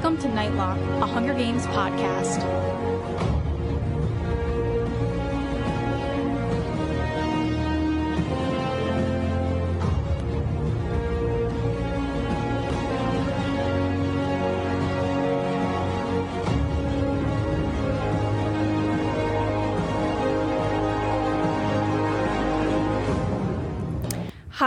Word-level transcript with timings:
Welcome 0.00 0.18
to 0.18 0.28
Nightlock, 0.28 1.02
a 1.02 1.06
Hunger 1.06 1.34
Games 1.34 1.66
podcast. 1.66 2.67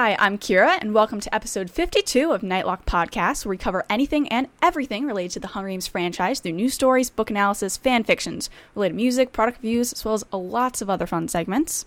Hi, 0.01 0.15
I'm 0.17 0.39
Kira, 0.39 0.79
and 0.81 0.95
welcome 0.95 1.19
to 1.19 1.35
episode 1.35 1.69
52 1.69 2.31
of 2.31 2.41
Nightlock 2.41 2.85
Podcast, 2.85 3.45
where 3.45 3.51
we 3.51 3.57
cover 3.57 3.85
anything 3.87 4.27
and 4.29 4.47
everything 4.59 5.05
related 5.05 5.33
to 5.33 5.39
the 5.41 5.49
Hunger 5.49 5.69
Games 5.69 5.85
franchise 5.85 6.39
through 6.39 6.53
news 6.53 6.73
stories, 6.73 7.11
book 7.11 7.29
analysis, 7.29 7.77
fan 7.77 8.03
fictions, 8.03 8.49
related 8.73 8.95
music, 8.95 9.31
product 9.31 9.59
reviews, 9.59 9.93
as 9.93 10.03
well 10.03 10.15
as 10.15 10.25
lots 10.33 10.81
of 10.81 10.89
other 10.89 11.05
fun 11.05 11.27
segments. 11.27 11.85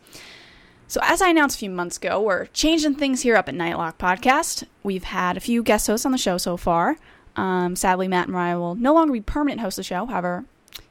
So, 0.87 1.01
as 1.03 1.21
I 1.21 1.31
announced 1.31 1.57
a 1.57 1.59
few 1.59 1.71
months 1.71 1.97
ago, 1.97 2.21
we're 2.21 2.47
changing 2.47 2.95
things 2.95 3.23
here 3.23 3.35
up 3.35 3.49
at 3.49 3.57
Nightlock 3.57 3.99
Podcast. 3.99 4.63
We've 4.85 5.03
had 5.03 5.37
a 5.37 5.41
few 5.41 5.65
guest 5.65 5.89
hosts 5.89 6.07
on 6.07 6.13
the 6.13 6.17
show 6.17 6.39
so 6.39 6.57
far. 6.57 6.99
Um, 7.35 7.75
sadly, 7.75 8.07
Matt 8.07 8.27
and 8.27 8.35
Mariah 8.35 8.61
will 8.61 8.77
no 8.77 8.95
longer 8.95 9.13
be 9.13 9.23
permanent 9.23 9.61
hosts 9.61 9.79
of 9.81 9.87
the 9.87 9.89
show. 9.89 10.07
However, 10.07 10.45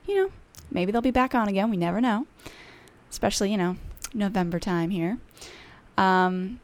you 0.06 0.16
know, 0.16 0.32
maybe 0.72 0.92
they'll 0.92 1.02
be 1.02 1.10
back 1.10 1.34
on 1.34 1.48
again. 1.48 1.70
We 1.70 1.78
never 1.78 2.02
know. 2.02 2.28
Especially, 3.10 3.50
you 3.50 3.58
know, 3.58 3.78
November 4.14 4.60
time 4.60 4.90
here. 4.90 5.20
Um, 5.98 6.60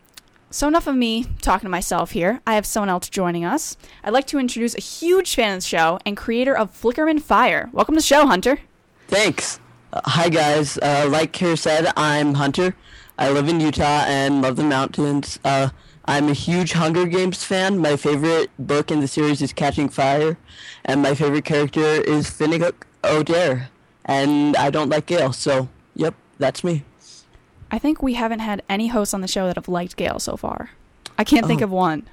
so, 0.51 0.67
enough 0.67 0.87
of 0.87 0.95
me 0.95 1.25
talking 1.41 1.67
to 1.67 1.69
myself 1.69 2.11
here. 2.11 2.41
I 2.47 2.55
have 2.55 2.65
someone 2.65 2.89
else 2.89 3.07
joining 3.09 3.45
us. 3.45 3.77
I'd 4.03 4.13
like 4.13 4.27
to 4.27 4.39
introduce 4.39 4.75
a 4.75 4.81
huge 4.81 5.35
fan 5.35 5.55
of 5.55 5.63
the 5.63 5.67
show 5.67 5.99
and 6.05 6.17
creator 6.17 6.57
of 6.57 6.71
Flickerman 6.71 7.21
Fire. 7.21 7.69
Welcome 7.71 7.95
to 7.95 7.99
the 7.99 8.05
show, 8.05 8.25
Hunter. 8.25 8.59
Thanks. 9.07 9.59
Uh, 9.93 10.01
hi, 10.05 10.29
guys. 10.29 10.77
Uh, 10.79 11.07
like 11.09 11.33
Kira 11.33 11.57
said, 11.57 11.91
I'm 11.95 12.33
Hunter. 12.33 12.75
I 13.17 13.29
live 13.29 13.47
in 13.47 13.59
Utah 13.59 14.05
and 14.07 14.41
love 14.41 14.55
the 14.55 14.63
mountains. 14.63 15.39
Uh, 15.43 15.69
I'm 16.05 16.29
a 16.29 16.33
huge 16.33 16.71
Hunger 16.71 17.05
Games 17.05 17.43
fan. 17.43 17.77
My 17.77 17.95
favorite 17.95 18.49
book 18.57 18.89
in 18.89 19.01
the 19.01 19.07
series 19.07 19.43
is 19.43 19.53
Catching 19.53 19.89
Fire, 19.89 20.37
and 20.85 21.03
my 21.03 21.13
favorite 21.13 21.45
character 21.45 21.81
is 21.81 22.27
Finnick 22.27 22.73
Odair. 23.03 23.67
And 24.05 24.55
I 24.57 24.71
don't 24.71 24.89
like 24.89 25.05
Gale, 25.05 25.33
so, 25.33 25.69
yep, 25.95 26.15
that's 26.39 26.63
me. 26.63 26.83
I 27.71 27.77
think 27.79 28.01
we 28.01 28.13
haven't 28.15 28.39
had 28.39 28.63
any 28.69 28.87
hosts 28.87 29.13
on 29.13 29.21
the 29.21 29.27
show 29.27 29.47
that 29.47 29.55
have 29.55 29.67
liked 29.67 29.95
Gale 29.95 30.19
so 30.19 30.35
far. 30.35 30.71
I 31.17 31.23
can't 31.23 31.45
think 31.45 31.61
Oh. 31.61 31.65
of 31.65 31.71
one. 31.71 32.07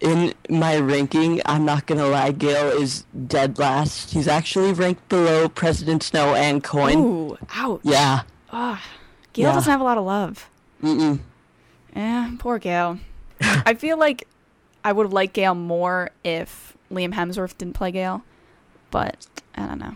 In 0.00 0.34
my 0.50 0.76
ranking, 0.78 1.40
I'm 1.46 1.64
not 1.64 1.86
gonna 1.86 2.06
lie, 2.06 2.30
Gale 2.32 2.68
is 2.68 3.04
dead 3.26 3.58
last. 3.58 4.10
He's 4.12 4.28
actually 4.28 4.72
ranked 4.72 5.08
below 5.08 5.48
President 5.48 6.02
Snow 6.02 6.34
and 6.34 6.62
Coin. 6.62 6.98
Ooh, 6.98 7.38
ouch. 7.54 7.80
Yeah. 7.82 8.22
Ah, 8.52 8.82
Gale 9.32 9.48
Yeah. 9.48 9.54
doesn't 9.54 9.70
have 9.70 9.80
a 9.80 9.84
lot 9.84 9.96
of 9.98 10.04
love. 10.04 10.48
Mm-mm. 10.82 11.20
Eh, 11.94 12.30
poor 12.38 12.58
Gale. 12.58 12.98
I 13.40 13.74
feel 13.78 13.96
like 13.98 14.28
I 14.84 14.92
would 14.92 15.04
have 15.06 15.12
liked 15.14 15.32
Gale 15.32 15.54
more 15.54 16.10
if 16.22 16.76
Liam 16.92 17.14
Hemsworth 17.14 17.56
didn't 17.56 17.74
play 17.74 17.90
Gale, 17.90 18.22
but 18.90 19.26
I 19.56 19.66
don't 19.66 19.78
know. 19.78 19.94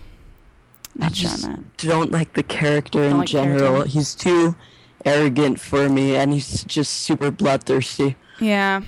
I 0.97 0.99
Not 1.05 1.09
on 1.09 1.13
just 1.15 1.43
that. 1.43 1.77
don't 1.77 2.11
like 2.11 2.33
the 2.33 2.43
character 2.43 3.05
in 3.05 3.19
like 3.19 3.29
general. 3.29 3.61
character? 3.83 3.89
He's 3.91 4.15
too 4.15 4.57
arrogant 5.05 5.61
for 5.61 5.89
me, 5.89 6.17
and 6.17 6.33
he's 6.33 6.65
just 6.65 6.93
super 6.93 7.31
bloodthirsty. 7.31 8.17
Yeah, 8.41 8.83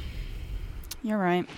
you're 1.03 1.19
right. 1.19 1.49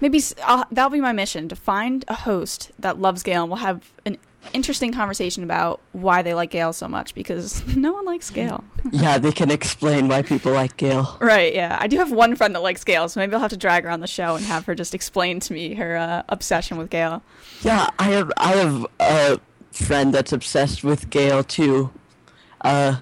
Maybe 0.00 0.22
I'll, 0.44 0.66
that'll 0.70 0.90
be 0.90 1.00
my 1.00 1.12
mission 1.12 1.48
to 1.48 1.56
find 1.56 2.04
a 2.08 2.14
host 2.14 2.70
that 2.78 2.98
loves 2.98 3.22
Gale, 3.22 3.42
and 3.42 3.50
we'll 3.50 3.58
have 3.58 3.92
an 4.04 4.18
interesting 4.52 4.92
conversation 4.92 5.42
about 5.42 5.80
why 5.92 6.22
they 6.22 6.34
like 6.34 6.50
Gale 6.50 6.72
so 6.72 6.88
much 6.88 7.14
because 7.14 7.66
no 7.76 7.92
one 7.92 8.04
likes 8.04 8.30
Gale. 8.30 8.64
yeah, 8.90 9.18
they 9.18 9.32
can 9.32 9.50
explain 9.50 10.08
why 10.08 10.22
people 10.22 10.52
like 10.52 10.76
Gale. 10.76 11.16
Right, 11.20 11.54
yeah. 11.54 11.78
I 11.80 11.86
do 11.86 11.96
have 11.96 12.12
one 12.12 12.36
friend 12.36 12.54
that 12.54 12.62
likes 12.62 12.84
Gale, 12.84 13.08
so 13.08 13.20
maybe 13.20 13.34
I'll 13.34 13.40
have 13.40 13.50
to 13.50 13.56
drag 13.56 13.84
her 13.84 13.90
on 13.90 14.00
the 14.00 14.06
show 14.06 14.36
and 14.36 14.44
have 14.44 14.66
her 14.66 14.74
just 14.74 14.94
explain 14.94 15.40
to 15.40 15.52
me 15.52 15.74
her 15.74 15.96
uh, 15.96 16.22
obsession 16.28 16.76
with 16.76 16.90
Gale. 16.90 17.22
Yeah, 17.62 17.88
I 17.98 18.04
have 18.04 18.32
I 18.36 18.52
have 18.52 18.86
a 19.00 19.40
friend 19.72 20.12
that's 20.12 20.32
obsessed 20.32 20.84
with 20.84 21.10
Gale 21.10 21.42
too. 21.42 21.90
Uh, 22.60 22.96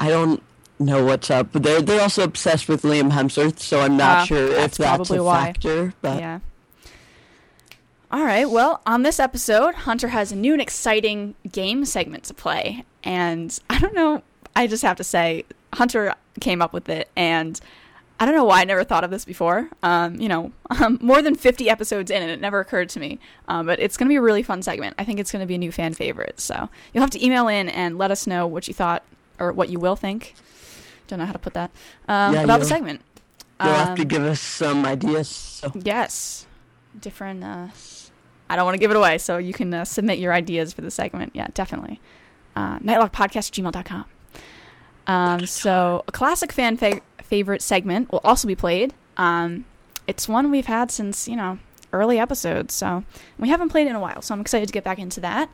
I 0.00 0.08
don't 0.08 0.42
know 0.80 1.04
what's 1.04 1.30
up, 1.30 1.52
but 1.52 1.62
they're 1.62 1.82
they're 1.82 2.00
also 2.00 2.24
obsessed 2.24 2.68
with 2.68 2.82
Liam 2.82 3.12
Hemsworth, 3.12 3.58
so 3.60 3.80
I'm 3.80 3.96
not 3.96 4.18
Ah, 4.20 4.24
sure 4.24 4.44
if 4.48 4.56
that's 4.56 4.78
that's 4.78 4.88
probably 4.96 5.18
a 5.18 5.22
why. 5.22 5.44
factor. 5.44 5.94
But 6.02 6.18
yeah. 6.20 6.40
All 8.12 8.24
right, 8.24 8.50
well, 8.50 8.80
on 8.86 9.04
this 9.04 9.20
episode, 9.20 9.74
Hunter 9.74 10.08
has 10.08 10.32
a 10.32 10.36
new 10.36 10.52
and 10.54 10.60
exciting 10.60 11.36
game 11.52 11.84
segment 11.84 12.24
to 12.24 12.34
play. 12.34 12.84
And 13.04 13.56
I 13.70 13.78
don't 13.78 13.94
know, 13.94 14.22
I 14.56 14.66
just 14.66 14.82
have 14.82 14.96
to 14.96 15.04
say, 15.04 15.44
Hunter 15.74 16.14
came 16.40 16.60
up 16.60 16.72
with 16.72 16.88
it, 16.88 17.08
and 17.14 17.60
I 18.18 18.26
don't 18.26 18.34
know 18.34 18.42
why 18.44 18.62
I 18.62 18.64
never 18.64 18.82
thought 18.82 19.04
of 19.04 19.10
this 19.12 19.24
before. 19.24 19.70
Um, 19.84 20.16
you 20.20 20.28
know, 20.28 20.50
um, 20.70 20.98
more 21.02 21.22
than 21.22 21.36
50 21.36 21.70
episodes 21.70 22.10
in, 22.10 22.20
and 22.20 22.32
it 22.32 22.40
never 22.40 22.58
occurred 22.58 22.88
to 22.90 23.00
me. 23.00 23.20
Um, 23.46 23.66
but 23.66 23.78
it's 23.78 23.96
going 23.96 24.08
to 24.08 24.12
be 24.12 24.16
a 24.16 24.20
really 24.22 24.42
fun 24.42 24.60
segment. 24.62 24.96
I 24.98 25.04
think 25.04 25.20
it's 25.20 25.30
going 25.30 25.40
to 25.40 25.46
be 25.46 25.54
a 25.54 25.58
new 25.58 25.70
fan 25.70 25.94
favorite. 25.94 26.40
So 26.40 26.68
you'll 26.92 27.02
have 27.02 27.10
to 27.10 27.24
email 27.24 27.46
in 27.46 27.68
and 27.68 27.96
let 27.96 28.10
us 28.10 28.26
know 28.26 28.44
what 28.44 28.66
you 28.66 28.74
thought 28.74 29.04
or 29.40 29.52
what 29.52 29.68
you 29.70 29.78
will 29.80 29.96
think. 29.96 30.34
Don't 31.08 31.18
know 31.18 31.26
how 31.26 31.32
to 31.32 31.38
put 31.38 31.54
that. 31.54 31.70
Um, 32.08 32.34
Yeah, 32.34 32.42
about 32.44 32.60
the 32.60 32.66
segment. 32.66 33.00
you'll 33.60 33.72
have 33.74 33.96
to 33.96 34.02
Um, 34.02 34.08
give 34.08 34.22
us 34.22 34.40
some 34.40 34.84
ideas. 34.86 35.28
So 35.28 35.72
Yes. 35.74 36.46
Different. 37.00 37.42
Uh, 37.44 37.68
I 38.48 38.56
don't 38.56 38.64
want 38.64 38.74
to 38.74 38.78
give 38.80 38.90
it 38.90 38.96
away, 38.96 39.18
so 39.18 39.38
you 39.38 39.52
can 39.52 39.72
uh, 39.72 39.84
submit 39.84 40.18
your 40.18 40.32
ideas 40.32 40.72
for 40.72 40.80
the 40.82 40.90
segment. 40.90 41.32
Yeah, 41.34 41.48
definitely. 41.54 42.00
Uh, 42.56 42.78
nightlockpodcast@gmail.com. 42.80 44.04
Um, 45.06 45.46
so 45.46 46.04
a 46.06 46.12
classic 46.12 46.52
fan 46.52 46.76
fa- 46.76 47.00
favorite 47.22 47.62
segment 47.62 48.10
will 48.12 48.20
also 48.24 48.46
be 48.48 48.54
played. 48.54 48.94
Um, 49.16 49.64
it's 50.06 50.28
one 50.28 50.50
we've 50.50 50.66
had 50.66 50.90
since 50.90 51.28
you 51.28 51.36
know 51.36 51.58
early 51.92 52.18
episodes, 52.18 52.74
so 52.74 53.04
we 53.38 53.48
haven't 53.48 53.68
played 53.70 53.86
in 53.86 53.94
a 53.96 54.00
while. 54.00 54.22
So 54.22 54.34
I'm 54.34 54.40
excited 54.40 54.66
to 54.66 54.72
get 54.72 54.84
back 54.84 54.98
into 54.98 55.20
that. 55.20 55.48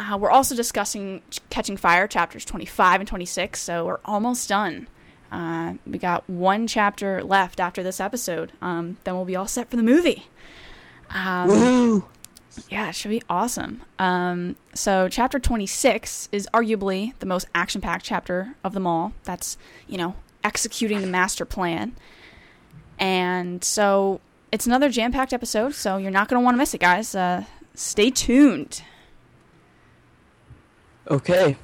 Uh, 0.00 0.16
we're 0.16 0.30
also 0.30 0.54
discussing 0.54 1.20
Catching 1.50 1.76
Fire 1.76 2.08
chapters 2.08 2.46
25 2.46 3.00
and 3.00 3.08
26, 3.08 3.60
so 3.60 3.84
we're 3.84 4.00
almost 4.06 4.48
done. 4.48 4.88
Uh, 5.30 5.74
we 5.86 5.98
got 5.98 6.28
one 6.28 6.66
chapter 6.66 7.22
left 7.22 7.60
after 7.60 7.82
this 7.82 8.00
episode. 8.00 8.52
Um, 8.62 8.96
then 9.04 9.14
we'll 9.14 9.26
be 9.26 9.36
all 9.36 9.46
set 9.46 9.68
for 9.68 9.76
the 9.76 9.82
movie. 9.82 10.26
Um, 11.10 11.50
woohoo! 11.50 12.04
yeah, 12.70 12.88
it 12.88 12.94
should 12.94 13.10
be 13.10 13.20
awesome. 13.28 13.82
Um, 13.98 14.56
so, 14.72 15.06
chapter 15.10 15.38
26 15.38 16.30
is 16.32 16.48
arguably 16.54 17.12
the 17.18 17.26
most 17.26 17.46
action 17.54 17.82
packed 17.82 18.06
chapter 18.06 18.54
of 18.64 18.72
them 18.72 18.86
all. 18.86 19.12
That's, 19.24 19.58
you 19.86 19.98
know, 19.98 20.14
executing 20.42 21.02
the 21.02 21.08
master 21.08 21.44
plan. 21.44 21.94
And 22.98 23.62
so, 23.62 24.22
it's 24.50 24.66
another 24.66 24.88
jam 24.88 25.12
packed 25.12 25.34
episode, 25.34 25.74
so 25.74 25.98
you're 25.98 26.10
not 26.10 26.28
going 26.28 26.40
to 26.40 26.44
want 26.44 26.54
to 26.54 26.58
miss 26.58 26.72
it, 26.72 26.80
guys. 26.80 27.14
Uh, 27.14 27.44
stay 27.74 28.08
tuned. 28.10 28.82
Okay, 31.10 31.56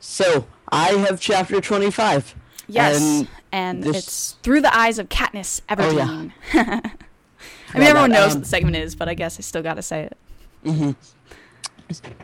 so 0.00 0.46
I 0.70 0.88
have 0.90 1.20
chapter 1.20 1.60
twenty-five. 1.60 2.34
Yes. 2.68 3.00
And 3.00 3.28
And, 3.52 3.82
this- 3.82 3.96
it's 4.06 4.32
through 4.42 4.60
the 4.60 4.76
eyes 4.76 4.98
of 4.98 5.08
Katniss 5.08 5.60
Oh, 5.70 5.90
yeah. 5.90 6.06
Everdeen. 6.06 6.32
I 7.74 7.78
mean, 7.78 7.86
everyone 7.88 8.10
knows 8.12 8.32
um, 8.32 8.38
what 8.38 8.42
the 8.44 8.48
segment 8.48 8.76
is, 8.76 8.94
but 8.94 9.08
I 9.08 9.14
guess 9.14 9.38
I 9.38 9.42
still 9.42 9.62
got 9.62 9.74
to 9.74 9.82
say 9.82 10.02
it. 10.02 10.16
hmm 10.64 10.90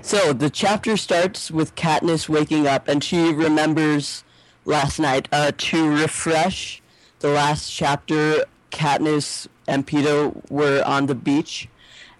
So 0.03 0.33
the 0.33 0.51
chapter 0.51 0.97
starts 0.97 1.51
with 1.51 1.75
Katniss 1.75 2.29
waking 2.29 2.67
up, 2.69 2.87
and 2.87 3.03
she 3.03 3.33
remembers 3.33 4.23
last 4.65 5.01
night. 5.01 5.27
Uh, 5.33 5.53
to 5.57 5.89
refresh 5.91 6.81
the 7.21 7.29
last 7.29 7.71
chapter, 7.71 8.45
Katniss 8.71 9.49
and 9.67 9.87
Peeta 9.87 10.33
were 10.51 10.83
on 10.85 11.07
the 11.07 11.15
beach, 11.17 11.69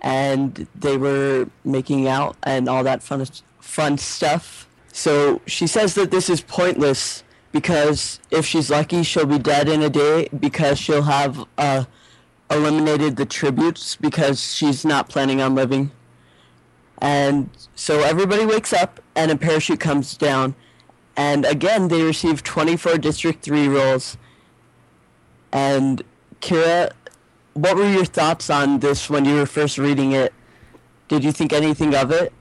and 0.01 0.67
they 0.75 0.97
were 0.97 1.49
making 1.65 2.09
out 2.09 2.37
and 2.43 2.69
all 2.69 2.83
that 2.83 3.03
fun 3.03 3.21
fun 3.77 3.99
stuff. 3.99 4.67
So 4.91 5.43
she 5.47 5.67
says 5.67 5.93
that 5.97 6.11
this 6.11 6.31
is 6.31 6.41
pointless 6.41 7.23
because 7.53 8.21
if 8.31 8.47
she's 8.47 8.71
lucky, 8.71 9.03
she'll 9.03 9.27
be 9.27 9.39
dead 9.39 9.69
in 9.69 9.83
a 9.83 9.91
day 9.91 10.31
because 10.41 10.79
she'll 10.79 11.03
have 11.03 11.45
uh, 11.59 11.85
eliminated 12.51 13.17
the 13.17 13.27
tributes 13.27 13.95
because 13.95 14.43
she's 14.43 14.83
not 14.87 15.11
planning 15.11 15.43
on 15.43 15.55
living. 15.55 15.91
And 17.03 17.51
so 17.75 18.01
everybody 18.01 18.47
wakes 18.47 18.73
up 18.73 18.99
and 19.15 19.31
a 19.31 19.37
parachute 19.37 19.79
comes 19.79 20.17
down. 20.17 20.55
And 21.15 21.45
again, 21.45 21.89
they 21.89 22.03
receive 22.03 22.43
24 22.43 22.97
District 22.97 23.45
3 23.45 23.69
rolls. 23.69 24.17
And 25.53 26.03
Kira, 26.41 26.93
what 27.53 27.77
were 27.77 27.91
your 27.91 28.07
thoughts 28.07 28.49
on 28.49 28.81
this 28.81 29.11
when 29.11 29.27
you 29.27 29.35
were 29.35 29.45
first 29.45 29.77
reading 29.77 30.13
it? 30.13 30.33
Did 31.09 31.23
you 31.25 31.33
think 31.33 31.53
anything 31.53 31.95
of 31.95 32.11
it? 32.11 32.33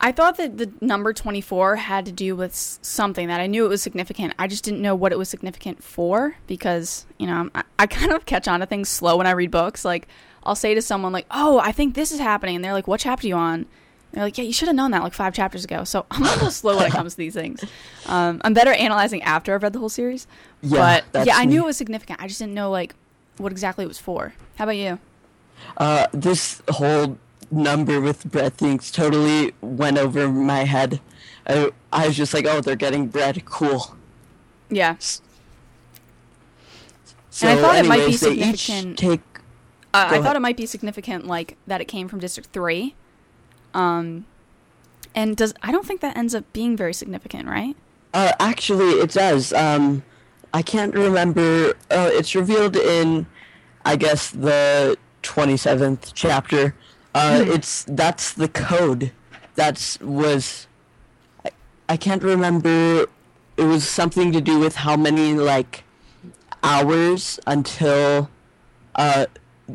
I 0.00 0.12
thought 0.12 0.36
that 0.36 0.58
the 0.58 0.70
number 0.80 1.12
24 1.12 1.76
had 1.76 2.04
to 2.06 2.12
do 2.12 2.36
with 2.36 2.54
something 2.54 3.28
that 3.28 3.40
I 3.40 3.46
knew 3.46 3.64
it 3.64 3.68
was 3.68 3.82
significant. 3.82 4.34
I 4.38 4.46
just 4.46 4.62
didn't 4.62 4.82
know 4.82 4.94
what 4.94 5.12
it 5.12 5.18
was 5.18 5.28
significant 5.28 5.82
for 5.82 6.36
because, 6.46 7.06
you 7.18 7.26
know, 7.26 7.50
I, 7.54 7.62
I 7.78 7.86
kind 7.86 8.12
of 8.12 8.26
catch 8.26 8.46
on 8.46 8.60
to 8.60 8.66
things 8.66 8.88
slow 8.88 9.16
when 9.16 9.26
I 9.26 9.30
read 9.32 9.50
books. 9.50 9.84
Like, 9.84 10.06
I'll 10.44 10.54
say 10.54 10.74
to 10.74 10.82
someone, 10.82 11.12
like, 11.12 11.26
oh, 11.30 11.58
I 11.58 11.72
think 11.72 11.94
this 11.94 12.12
is 12.12 12.20
happening. 12.20 12.56
And 12.56 12.64
they're 12.64 12.72
like, 12.72 12.86
what 12.86 13.00
chapter 13.00 13.26
are 13.26 13.28
you 13.28 13.36
on? 13.36 13.54
And 13.54 13.66
they're 14.12 14.24
like, 14.24 14.38
yeah, 14.38 14.44
you 14.44 14.52
should 14.52 14.68
have 14.68 14.76
known 14.76 14.92
that 14.92 15.02
like 15.02 15.14
five 15.14 15.34
chapters 15.34 15.64
ago. 15.64 15.84
So 15.84 16.06
I'm 16.10 16.22
a 16.22 16.26
little 16.26 16.50
slow 16.50 16.76
when 16.76 16.86
it 16.86 16.92
comes 16.92 17.14
to 17.14 17.18
these 17.18 17.34
things. 17.34 17.64
Um, 18.08 18.40
I'm 18.44 18.54
better 18.54 18.70
analyzing 18.70 19.20
after 19.22 19.52
I've 19.52 19.64
read 19.64 19.72
the 19.72 19.80
whole 19.80 19.88
series. 19.88 20.28
Yeah, 20.62 21.00
but 21.10 21.26
yeah, 21.26 21.34
I 21.36 21.44
knew 21.44 21.58
me. 21.58 21.64
it 21.64 21.66
was 21.66 21.76
significant. 21.76 22.22
I 22.22 22.28
just 22.28 22.38
didn't 22.38 22.54
know, 22.54 22.70
like, 22.70 22.94
what 23.38 23.50
exactly 23.50 23.84
it 23.84 23.88
was 23.88 23.98
for. 23.98 24.32
How 24.54 24.62
about 24.62 24.76
you? 24.76 25.00
Uh, 25.76 26.06
this 26.12 26.62
whole 26.68 27.18
number 27.50 28.00
with 28.00 28.30
bread 28.30 28.54
things 28.54 28.90
totally 28.90 29.52
went 29.60 29.98
over 29.98 30.28
my 30.28 30.64
head. 30.64 31.00
I, 31.46 31.70
I 31.92 32.06
was 32.08 32.16
just 32.16 32.34
like, 32.34 32.44
oh, 32.46 32.60
they're 32.60 32.76
getting 32.76 33.06
bread. 33.06 33.44
Cool. 33.44 33.96
Yeah. 34.70 34.96
So 37.30 37.46
And 37.46 37.58
I 37.58 37.62
thought 37.62 37.76
it 37.76 37.86
might 37.86 37.96
be 37.96 38.02
anyways, 38.02 38.20
significant- 38.20 38.98
take 38.98 39.20
Uh, 39.94 40.08
I 40.10 40.22
thought 40.22 40.36
it 40.36 40.40
might 40.40 40.56
be 40.56 40.66
significant, 40.66 41.26
like 41.26 41.56
that 41.66 41.80
it 41.80 41.86
came 41.86 42.08
from 42.08 42.18
District 42.18 42.50
Three. 42.52 42.94
Um, 43.74 44.26
and 45.14 45.36
does 45.36 45.54
I 45.62 45.70
don't 45.72 45.86
think 45.86 46.00
that 46.00 46.16
ends 46.16 46.34
up 46.34 46.44
being 46.52 46.76
very 46.76 46.92
significant, 46.94 47.46
right? 47.48 47.76
Uh, 48.12 48.32
actually, 48.40 48.90
it 48.92 49.12
does. 49.12 49.52
Um, 49.52 50.02
I 50.52 50.62
can't 50.62 50.94
remember. 50.94 51.74
Uh, 51.90 52.10
it's 52.12 52.34
revealed 52.34 52.76
in, 52.76 53.26
I 53.84 53.96
guess, 53.96 54.30
the 54.30 54.96
twenty 55.22 55.56
seventh 55.56 56.12
chapter. 56.14 56.74
Uh, 57.16 57.44
Hmm. 57.44 57.50
It's 57.52 57.84
that's 57.84 58.34
the 58.34 58.48
code. 58.48 59.10
That's 59.54 59.98
was. 60.00 60.66
I, 61.44 61.50
I 61.88 61.96
can't 61.96 62.22
remember. 62.22 63.06
It 63.56 63.64
was 63.64 63.88
something 63.88 64.32
to 64.32 64.40
do 64.42 64.58
with 64.58 64.76
how 64.76 64.96
many 64.98 65.32
like 65.32 65.84
hours 66.62 67.40
until 67.46 68.28
uh, 68.96 69.26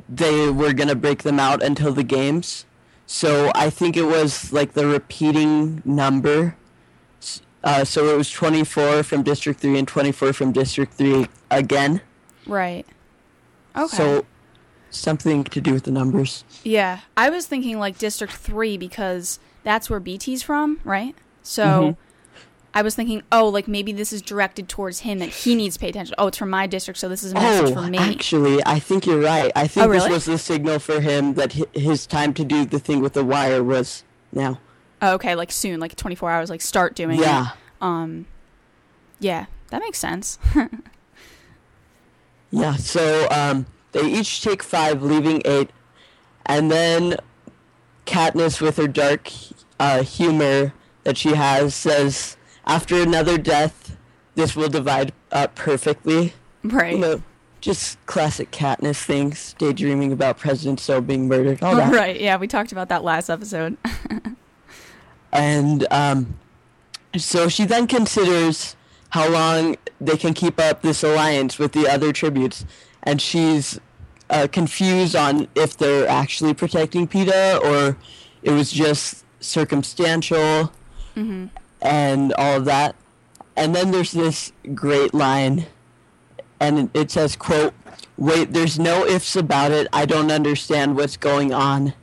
they 0.08 0.50
were 0.52 0.74
gonna 0.74 0.94
break 0.94 1.24
them 1.24 1.40
out 1.40 1.64
until 1.64 1.92
the 1.94 2.04
games. 2.04 2.66
So 3.08 3.52
I 3.56 3.72
think 3.72 3.98
it 3.98 4.06
was 4.06 4.54
like 4.54 4.74
the 4.74 4.86
repeating 4.86 5.82
number. 5.84 6.56
Uh, 7.64 7.84
so 7.84 8.08
it 8.14 8.18
was 8.18 8.32
24 8.32 9.04
from 9.04 9.24
District 9.24 9.60
3 9.60 9.80
and 9.80 9.88
24 9.88 10.34
from 10.34 10.52
District 10.52 10.94
3 10.94 11.28
again. 11.52 12.02
Right. 12.48 12.86
Okay. 13.76 13.98
So 13.98 14.26
something 14.92 15.44
to 15.46 15.60
do 15.62 15.74
with 15.74 15.84
the 15.84 15.92
numbers. 15.92 16.44
yeah, 16.64 17.00
I 17.18 17.30
was 17.32 17.48
thinking 17.48 17.80
like 17.80 17.98
District 17.98 18.32
Three 18.34 18.78
because 18.78 19.40
that's 19.64 19.90
where 19.90 20.00
Beetee's 20.00 20.44
from, 20.44 20.80
right? 20.84 21.16
So. 21.44 21.64
Mhm. 21.66 21.98
I 22.74 22.84
was 22.84 22.96
thinking, 22.96 23.22
oh, 23.34 23.50
like 23.50 23.68
maybe 23.68 23.92
this 23.92 24.14
is 24.14 24.22
directed 24.22 24.70
towards 24.70 25.00
him 25.00 25.20
that 25.20 25.28
he 25.28 25.56
needs 25.56 25.76
to 25.76 25.82
pay 25.82 25.90
attention. 25.90 26.16
Oh, 26.18 26.28
it's 26.28 26.38
from 26.38 26.50
my 26.50 26.68
district, 26.68 27.02
so 27.02 27.10
this 27.10 27.22
is 27.22 27.34
a 27.34 27.36
message 27.36 27.76
Oh, 27.76 27.82
for 27.84 27.90
me. 27.90 27.98
actually, 27.98 28.66
I 28.66 28.80
think 28.80 29.06
you're 29.06 29.20
right. 29.20 29.52
I 29.58 29.68
think 29.68 29.88
Oh, 29.88 29.92
this 29.92 30.08
was 30.08 30.24
the 30.24 30.38
signal 30.38 30.80
for 30.80 31.02
him 31.02 31.34
that 31.34 31.52
his 31.74 32.08
time 32.08 32.34
to 32.36 32.46
do 32.46 32.64
the 32.64 32.80
thing 32.80 33.02
with 33.02 33.12
the 33.12 33.26
wire 33.26 33.62
was 33.62 34.06
now. 34.32 34.58
oh, 35.02 35.16
okay, 35.16 35.36
like 35.36 35.52
soon, 35.52 35.82
like 35.82 35.98
24 35.98 36.32
hours, 36.32 36.50
like 36.50 36.62
start 36.62 36.96
doing 36.96 37.20
it. 37.20 37.24
Yeah. 37.24 37.48
Um, 37.82 38.26
yeah, 39.20 39.48
that 39.72 39.82
makes 39.82 39.98
sense. 40.00 40.40
Yeah, 42.52 42.76
so 42.76 43.28
um, 43.32 43.66
they 43.92 44.06
each 44.06 44.42
take 44.42 44.64
five, 44.64 45.02
leaving 45.04 45.42
eight, 45.46 45.70
and 46.46 46.72
then 46.72 47.18
Katniss, 48.06 48.62
with 48.62 48.78
her 48.78 48.88
dark 48.88 49.30
uh, 49.80 50.04
humor 50.04 50.74
that 51.04 51.18
she 51.18 51.30
has, 51.36 51.76
says, 51.76 52.38
"After 52.66 53.02
another 53.02 53.38
death, 53.38 53.98
this 54.36 54.56
will 54.56 54.70
divide 54.70 55.14
up 55.32 55.56
perfectly." 55.56 56.34
right. 56.64 56.94
You 56.94 57.00
know, 57.00 57.24
just 57.60 58.04
classic 58.06 58.52
Katniss 58.52 59.04
things, 59.04 59.56
daydreaming 59.58 60.12
about 60.12 60.38
President 60.38 60.80
Snow 60.80 61.02
being 61.02 61.28
murdered, 61.28 61.62
all 61.62 61.76
that. 61.76 61.94
right. 61.94 62.20
Yeah, 62.20 62.38
we 62.38 62.48
talked 62.48 62.72
about 62.72 62.90
that 62.90 63.04
last 63.04 63.30
episode. 63.30 63.78
And 65.32 65.88
um, 65.92 66.38
so 67.16 67.48
she 67.48 67.66
then 67.66 67.88
considers 67.88 68.76
how 69.10 69.30
long 69.30 69.78
they 70.00 70.18
can 70.18 70.34
keep 70.34 70.60
up 70.60 70.82
this 70.82 71.04
alliance 71.04 71.60
with 71.60 71.72
the 71.74 71.88
other 71.88 72.12
tributes, 72.12 72.66
and 73.04 73.22
she's 73.22 73.80
uh, 74.30 74.48
confused 74.52 75.16
on 75.16 75.48
if 75.56 75.78
they're 75.78 76.08
actually 76.08 76.54
protecting 76.54 77.08
Peeta 77.08 77.60
or 77.62 77.98
it 78.44 78.52
was 78.52 78.72
just 78.72 79.26
circumstantial 79.40 80.72
hmm 81.16 81.48
and 81.82 82.32
all 82.34 82.58
of 82.58 82.66
that. 82.66 82.96
And 83.56 83.76
then 83.76 83.90
there's 83.90 84.12
this 84.12 84.54
great 84.76 85.16
line, 85.16 85.66
and 86.60 86.90
it 86.94 87.12
says, 87.12 87.36
"quote 87.36 87.74
Wait, 88.18 88.54
there's 88.54 88.78
no 88.78 89.06
ifs 89.06 89.36
about 89.36 89.72
it. 89.72 89.88
I 89.92 90.06
don't 90.06 90.32
understand 90.32 90.96
what's 90.96 91.18
going 91.18 91.54
on." 91.54 91.94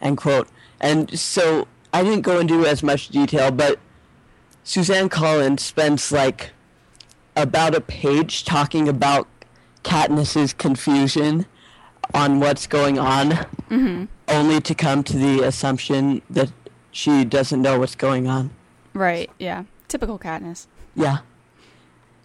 End 0.00 0.18
quote. 0.18 0.48
And 0.80 1.18
so 1.18 1.66
I 1.92 2.02
didn't 2.02 2.22
go 2.22 2.38
into 2.40 2.66
as 2.66 2.82
much 2.82 3.08
detail, 3.08 3.50
but 3.50 3.78
Suzanne 4.64 5.08
Collins 5.08 5.62
spends 5.62 6.12
like 6.12 6.50
about 7.36 7.74
a 7.74 7.80
page 7.80 8.44
talking 8.44 8.88
about 8.88 9.26
Katniss's 9.82 10.52
confusion 10.52 11.46
on 12.14 12.40
what's 12.40 12.66
going 12.66 12.98
on, 12.98 13.32
hmm 13.68 14.04
only 14.28 14.60
to 14.62 14.74
come 14.74 15.02
to 15.04 15.16
the 15.16 15.40
assumption 15.42 16.22
that 16.30 16.50
she 16.90 17.24
doesn't 17.24 17.60
know 17.60 17.78
what's 17.78 17.94
going 17.94 18.26
on. 18.26 18.50
Right. 18.94 19.30
Yeah. 19.38 19.64
Typical 19.88 20.18
Katniss. 20.18 20.66
Yeah. 20.94 21.18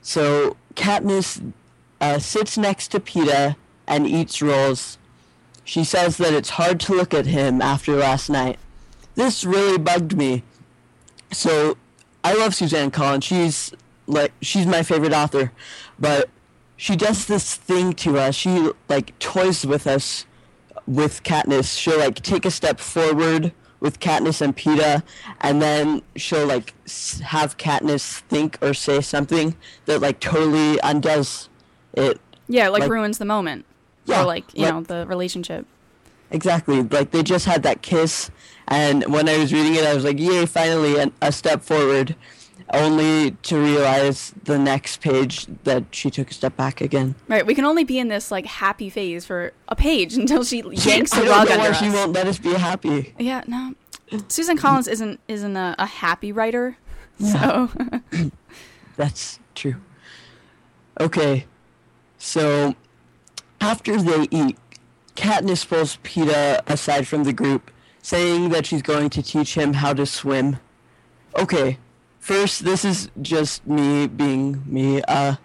So 0.01 0.55
Katniss 0.75 1.51
uh, 1.99 2.19
sits 2.19 2.57
next 2.57 2.89
to 2.89 2.99
Peeta 3.01 3.55
and 3.87 4.07
eats 4.07 4.41
rolls. 4.41 4.97
She 5.65 5.83
says 5.83 6.17
that 6.17 6.33
it's 6.33 6.51
hard 6.51 6.79
to 6.81 6.93
look 6.93 7.13
at 7.13 7.25
him 7.25 7.61
after 7.61 7.95
last 7.95 8.29
night. 8.29 8.57
This 9.15 9.43
really 9.43 9.77
bugged 9.77 10.15
me. 10.15 10.43
So 11.31 11.77
I 12.23 12.33
love 12.35 12.55
Suzanne 12.55 12.91
Collins. 12.91 13.25
She's 13.25 13.73
like 14.05 14.31
she's 14.41 14.65
my 14.65 14.83
favorite 14.83 15.11
author, 15.13 15.51
but 15.99 16.29
she 16.77 16.95
does 16.95 17.25
this 17.25 17.55
thing 17.55 17.93
to 17.93 18.17
us. 18.17 18.35
She 18.35 18.69
like 18.87 19.17
toys 19.19 19.65
with 19.65 19.85
us 19.87 20.25
with 20.85 21.23
Katniss. 21.23 21.77
She'll 21.77 21.97
like 21.99 22.21
take 22.21 22.45
a 22.45 22.51
step 22.51 22.79
forward 22.79 23.51
with 23.79 23.99
Katniss 23.99 24.41
and 24.41 24.55
Peeta, 24.55 25.03
and 25.41 25.61
then 25.61 26.01
she'll 26.15 26.45
like 26.47 26.73
have 27.21 27.57
Katniss 27.57 28.19
think 28.21 28.57
or 28.61 28.73
say 28.73 29.01
something 29.01 29.55
that 29.85 30.01
like 30.01 30.19
totally 30.19 30.79
undoes 30.83 31.49
it. 31.93 32.19
Yeah, 32.47 32.69
like, 32.69 32.81
Like- 32.83 32.91
ruins 32.91 33.17
the 33.17 33.25
moment. 33.25 33.65
Yeah, 34.05 34.21
Or 34.21 34.25
like, 34.25 34.45
you 34.53 34.63
like- 34.63 34.73
know, 34.73 34.81
the 34.83 35.05
relationship. 35.05 35.65
Exactly. 36.31 36.81
Like 36.81 37.11
they 37.11 37.23
just 37.23 37.45
had 37.45 37.63
that 37.63 37.81
kiss, 37.81 38.29
and 38.67 39.05
when 39.13 39.27
I 39.29 39.37
was 39.37 39.51
reading 39.53 39.75
it, 39.75 39.85
I 39.85 39.93
was 39.93 40.03
like, 40.03 40.19
"Yay! 40.19 40.45
Finally, 40.45 40.97
an, 40.99 41.13
a 41.21 41.31
step 41.31 41.61
forward." 41.63 42.15
Only 42.73 43.31
to 43.43 43.57
realize 43.57 44.33
the 44.43 44.59
next 44.59 44.99
page 44.99 45.47
that 45.63 45.85
she 45.91 46.09
took 46.09 46.31
a 46.31 46.33
step 46.33 46.57
back 46.57 46.81
again. 46.81 47.15
Right. 47.27 47.45
We 47.45 47.55
can 47.55 47.63
only 47.63 47.85
be 47.85 47.97
in 47.97 48.09
this 48.09 48.29
like 48.29 48.45
happy 48.45 48.89
phase 48.89 49.25
for 49.25 49.53
a 49.69 49.75
page 49.75 50.13
until 50.17 50.43
she 50.43 50.61
yanks 50.61 51.11
the 51.11 51.23
rug 51.23 51.49
under 51.49 51.69
us. 51.69 51.79
she 51.79 51.89
won't 51.89 52.11
let 52.11 52.27
us 52.27 52.37
be 52.39 52.53
happy. 52.53 53.13
Yeah, 53.17 53.43
no. 53.47 53.73
Susan 54.27 54.57
Collins 54.57 54.87
isn't 54.87 55.19
isn't 55.27 55.55
a, 55.55 55.75
a 55.79 55.85
happy 55.85 56.31
writer. 56.31 56.77
So 57.19 57.69
That's 58.97 59.39
true. 59.55 59.75
Okay, 60.99 61.45
so 62.17 62.75
after 63.61 64.01
they 64.01 64.27
eat, 64.31 64.57
Katniss 65.15 65.67
pulls 65.67 65.97
Peeta 65.97 66.61
aside 66.67 67.07
from 67.07 67.23
the 67.23 67.33
group, 67.33 67.69
saying 68.01 68.49
that 68.49 68.65
she's 68.65 68.81
going 68.81 69.09
to 69.11 69.21
teach 69.21 69.53
him 69.55 69.73
how 69.73 69.93
to 69.93 70.05
swim. 70.05 70.57
Okay, 71.37 71.77
first, 72.27 72.65
this 72.65 72.83
is 72.83 73.09
just 73.21 73.65
me 73.65 74.05
being 74.05 74.61
me. 74.65 75.01
Uh, 75.03 75.35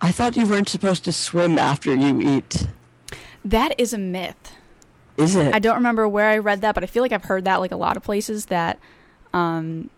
I 0.00 0.10
thought 0.10 0.36
you 0.36 0.46
weren't 0.46 0.68
supposed 0.68 1.04
to 1.04 1.12
swim 1.12 1.58
after 1.58 1.94
you 1.94 2.20
eat. 2.20 2.66
that 3.44 3.74
is 3.78 3.92
a 3.92 3.98
myth. 3.98 4.52
Is 5.16 5.36
it? 5.36 5.54
I 5.54 5.58
don't 5.58 5.76
remember 5.76 6.08
where 6.08 6.28
I 6.28 6.38
read 6.38 6.60
that, 6.60 6.74
but 6.74 6.82
I 6.84 6.86
feel 6.86 7.02
like 7.02 7.12
I've 7.12 7.24
heard 7.24 7.44
that 7.44 7.56
like 7.60 7.72
a 7.72 7.76
lot 7.76 7.96
of 7.96 8.02
places 8.02 8.46
that, 8.46 8.78
um, 9.32 9.90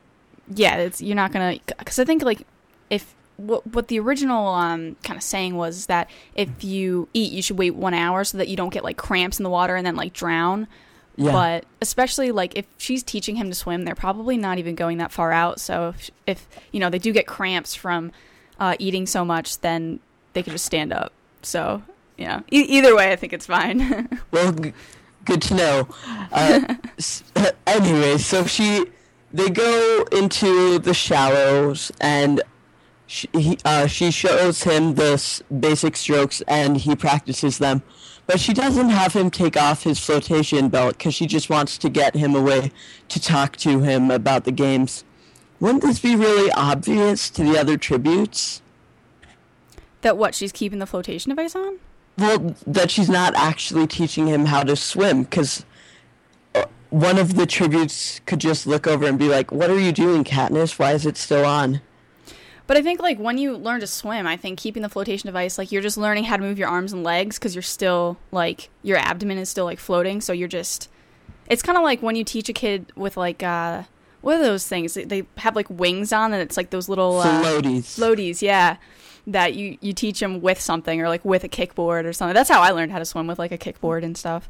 yeah, 0.54 0.76
it's 0.76 1.00
you're 1.00 1.16
not 1.16 1.32
gonna 1.32 1.58
because 1.78 1.98
I 1.98 2.04
think 2.04 2.22
like 2.22 2.46
if 2.88 3.14
what 3.36 3.66
what 3.66 3.88
the 3.88 3.98
original 3.98 4.46
um 4.48 4.96
kind 5.02 5.16
of 5.16 5.22
saying 5.22 5.56
was 5.56 5.86
that 5.86 6.08
if 6.34 6.64
you 6.64 7.08
eat, 7.14 7.32
you 7.32 7.42
should 7.42 7.58
wait 7.58 7.74
one 7.74 7.94
hour 7.94 8.24
so 8.24 8.38
that 8.38 8.48
you 8.48 8.56
don't 8.56 8.72
get 8.72 8.84
like 8.84 8.96
cramps 8.96 9.38
in 9.38 9.42
the 9.42 9.50
water 9.50 9.76
and 9.76 9.86
then 9.86 9.96
like 9.96 10.12
drown. 10.12 10.66
Yeah. 11.16 11.32
But 11.32 11.64
especially 11.82 12.30
like 12.32 12.56
if 12.56 12.66
she's 12.78 13.02
teaching 13.02 13.36
him 13.36 13.48
to 13.48 13.54
swim, 13.54 13.84
they're 13.84 13.94
probably 13.94 14.36
not 14.36 14.58
even 14.58 14.74
going 14.74 14.98
that 14.98 15.12
far 15.12 15.32
out. 15.32 15.60
So 15.60 15.88
if, 15.90 16.10
if 16.26 16.48
you 16.72 16.80
know 16.80 16.88
they 16.90 16.98
do 16.98 17.12
get 17.12 17.26
cramps 17.26 17.74
from 17.74 18.12
uh, 18.58 18.76
eating 18.78 19.06
so 19.06 19.24
much, 19.24 19.60
then 19.60 20.00
they 20.32 20.42
can 20.42 20.52
just 20.52 20.64
stand 20.64 20.92
up. 20.92 21.12
So 21.42 21.82
you 22.16 22.26
know, 22.26 22.42
e- 22.52 22.60
either 22.68 22.94
way, 22.94 23.12
I 23.12 23.16
think 23.16 23.32
it's 23.32 23.46
fine. 23.46 24.08
Well, 24.30 24.52
g- 24.52 24.72
good 25.24 25.42
to 25.42 25.54
know. 25.54 25.88
Uh, 26.32 26.74
s- 26.98 27.22
anyway, 27.66 28.18
so 28.18 28.44
she 28.46 28.86
they 29.32 29.48
go 29.50 30.04
into 30.12 30.78
the 30.78 30.92
shallows 30.94 31.92
and 32.00 32.42
she, 33.10 33.28
he, 33.32 33.58
uh, 33.64 33.88
she 33.88 34.12
shows 34.12 34.62
him 34.62 34.94
the 34.94 35.42
basic 35.58 35.96
strokes 35.96 36.42
and 36.42 36.76
he 36.76 36.94
practices 36.94 37.58
them. 37.58 37.82
But 38.28 38.38
she 38.38 38.54
doesn't 38.54 38.90
have 38.90 39.14
him 39.14 39.32
take 39.32 39.56
off 39.56 39.82
his 39.82 39.98
flotation 39.98 40.68
belt 40.68 40.96
because 40.96 41.12
she 41.12 41.26
just 41.26 41.50
wants 41.50 41.76
to 41.78 41.88
get 41.88 42.14
him 42.14 42.36
away 42.36 42.70
to 43.08 43.20
talk 43.20 43.56
to 43.58 43.80
him 43.80 44.12
about 44.12 44.44
the 44.44 44.52
games. 44.52 45.02
Wouldn't 45.58 45.82
this 45.82 45.98
be 45.98 46.14
really 46.14 46.52
obvious 46.52 47.30
to 47.30 47.42
the 47.42 47.58
other 47.58 47.76
tributes? 47.76 48.62
That 50.02 50.16
what 50.16 50.36
she's 50.36 50.52
keeping 50.52 50.78
the 50.78 50.86
flotation 50.86 51.30
device 51.30 51.56
on? 51.56 51.80
Well, 52.16 52.54
that 52.64 52.92
she's 52.92 53.10
not 53.10 53.34
actually 53.34 53.88
teaching 53.88 54.28
him 54.28 54.46
how 54.46 54.62
to 54.62 54.76
swim 54.76 55.24
because 55.24 55.64
one 56.90 57.18
of 57.18 57.34
the 57.34 57.46
tributes 57.46 58.20
could 58.24 58.38
just 58.38 58.68
look 58.68 58.86
over 58.86 59.04
and 59.04 59.18
be 59.18 59.28
like, 59.28 59.50
"What 59.50 59.68
are 59.68 59.80
you 59.80 59.90
doing, 59.90 60.22
Katniss? 60.22 60.78
Why 60.78 60.92
is 60.92 61.06
it 61.06 61.16
still 61.16 61.44
on?" 61.44 61.80
But 62.70 62.76
I 62.76 62.82
think 62.82 63.00
like 63.02 63.18
when 63.18 63.36
you 63.36 63.56
learn 63.56 63.80
to 63.80 63.86
swim, 63.88 64.28
I 64.28 64.36
think 64.36 64.56
keeping 64.56 64.84
the 64.84 64.88
flotation 64.88 65.26
device 65.26 65.58
like 65.58 65.72
you're 65.72 65.82
just 65.82 65.96
learning 65.96 66.22
how 66.22 66.36
to 66.36 66.42
move 66.44 66.56
your 66.56 66.68
arms 66.68 66.92
and 66.92 67.02
legs 67.02 67.36
because 67.36 67.52
you're 67.52 67.62
still 67.62 68.16
like 68.30 68.70
your 68.84 68.96
abdomen 68.96 69.38
is 69.38 69.48
still 69.48 69.64
like 69.64 69.80
floating, 69.80 70.20
so 70.20 70.32
you're 70.32 70.46
just. 70.46 70.88
It's 71.48 71.62
kind 71.62 71.76
of 71.76 71.82
like 71.82 72.00
when 72.00 72.14
you 72.14 72.22
teach 72.22 72.48
a 72.48 72.52
kid 72.52 72.92
with 72.94 73.16
like 73.16 73.42
uh, 73.42 73.82
what 74.20 74.36
are 74.36 74.42
those 74.44 74.68
things? 74.68 74.94
They- 74.94 75.24
have 75.38 75.56
like 75.56 75.68
wings 75.68 76.12
on, 76.12 76.32
and 76.32 76.40
it's 76.40 76.56
like 76.56 76.70
those 76.70 76.88
little 76.88 77.18
uh, 77.18 77.42
Floaties. 77.42 77.98
floaties, 77.98 78.40
yeah. 78.40 78.76
That 79.26 79.54
you 79.56 79.76
you 79.80 79.92
teach 79.92 80.20
them 80.20 80.40
with 80.40 80.60
something 80.60 81.00
or 81.00 81.08
like 81.08 81.24
with 81.24 81.42
a 81.42 81.48
kickboard 81.48 82.04
or 82.04 82.12
something. 82.12 82.34
That's 82.34 82.48
how 82.50 82.62
I 82.62 82.70
learned 82.70 82.92
how 82.92 83.00
to 83.00 83.04
swim 83.04 83.26
with 83.26 83.40
like 83.40 83.50
a 83.50 83.58
kickboard 83.58 84.04
and 84.04 84.16
stuff. 84.16 84.48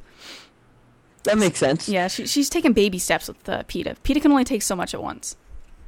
that 1.23 1.39
makes 1.39 1.59
sense. 1.59 1.89
Yeah, 1.89 2.09
she, 2.09 2.27
she's 2.27 2.51
taking 2.51 2.75
baby 2.75 2.99
steps 2.99 3.29
with 3.29 3.49
uh, 3.49 3.63
Peeta. 3.63 3.97
Peeta 4.05 4.21
can 4.21 4.31
only 4.31 4.45
take 4.45 4.61
so 4.61 4.77
much 4.77 4.93
at 4.93 5.03
once. 5.03 5.39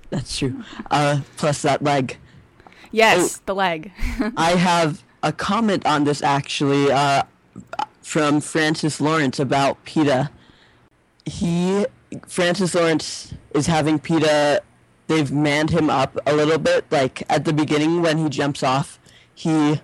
That's 0.09 0.39
true. 0.39 0.63
Uh, 0.91 1.21
plus 1.37 1.61
that 1.61 1.83
leg. 1.83 2.17
Yes, 2.93 3.39
the 3.47 3.55
leg. 3.55 3.91
I 4.37 4.53
have 4.53 5.03
a 5.23 5.33
comment 5.33 5.87
on 5.87 6.05
this 6.05 6.23
actually 6.23 6.93
uh, 6.93 7.23
from 8.03 8.41
Francis 8.41 9.01
Lawrence 9.01 9.39
about 9.39 9.85
Peeta. 9.85 10.31
He, 11.25 11.87
Francis 12.27 12.75
Lawrence, 12.75 13.35
is 13.53 13.67
having 13.67 13.99
Peeta. 13.99 14.61
They've 15.07 15.33
manned 15.33 15.71
him 15.71 15.91
up 15.91 16.19
a 16.27 16.35
little 16.35 16.59
bit. 16.59 16.85
Like 16.91 17.23
at 17.31 17.45
the 17.45 17.53
beginning 17.53 18.03
when 18.03 18.19
he 18.19 18.29
jumps 18.29 18.63
off, 18.63 18.99
he, 19.35 19.81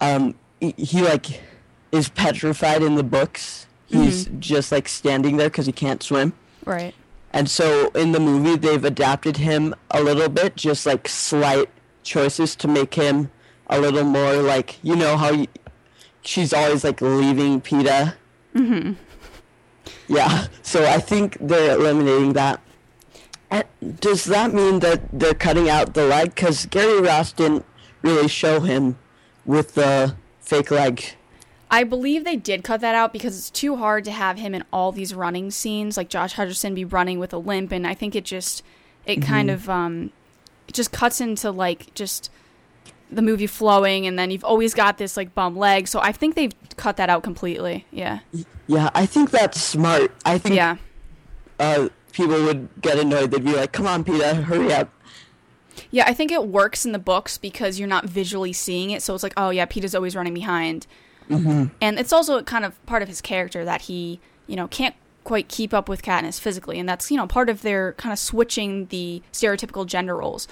um, 0.00 0.34
he, 0.60 0.74
he 0.76 1.02
like 1.02 1.42
is 1.90 2.08
petrified 2.08 2.82
in 2.82 2.94
the 2.94 3.02
books. 3.02 3.66
He's 3.86 4.24
just 4.38 4.72
like 4.72 4.88
standing 4.88 5.36
there 5.36 5.50
because 5.50 5.66
he 5.66 5.72
can't 5.72 6.02
swim. 6.02 6.32
right. 6.64 6.94
And 7.34 7.48
so 7.48 7.88
in 7.90 8.12
the 8.12 8.20
movie, 8.20 8.56
they've 8.56 8.84
adapted 8.84 9.38
him 9.38 9.74
a 9.90 10.02
little 10.02 10.28
bit, 10.28 10.54
just 10.54 10.84
like 10.84 11.08
slight 11.08 11.68
choices 12.02 12.56
to 12.56 12.68
make 12.68 12.94
him 12.94 13.30
a 13.68 13.80
little 13.80 14.04
more 14.04 14.34
like, 14.36 14.78
you 14.82 14.96
know, 14.96 15.16
how 15.16 15.32
y 15.32 15.48
she's 16.22 16.52
always 16.52 16.84
like 16.84 17.00
leaving 17.00 17.60
Peeta. 17.60 18.14
Mm-hmm. 18.54 18.92
Yeah, 20.08 20.46
so 20.62 20.84
I 20.84 20.98
think 20.98 21.38
they're 21.40 21.76
eliminating 21.76 22.34
that. 22.34 22.60
And 23.50 23.64
does 24.00 24.24
that 24.24 24.52
mean 24.52 24.80
that 24.80 25.00
they're 25.12 25.34
cutting 25.34 25.68
out 25.68 25.94
the 25.94 26.06
leg? 26.06 26.34
Because 26.34 26.66
Gary 26.66 27.00
Ross 27.00 27.32
didn't 27.32 27.64
really 28.02 28.28
show 28.28 28.60
him 28.60 28.96
with 29.44 29.74
the 29.74 30.16
fake 30.40 30.70
leg. 30.70 31.04
I 31.70 31.84
believe 31.84 32.24
they 32.24 32.36
did 32.36 32.64
cut 32.64 32.82
that 32.82 32.94
out 32.94 33.14
because 33.14 33.38
it's 33.38 33.50
too 33.50 33.76
hard 33.76 34.04
to 34.04 34.10
have 34.10 34.38
him 34.38 34.54
in 34.54 34.62
all 34.72 34.92
these 34.92 35.14
running 35.14 35.50
scenes, 35.50 35.96
like 35.96 36.10
Josh 36.10 36.34
Hutcherson 36.34 36.74
be 36.74 36.84
running 36.84 37.18
with 37.18 37.32
a 37.32 37.38
limp, 37.38 37.72
and 37.72 37.86
I 37.86 37.94
think 37.94 38.14
it 38.14 38.24
just 38.24 38.62
it 39.06 39.22
kind 39.22 39.50
of 39.50 39.70
um 39.70 40.12
it 40.72 40.74
just 40.74 40.90
cuts 40.90 41.20
into 41.20 41.50
like 41.50 41.92
just 41.94 42.30
the 43.10 43.20
movie 43.20 43.46
flowing, 43.46 44.06
and 44.06 44.18
then 44.18 44.30
you've 44.30 44.42
always 44.44 44.72
got 44.72 44.96
this 44.96 45.18
like 45.18 45.34
bum 45.34 45.54
leg. 45.54 45.86
So 45.86 46.00
I 46.00 46.12
think 46.12 46.34
they've 46.34 46.52
cut 46.78 46.96
that 46.96 47.10
out 47.10 47.22
completely. 47.22 47.84
Yeah, 47.90 48.20
Yeah, 48.66 48.88
I 48.94 49.04
think 49.04 49.30
that's 49.30 49.60
smart. 49.60 50.12
I 50.24 50.38
think 50.38 50.54
yeah, 50.54 50.76
uh, 51.60 51.88
people 52.12 52.42
would 52.44 52.70
get 52.80 52.98
annoyed. 52.98 53.30
They'd 53.32 53.44
be 53.44 53.52
like, 53.54 53.72
come 53.72 53.86
on, 53.86 54.02
Peeta, 54.02 54.44
hurry 54.44 54.72
up. 54.72 54.90
yeah. 55.90 56.04
I 56.06 56.14
think 56.14 56.32
it 56.32 56.46
works 56.48 56.86
in 56.86 56.92
the 56.92 56.98
books 56.98 57.36
because 57.36 57.78
you're 57.78 57.86
not 57.88 58.06
visually 58.06 58.54
seeing 58.54 58.90
it, 58.90 59.02
so 59.02 59.14
it's 59.14 59.22
like, 59.22 59.34
oh 59.36 59.50
yeah, 59.50 59.66
Peeta's 59.66 59.94
always 59.94 60.16
running 60.16 60.34
behind, 60.34 60.86
Mm-hmm. 61.28 61.66
and 61.82 61.98
it's 61.98 62.12
also 62.12 62.42
kind 62.42 62.64
of 62.64 62.84
part 62.86 63.02
of 63.02 63.08
his 63.08 63.20
character 63.20 63.64
that 63.64 63.82
he 63.82 64.20
you 64.46 64.56
know 64.56 64.68
can't 64.68 64.94
quite 65.24 65.48
keep 65.48 65.72
up 65.72 65.88
with 65.88 66.02
Katniss 66.02 66.40
physically, 66.40 66.78
and 66.78 66.88
that's 66.88 67.10
you 67.10 67.16
know 67.16 67.26
part 67.26 67.48
of 67.48 67.62
their 67.62 67.92
kind 67.94 68.12
of 68.12 68.18
switching 68.18 68.86
the 68.86 69.22
stereotypical 69.32 69.86
gender 69.86 70.16
roles. 70.16 70.48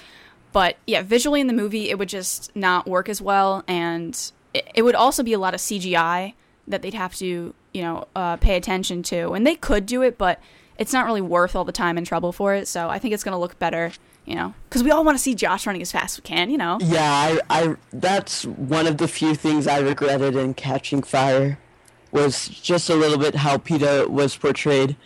But 0.53 0.77
yeah, 0.87 1.03
visually 1.03 1.41
in 1.41 1.47
the 1.47 1.53
movie, 1.53 1.91
it 1.91 1.99
would 1.99 2.09
just 2.09 2.55
not 2.57 2.87
work 2.87 3.09
as 3.09 3.23
well, 3.23 3.65
and 3.69 4.15
it, 4.53 4.69
it 4.75 4.83
would 4.83 4.95
also 4.95 5.23
be 5.23 5.33
a 5.33 5.39
lot 5.39 5.55
of 5.55 5.61
CGI 5.61 6.35
that 6.67 6.83
they'd 6.83 6.95
have 6.95 7.15
to 7.17 7.55
you 7.73 7.83
know 7.83 8.07
uh, 8.17 8.37
pay 8.37 8.57
attention 8.57 9.03
to, 9.05 9.33
and 9.33 9.47
they 9.47 9.55
could 9.55 9.87
do 9.87 10.03
it, 10.03 10.19
but 10.19 10.41
it's 10.81 10.95
not 10.95 11.05
really 11.05 11.21
worth 11.21 11.55
all 11.55 11.65
the 11.65 11.73
time 11.73 11.99
and 11.99 12.07
trouble 12.07 12.33
for 12.33 12.55
it. 12.55 12.67
So 12.67 12.89
I 12.89 12.99
think 12.99 13.13
it's 13.13 13.23
going 13.23 13.35
to 13.35 13.39
look 13.39 13.59
better, 13.59 13.93
you 14.25 14.35
know, 14.35 14.55
because 14.69 14.83
we 14.83 14.91
all 14.91 15.05
want 15.05 15.17
to 15.17 15.23
see 15.23 15.35
Josh 15.35 15.67
running 15.67 15.83
as 15.83 15.93
fast 15.93 16.19
as 16.19 16.25
we 16.25 16.27
can, 16.27 16.49
you 16.51 16.57
know. 16.57 16.79
Yeah, 16.81 17.13
I, 17.13 17.41
I, 17.51 17.77
that's 17.93 18.47
one 18.47 18.87
of 18.87 18.97
the 18.97 19.07
few 19.07 19.35
things 19.35 19.67
I 19.67 19.79
regretted 19.81 20.37
in 20.37 20.55
Catching 20.55 21.03
Fire, 21.03 21.59
was 22.13 22.49
just 22.49 22.91
a 22.91 22.95
little 22.95 23.19
bit 23.19 23.35
how 23.37 23.57
Peeta 23.59 24.09
was 24.09 24.37
portrayed, 24.37 24.97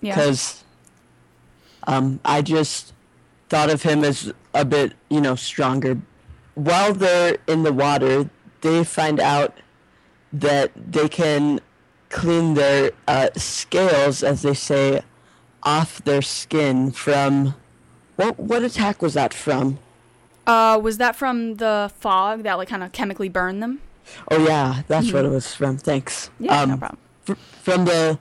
Yeah. 0.00 0.14
because 0.14 0.64
um, 1.86 2.20
I 2.24 2.42
just 2.42 2.92
thought 3.48 3.70
of 3.70 3.82
him 3.82 4.04
as 4.04 4.32
a 4.54 4.64
bit, 4.64 4.94
you 5.10 5.20
know, 5.20 5.34
stronger. 5.34 6.00
While 6.54 6.94
they're 6.94 7.38
in 7.46 7.62
the 7.62 7.72
water, 7.72 8.30
they 8.60 8.84
find 8.84 9.20
out 9.20 9.58
that 10.32 10.72
they 10.74 11.08
can 11.08 11.60
clean 12.08 12.54
their 12.54 12.92
uh, 13.06 13.30
scales, 13.36 14.22
as 14.22 14.42
they 14.42 14.54
say, 14.54 15.02
off 15.62 16.02
their 16.04 16.22
skin 16.22 16.90
from. 16.92 17.54
What 18.16 18.38
what 18.38 18.62
attack 18.62 19.02
was 19.02 19.14
that 19.14 19.34
from? 19.34 19.78
Uh, 20.46 20.78
was 20.80 20.98
that 20.98 21.16
from 21.16 21.56
the 21.56 21.90
fog 21.98 22.44
that 22.44 22.54
like 22.54 22.68
kind 22.68 22.82
of 22.84 22.92
chemically 22.92 23.28
burned 23.28 23.62
them? 23.62 23.80
Oh 24.30 24.44
yeah, 24.44 24.82
that's 24.88 25.12
what 25.12 25.24
it 25.24 25.30
was 25.30 25.54
from. 25.54 25.76
Thanks. 25.78 26.28
Mm-hmm. 26.40 26.44
Yeah, 26.44 26.64
no 26.64 26.72
Um, 26.74 26.78
problem. 26.78 26.98
fr- 27.24 27.34
from 27.62 27.84
the 27.84 28.18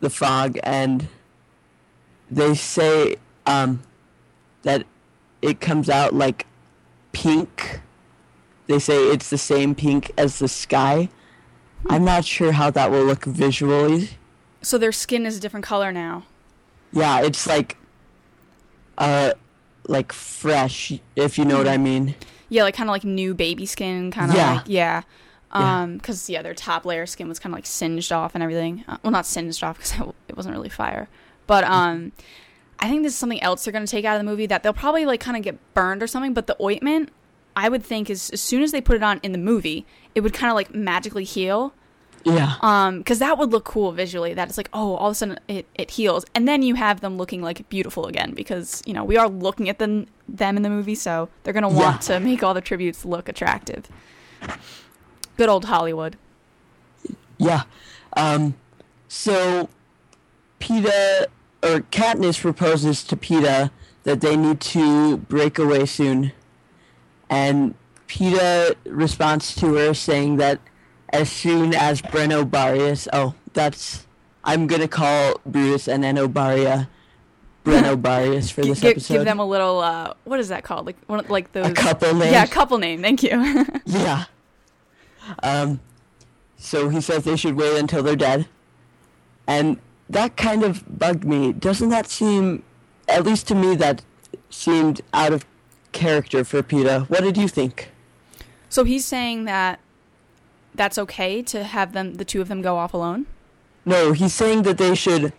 the 0.00 0.10
fog, 0.10 0.58
and 0.62 1.08
they 2.30 2.54
say 2.54 3.16
um, 3.46 3.82
that 4.62 4.84
it 5.42 5.60
comes 5.60 5.88
out 5.88 6.14
like 6.14 6.46
pink. 7.12 7.80
They 8.66 8.78
say 8.78 9.08
it's 9.08 9.30
the 9.30 9.38
same 9.38 9.74
pink 9.74 10.10
as 10.16 10.38
the 10.38 10.48
sky. 10.48 11.08
Hmm. 11.86 11.92
I'm 11.92 12.04
not 12.04 12.24
sure 12.24 12.52
how 12.52 12.70
that 12.70 12.90
will 12.90 13.04
look 13.04 13.24
visually. 13.24 14.10
So 14.62 14.78
their 14.78 14.92
skin 14.92 15.26
is 15.26 15.36
a 15.36 15.40
different 15.40 15.64
color 15.66 15.92
now. 15.92 16.24
Yeah, 16.92 17.20
it's 17.22 17.46
like 17.46 17.76
uh 18.98 19.32
like 19.86 20.12
fresh, 20.12 20.92
if 21.16 21.36
you 21.38 21.44
know 21.44 21.58
what 21.58 21.68
I 21.68 21.76
mean. 21.76 22.14
Yeah, 22.54 22.62
like 22.62 22.74
kind 22.74 22.88
of 22.88 22.92
like 22.92 23.04
new 23.04 23.34
baby 23.34 23.66
skin, 23.66 24.10
kind 24.10 24.30
of 24.30 24.36
Yeah. 24.36 24.52
like 24.54 24.64
yeah. 24.66 25.02
Yeah. 25.54 25.82
Um, 25.82 25.96
because 25.98 26.28
yeah, 26.30 26.42
their 26.42 26.54
top 26.54 26.84
layer 26.84 27.06
skin 27.06 27.28
was 27.28 27.38
kind 27.38 27.52
of 27.52 27.58
like 27.58 27.66
singed 27.66 28.10
off 28.12 28.34
and 28.34 28.42
everything. 28.42 28.84
Uh, 28.88 28.96
well, 29.02 29.10
not 29.12 29.24
singed 29.26 29.62
off 29.62 29.76
because 29.78 29.92
it 30.28 30.36
wasn't 30.36 30.54
really 30.54 30.68
fire, 30.68 31.08
but 31.46 31.62
um, 31.64 32.10
I 32.80 32.88
think 32.88 33.02
this 33.04 33.12
is 33.12 33.18
something 33.18 33.40
else 33.42 33.64
they're 33.64 33.72
gonna 33.72 33.86
take 33.86 34.04
out 34.04 34.16
of 34.16 34.20
the 34.20 34.28
movie 34.30 34.46
that 34.46 34.62
they'll 34.62 34.72
probably 34.72 35.04
like 35.06 35.20
kind 35.20 35.36
of 35.36 35.42
get 35.42 35.56
burned 35.74 36.02
or 36.02 36.06
something. 36.08 36.34
But 36.34 36.46
the 36.48 36.56
ointment, 36.60 37.10
I 37.56 37.68
would 37.68 37.84
think 37.84 38.10
is 38.10 38.30
as 38.30 38.40
soon 38.40 38.62
as 38.62 38.72
they 38.72 38.80
put 38.80 38.96
it 38.96 39.02
on 39.02 39.20
in 39.22 39.30
the 39.32 39.38
movie, 39.38 39.86
it 40.14 40.20
would 40.22 40.32
kind 40.32 40.50
of 40.50 40.54
like 40.56 40.74
magically 40.74 41.24
heal. 41.24 41.72
Yeah. 42.24 42.54
Um, 42.62 42.98
because 42.98 43.18
that 43.18 43.38
would 43.38 43.52
look 43.52 43.64
cool 43.64 43.92
visually. 43.92 44.34
That 44.34 44.48
it's 44.48 44.56
like, 44.56 44.70
oh, 44.72 44.94
all 44.94 45.08
of 45.08 45.12
a 45.12 45.14
sudden 45.14 45.38
it, 45.46 45.66
it 45.74 45.90
heals, 45.90 46.24
and 46.34 46.48
then 46.48 46.62
you 46.62 46.74
have 46.74 47.00
them 47.00 47.16
looking 47.16 47.42
like 47.42 47.68
beautiful 47.68 48.06
again. 48.06 48.32
Because 48.32 48.82
you 48.86 48.94
know 48.94 49.04
we 49.04 49.16
are 49.16 49.28
looking 49.28 49.68
at 49.68 49.78
them 49.78 50.06
them 50.28 50.56
in 50.56 50.62
the 50.62 50.70
movie, 50.70 50.94
so 50.94 51.28
they're 51.42 51.52
gonna 51.52 51.68
want 51.68 52.02
to 52.02 52.18
make 52.20 52.42
all 52.42 52.54
the 52.54 52.60
tributes 52.60 53.04
look 53.04 53.28
attractive. 53.28 53.88
Good 55.36 55.48
old 55.48 55.66
Hollywood. 55.66 56.16
Yeah. 57.38 57.64
Um, 58.16 58.54
so 59.08 59.68
Peeta 60.60 61.26
or 61.62 61.80
Katniss 61.80 62.40
proposes 62.40 63.04
to 63.04 63.16
Peeta 63.16 63.70
that 64.04 64.20
they 64.20 64.36
need 64.36 64.60
to 64.60 65.18
break 65.18 65.58
away 65.58 65.86
soon, 65.86 66.32
and 67.28 67.74
Peeta 68.08 68.74
responds 68.84 69.54
to 69.56 69.74
her 69.74 69.92
saying 69.92 70.36
that 70.36 70.60
as 71.14 71.30
soon 71.30 71.74
as 71.74 72.02
Breno 72.02 72.44
Barius, 72.48 73.08
oh, 73.12 73.34
that's 73.52 74.06
I'm 74.44 74.66
gonna 74.66 74.88
call 74.88 75.40
Brutus 75.46 75.88
and 75.88 76.04
Enobaria 76.04 76.88
Breno 77.64 77.96
Barius 78.00 78.50
for 78.50 78.62
this 78.62 78.80
gi- 78.80 78.88
episode. 78.88 79.14
give 79.14 79.24
them 79.24 79.38
a 79.38 79.46
little. 79.46 79.80
Uh, 79.80 80.12
what 80.24 80.38
is 80.40 80.48
that 80.48 80.64
called? 80.64 80.86
Like 80.86 80.96
one, 81.06 81.20
of- 81.20 81.30
like 81.30 81.52
those. 81.52 81.66
A 81.66 81.72
couple 81.72 82.12
name? 82.14 82.32
Yeah, 82.32 82.46
couple 82.46 82.78
name. 82.78 83.00
Thank 83.02 83.22
you. 83.22 83.64
Yeah. 83.86 84.24
Um, 85.42 85.80
so 86.58 86.88
he 86.90 87.00
says 87.00 87.24
they 87.24 87.36
should 87.36 87.56
wait 87.56 87.78
until 87.78 88.02
they're 88.02 88.16
dead. 88.16 88.46
And 89.46 89.78
that 90.10 90.36
kind 90.36 90.62
of 90.62 90.98
bugged 90.98 91.24
me. 91.24 91.52
Doesn't 91.54 91.88
that 91.90 92.06
seem 92.08 92.62
at 93.08 93.24
least 93.24 93.46
to 93.48 93.54
me, 93.54 93.74
that 93.76 94.02
seemed 94.50 95.00
out 95.12 95.32
of 95.32 95.44
character 95.92 96.44
for 96.44 96.62
Peeta. 96.62 97.08
What 97.08 97.22
did 97.22 97.36
you 97.36 97.48
think? 97.48 97.90
So 98.68 98.84
he's 98.84 99.04
saying 99.04 99.44
that 99.44 99.78
that's 100.74 100.98
okay 100.98 101.42
to 101.42 101.64
have 101.64 101.92
them, 101.92 102.14
the 102.14 102.24
two 102.24 102.40
of 102.40 102.48
them, 102.48 102.62
go 102.62 102.76
off 102.76 102.94
alone. 102.94 103.26
No, 103.84 104.12
he's 104.12 104.34
saying 104.34 104.62
that 104.62 104.78
they 104.78 104.94
should. 104.94 105.32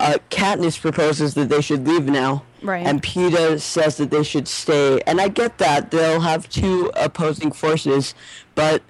Uh, 0.00 0.18
Katniss 0.30 0.80
proposes 0.80 1.34
that 1.34 1.48
they 1.48 1.60
should 1.60 1.86
leave 1.86 2.06
now, 2.06 2.42
Right. 2.62 2.84
and 2.84 3.00
Peeta 3.02 3.60
says 3.60 3.96
that 3.98 4.10
they 4.10 4.24
should 4.24 4.48
stay. 4.48 5.00
And 5.06 5.20
I 5.20 5.28
get 5.28 5.58
that 5.58 5.90
they'll 5.92 6.20
have 6.20 6.48
two 6.48 6.90
opposing 6.96 7.52
forces, 7.52 8.14
but 8.54 8.82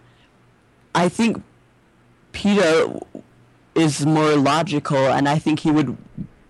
I 0.94 1.08
think 1.10 1.42
Peeta 2.32 3.00
is 3.74 4.06
more 4.06 4.36
logical, 4.36 4.96
and 5.08 5.28
I 5.28 5.38
think 5.38 5.60
he 5.60 5.70
would 5.70 5.96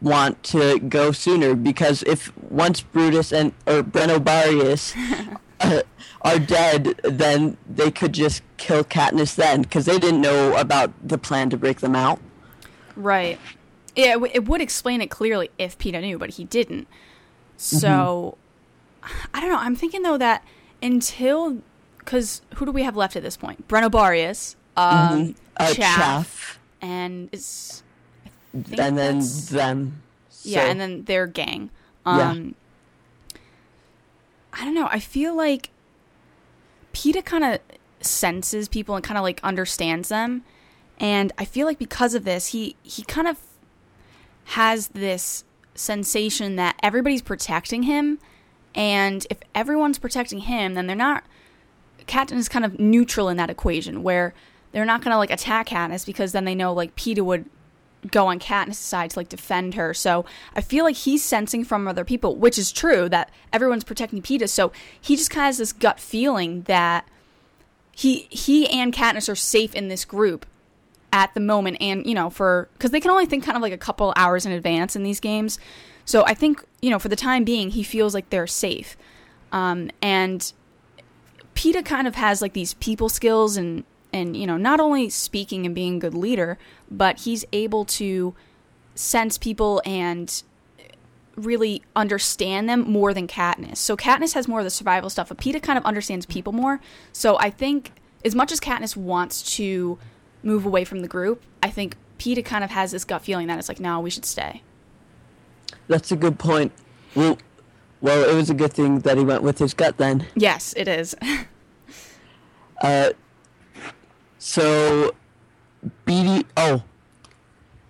want 0.01 0.43
to 0.45 0.79
go 0.81 1.13
sooner 1.13 1.55
because 1.55 2.03
if 2.05 2.31
once 2.51 2.83
Brutus 2.83 3.33
and 3.33 3.53
or 3.67 3.83
Brenobarius 3.83 4.95
are 6.23 6.39
dead, 6.39 6.99
then 7.05 7.57
they 7.69 7.91
could 7.91 8.13
just 8.13 8.43
kill 8.57 8.85
Katniss 8.85 9.35
then 9.35 9.63
because 9.63 9.85
they 9.87 9.99
didn't 9.99 10.21
know 10.21 10.57
about 10.57 10.93
the 11.07 11.19
plan 11.19 11.51
to 11.51 11.57
break 11.57 11.81
them 11.81 11.95
out. 11.95 12.19
Right. 12.97 13.39
Yeah, 13.97 14.11
it, 14.13 14.15
w- 14.15 14.33
it 14.35 14.45
would 14.49 14.61
explain 14.61 15.01
it 15.01 15.11
clearly 15.11 15.51
if 15.59 15.77
Peeta 15.79 16.01
knew, 16.01 16.19
but 16.19 16.31
he 16.31 16.45
didn't. 16.45 16.89
So, 17.57 18.37
I 19.33 19.41
don't 19.41 19.51
know. 19.51 19.59
I'm 19.59 19.77
thinking 19.77 20.03
though 20.03 20.19
that 20.19 20.45
until, 20.83 21.59
because 21.99 22.43
who 22.57 22.67
do 22.67 22.73
we 22.73 22.83
have 22.83 22.97
left 22.97 23.17
at 23.17 23.23
this 23.23 23.37
point? 23.37 23.69
Brenobarius, 23.69 24.57
um, 24.77 25.35
Uh, 25.57 25.73
Chaff, 25.73 25.97
Chaff, 25.97 26.59
and 26.83 27.29
is 27.33 27.83
and 28.53 28.99
then 28.99 29.21
them. 29.51 30.03
yeah, 30.43 30.63
and 30.63 30.81
then 30.81 31.05
their 31.05 31.27
gang. 31.27 31.71
Yeah. 32.07 32.35
I 34.55 34.65
don't 34.65 34.75
know. 34.75 34.89
I 34.91 35.01
feel 35.01 35.37
like 35.37 35.71
Peeta 36.93 37.25
kind 37.25 37.45
of 37.45 37.59
senses 38.01 38.69
people 38.69 38.95
and 38.95 39.05
kind 39.05 39.19
of 39.19 39.23
like 39.23 39.41
understands 39.43 40.09
them, 40.09 40.45
and 40.99 41.33
I 41.37 41.45
feel 41.45 41.67
like 41.67 41.79
because 41.79 42.15
of 42.15 42.25
this, 42.25 42.49
he 42.49 42.77
he 42.83 43.03
kind 43.03 43.27
of 43.27 43.39
has 44.45 44.89
this 44.89 45.45
sensation 45.75 46.57
that 46.57 46.79
everybody's 46.83 47.23
protecting 47.23 47.85
him, 47.85 48.19
and 48.75 49.27
if 49.29 49.39
everyone's 49.55 49.99
protecting 49.99 50.41
him, 50.41 50.75
then 50.75 50.87
they're 50.87 50.97
not. 50.97 51.25
Katniss 52.07 52.37
is 52.37 52.49
kind 52.49 52.65
of 52.65 52.79
neutral 52.79 53.29
in 53.29 53.37
that 53.39 53.51
equation, 53.51 54.03
where 54.03 54.35
they're 54.73 54.85
not 54.85 55.03
gonna 55.03 55.19
like 55.19 55.31
attack 55.31 55.69
Katniss 55.69 56.07
because 56.07 56.33
then 56.33 56.45
they 56.45 56.55
know 56.55 56.73
like 56.73 56.95
Peeta 56.95 57.23
would 57.23 57.47
go 58.11 58.27
on 58.27 58.39
Katniss' 58.39 58.77
side 58.77 59.11
to 59.11 59.19
like 59.19 59.29
defend 59.29 59.75
her. 59.75 59.95
So 59.95 60.25
I 60.55 60.61
feel 60.61 60.85
like 60.85 60.97
he's 60.97 61.23
sensing 61.23 61.65
from 61.65 61.89
other 61.89 62.05
people, 62.05 62.37
which 62.37 62.59
is 62.59 62.73
true, 62.73 63.09
that 63.09 63.31
everyone's 63.53 63.85
protecting 63.85 64.23
Peeta. 64.23 64.49
So 64.49 64.73
he 65.01 65.17
just 65.17 65.31
kind 65.31 65.45
of 65.45 65.49
has 65.49 65.59
this 65.59 65.73
gut 65.73 66.01
feeling 66.01 66.63
that 66.63 67.09
he 67.93 68.27
he 68.31 68.69
and 68.69 68.93
Katniss 68.93 69.29
are 69.29 69.37
safe 69.37 69.75
in 69.75 69.89
this 69.89 70.05
group 70.05 70.47
at 71.13 71.33
the 71.35 71.41
moment, 71.41 71.77
and 71.81 72.05
you 72.07 72.15
know 72.15 72.29
for 72.29 72.69
because 72.73 72.91
they 72.91 73.01
can 73.01 73.11
only 73.11 73.27
think 73.27 73.45
kind 73.45 73.57
of 73.57 73.63
like 73.63 73.73
a 73.73 73.79
couple 73.79 74.13
hours 74.17 74.45
in 74.45 74.53
advance 74.53 74.97
in 74.97 75.03
these 75.05 75.21
games. 75.21 75.59
So 76.05 76.25
I 76.27 76.35
think 76.35 76.63
you 76.83 76.91
know 76.91 76.99
for 76.99 77.09
the 77.09 77.17
time 77.17 77.45
being, 77.45 77.71
he 77.71 77.83
feels 77.83 78.15
like 78.15 78.31
they're 78.31 78.49
safe, 78.49 78.97
um, 79.53 79.91
and 80.03 80.53
Peeta 81.55 81.85
kind 81.85 82.09
of 82.09 82.17
has 82.17 82.43
like 82.43 82.53
these 82.53 82.75
people 82.75 83.09
skills 83.09 83.57
and 83.57 83.85
and 84.15 84.37
you 84.37 84.47
know 84.47 84.57
not 84.57 84.81
only 84.81 85.11
speaking 85.11 85.67
and 85.67 85.75
being 85.75 85.97
a 85.97 85.99
good 85.99 86.15
leader, 86.15 86.57
but 86.91 87.21
he's 87.21 87.45
able 87.53 87.85
to 87.85 88.35
sense 88.95 89.37
people 89.37 89.83
and 89.85 90.43
really 91.37 91.83
understand 91.97 92.69
them 92.69 92.81
more 92.83 93.13
than 93.13 93.27
Katniss. 93.27 93.79
So 93.79 93.97
Katniss 93.97 94.35
has 94.35 94.47
more 94.47 94.61
of 94.61 94.65
the 94.65 94.71
survival 94.71 95.11
stuff, 95.11 95.29
but 95.29 95.39
Peeta 95.39 95.61
kind 95.61 95.77
of 95.77 95.85
understands 95.85 96.27
people 96.27 96.53
more. 96.53 96.81
So 97.13 97.37
I 97.41 97.51
think 97.51 97.91
as 98.25 98.37
much 98.37 98.53
as 98.53 98.61
Katniss 98.61 98.97
wants 98.97 99.43
to 99.57 99.99
move 100.45 100.65
away 100.65 100.85
from 100.85 101.01
the 101.01 101.09
group, 101.09 101.43
I 101.61 101.71
think 101.71 101.97
Peeta 102.21 102.45
kind 102.45 102.63
of 102.63 102.71
has 102.71 102.93
this 102.93 103.05
gut 103.05 103.23
feeling 103.23 103.49
that 103.49 103.59
it's 103.59 103.69
like, 103.69 103.81
no, 103.81 103.99
we 103.99 104.11
should 104.11 104.25
stay. 104.25 104.63
That's 105.89 106.13
a 106.13 106.17
good 106.17 106.39
point. 106.39 106.71
Well, 107.17 107.37
well, 108.01 108.29
it 108.29 108.35
was 108.35 108.49
a 108.49 108.55
good 108.55 108.73
thing 108.73 109.01
that 109.01 109.19
he 109.19 109.25
went 109.25 109.43
with 109.43 109.59
his 109.59 109.75
gut 109.75 109.97
then. 109.97 110.27
Yes, 110.37 110.73
it 110.77 110.87
is. 110.87 111.17
Uh, 112.83 113.11
so, 114.45 115.15
Beetee. 116.07 116.45
Oh, 116.55 116.83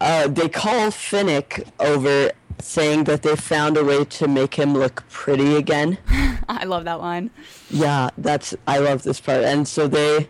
uh, 0.01 0.29
they 0.29 0.49
call 0.49 0.93
Finnick 0.93 1.69
over, 1.81 2.31
saying 2.61 3.05
that 3.05 3.23
they 3.23 3.35
found 3.35 3.77
a 3.77 3.83
way 3.83 4.05
to 4.05 4.29
make 4.29 4.55
him 4.55 4.73
look 4.73 5.03
pretty 5.11 5.57
again. 5.57 5.99
I 6.49 6.63
love 6.63 6.85
that 6.85 7.01
line. 7.01 7.31
Yeah, 7.71 8.11
that's 8.17 8.55
I 8.69 8.79
love 8.79 9.03
this 9.03 9.19
part. 9.19 9.43
And 9.43 9.67
so 9.67 9.89
they 9.89 10.29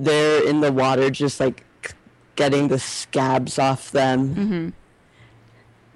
they're 0.00 0.42
in 0.44 0.62
the 0.62 0.72
water 0.72 1.10
just 1.10 1.38
like 1.38 1.64
getting 2.34 2.66
the 2.66 2.80
scabs 2.80 3.56
off 3.56 3.92
them. 3.92 4.34
Mm-hmm. 4.34 4.68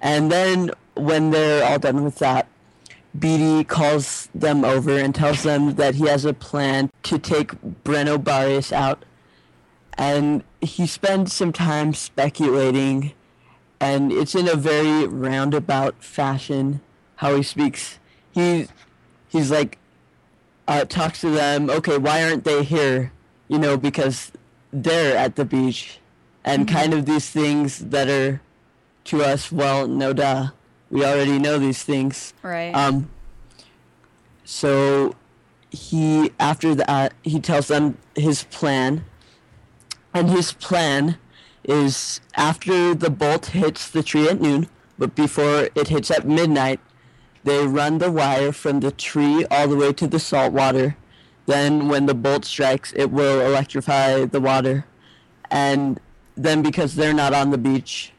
And 0.01 0.31
then 0.31 0.71
when 0.95 1.31
they're 1.31 1.65
all 1.65 1.77
done 1.77 2.05
with 2.05 2.19
that, 2.19 2.47
Beetee 3.17 3.67
calls 3.67 4.27
them 4.33 4.65
over 4.65 4.97
and 4.97 5.13
tells 5.13 5.43
them 5.43 5.75
that 5.75 5.95
he 5.95 6.07
has 6.07 6.25
a 6.25 6.33
plan 6.33 6.89
to 7.03 7.19
take 7.19 7.51
Breno 7.83 8.17
Barius 8.17 8.71
out. 8.71 9.05
And 9.95 10.43
he 10.61 10.87
spends 10.87 11.33
some 11.33 11.53
time 11.53 11.93
speculating, 11.93 13.13
and 13.79 14.11
it's 14.11 14.33
in 14.33 14.47
a 14.47 14.55
very 14.55 15.05
roundabout 15.05 16.03
fashion 16.03 16.81
how 17.17 17.35
he 17.35 17.43
speaks. 17.43 17.99
He, 18.31 18.67
he's 19.29 19.51
like, 19.51 19.77
uh, 20.67 20.85
talks 20.85 21.21
to 21.21 21.29
them, 21.29 21.69
okay, 21.69 21.97
why 21.97 22.23
aren't 22.23 22.43
they 22.43 22.63
here? 22.63 23.11
You 23.47 23.59
know, 23.59 23.77
because 23.77 24.31
they're 24.71 25.15
at 25.15 25.35
the 25.35 25.45
beach. 25.45 25.99
And 26.43 26.67
kind 26.67 26.93
of 26.93 27.05
these 27.05 27.29
things 27.29 27.79
that 27.79 28.09
are 28.09 28.41
to 29.05 29.23
us, 29.23 29.51
well, 29.51 29.87
no 29.87 30.11
duh. 30.11 30.49
We 30.93 31.03
already 31.03 31.39
know 31.39 31.57
these 31.57 31.81
things. 31.81 32.35
Right. 32.43 32.71
Um, 32.71 33.09
so 34.45 35.15
he, 35.71 36.31
after 36.39 36.75
that, 36.75 37.13
he 37.23 37.39
tells 37.39 37.67
them 37.67 37.97
his 38.15 38.43
plan. 38.43 39.03
And 40.13 40.29
his 40.29 40.53
plan 40.53 41.17
is 41.63 42.21
after 42.35 42.93
the 42.93 43.09
bolt 43.09 43.47
hits 43.47 43.89
the 43.89 44.03
tree 44.03 44.29
at 44.29 44.39
noon, 44.39 44.69
but 44.99 45.15
before 45.15 45.69
it 45.73 45.87
hits 45.87 46.11
at 46.11 46.27
midnight, 46.27 46.79
they 47.43 47.65
run 47.65 47.97
the 47.97 48.11
wire 48.11 48.51
from 48.51 48.81
the 48.81 48.91
tree 48.91 49.47
all 49.49 49.67
the 49.67 49.75
way 49.75 49.93
to 49.93 50.05
the 50.05 50.19
salt 50.19 50.53
water. 50.53 50.95
Then, 51.47 51.87
when 51.87 52.05
the 52.05 52.13
bolt 52.13 52.45
strikes, 52.45 52.93
it 52.95 53.09
will 53.11 53.41
electrify 53.41 54.25
the 54.25 54.39
water. 54.39 54.85
And 55.49 55.99
then, 56.37 56.61
because 56.61 56.93
they're 56.93 57.13
not 57.13 57.33
on 57.33 57.49
the 57.49 57.57
beach, 57.57 58.13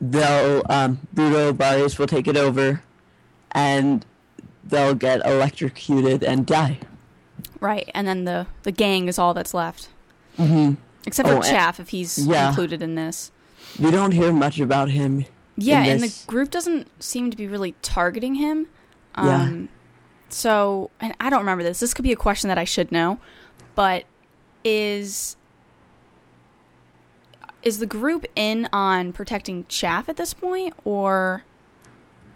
they'll 0.00 0.62
um, 0.68 0.98
Bruto 1.14 1.56
Barrios 1.56 1.98
will 1.98 2.06
take 2.06 2.26
it 2.28 2.36
over, 2.36 2.82
and 3.52 4.04
they'll 4.64 4.94
get 4.94 5.24
electrocuted 5.26 6.22
and 6.22 6.46
die. 6.46 6.78
right. 7.60 7.88
And 7.94 8.06
then 8.06 8.24
the, 8.24 8.46
the 8.62 8.72
gang 8.72 9.08
is 9.08 9.18
all 9.18 9.34
that's 9.34 9.54
left. 9.54 9.88
hmm 10.36 10.74
Except 11.06 11.28
for 11.28 11.36
Oh, 11.36 11.42
Chaff, 11.42 11.80
if 11.80 11.88
he's 11.90 12.18
yeah. 12.26 12.48
included 12.50 12.82
in 12.82 12.94
this. 12.94 13.32
We 13.78 13.90
don't 13.90 14.12
hear 14.12 14.32
much 14.32 14.60
about 14.60 14.90
him. 14.90 15.24
Yeah, 15.56 15.82
and 15.84 16.02
the 16.02 16.14
group 16.26 16.50
doesn't 16.50 16.88
seem 17.02 17.30
to 17.30 17.36
be 17.36 17.46
really 17.46 17.74
targeting 17.82 18.34
him. 18.36 18.66
Yeah. 19.16 19.42
Um, 19.42 19.68
So, 20.28 20.90
and 21.00 21.14
I 21.18 21.28
don't 21.30 21.40
remember 21.40 21.64
this. 21.64 21.80
This 21.80 21.92
could 21.94 22.02
be 22.02 22.12
a 22.12 22.16
question 22.16 22.48
that 22.48 22.58
I 22.58 22.64
should 22.64 22.92
know, 22.92 23.18
but 23.74 24.04
is 24.64 25.36
is 27.62 27.78
the 27.78 27.86
group 27.86 28.26
in 28.34 28.68
on 28.72 29.12
protecting 29.12 29.66
Chaff 29.68 30.08
at 30.08 30.16
this 30.16 30.34
point, 30.34 30.74
or 30.84 31.44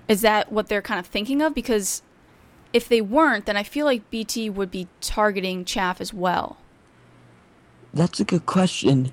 is 0.09 0.21
that 0.21 0.53
what 0.53 0.69
they're 0.69 0.83
kind 0.83 1.01
of 1.01 1.07
thinking 1.07 1.41
of? 1.41 1.55
Because 1.55 2.03
if 2.73 2.89
they 2.89 3.01
weren't, 3.01 3.47
then 3.47 3.57
I 3.57 3.63
feel 3.63 3.87
like 3.87 4.11
Beetee 4.11 4.53
would 4.53 4.71
be 4.71 4.89
targeting 5.01 5.65
Chaff 5.65 6.01
as 6.01 6.13
well. 6.13 6.59
That's 7.93 8.21
a 8.21 8.25
good 8.25 8.47
question. 8.47 9.13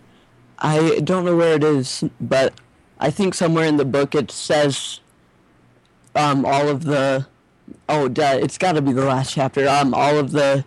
I 0.60 1.00
don't 1.04 1.26
know 1.26 1.36
where 1.36 1.56
it 1.56 1.63
is, 1.63 2.04
but 2.19 2.54
I 3.00 3.10
think 3.10 3.34
somewhere 3.34 3.65
in 3.65 3.78
the 3.78 3.86
book 3.86 4.13
it 4.15 4.32
says 4.32 5.00
um, 6.15 6.45
all 6.45 6.67
of 6.67 6.84
the. 6.84 7.28
Oh, 7.88 8.08
duh, 8.08 8.38
it's 8.41 8.58
got 8.58 8.74
to 8.74 8.82
be 8.82 8.91
the 8.91 9.06
last 9.06 9.34
chapter. 9.34 9.67
Um, 9.67 9.93
all 9.93 10.17
of 10.17 10.32
the 10.32 10.65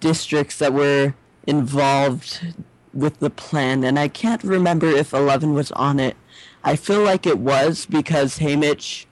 districts 0.00 0.58
that 0.58 0.72
were 0.72 1.14
involved 1.46 2.54
with 2.98 3.18
the 3.20 3.30
plan, 3.30 3.84
and 3.84 3.98
I 3.98 4.08
can't 4.08 4.42
remember 4.42 4.86
if 4.86 5.12
Eleven 5.12 5.54
was 5.54 5.72
on 5.72 5.98
it. 6.00 6.16
I 6.64 6.76
feel 6.76 7.02
like 7.02 7.26
it 7.26 7.38
was 7.38 7.86
because 7.86 8.38
Haymitch 8.38 9.06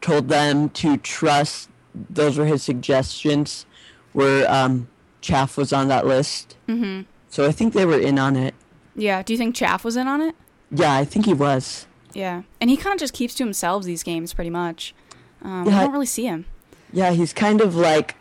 told 0.00 0.28
them 0.28 0.68
to 0.70 0.96
trust. 0.96 1.68
Those 2.10 2.38
were 2.38 2.46
his 2.46 2.62
suggestions. 2.62 3.66
Where 4.12 4.48
um, 4.50 4.88
Chaff 5.20 5.56
was 5.56 5.72
on 5.72 5.88
that 5.88 6.06
list. 6.06 6.56
Mm-hmm. 6.68 7.02
So 7.28 7.46
I 7.46 7.50
think 7.52 7.72
they 7.74 7.84
were 7.84 7.98
in 7.98 8.16
on 8.18 8.36
it. 8.36 8.54
Yeah. 8.94 9.24
Do 9.24 9.32
you 9.32 9.38
think 9.38 9.56
Chaff 9.56 9.84
was 9.84 9.96
in 9.96 10.06
on 10.06 10.20
it? 10.20 10.36
Yeah, 10.70 10.94
I 10.94 11.04
think 11.04 11.26
he 11.26 11.34
was. 11.34 11.86
Yeah, 12.12 12.42
and 12.60 12.70
he 12.70 12.76
kind 12.76 12.94
of 12.94 13.00
just 13.00 13.12
keeps 13.12 13.34
to 13.34 13.44
himself 13.44 13.82
these 13.82 14.04
games, 14.04 14.32
pretty 14.32 14.50
much. 14.50 14.94
Um, 15.42 15.66
Yeah. 15.66 15.78
I 15.78 15.82
don't 15.82 15.92
really 15.92 16.06
see 16.06 16.26
him. 16.26 16.46
Yeah, 16.92 17.10
he's 17.10 17.32
kind 17.32 17.60
of 17.60 17.74
like, 17.74 18.14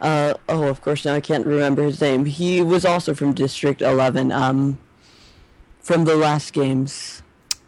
uh, 0.00 0.34
oh, 0.48 0.64
of 0.64 0.80
course 0.80 1.04
now 1.04 1.14
I 1.14 1.20
can't 1.20 1.46
remember 1.46 1.82
his 1.82 2.00
name. 2.00 2.24
He 2.24 2.62
was 2.62 2.84
also 2.84 3.14
from 3.14 3.32
District 3.32 3.82
11, 3.82 4.32
um, 4.32 4.78
from 5.80 6.04
the 6.04 6.16
last 6.16 6.52
games. 6.52 7.22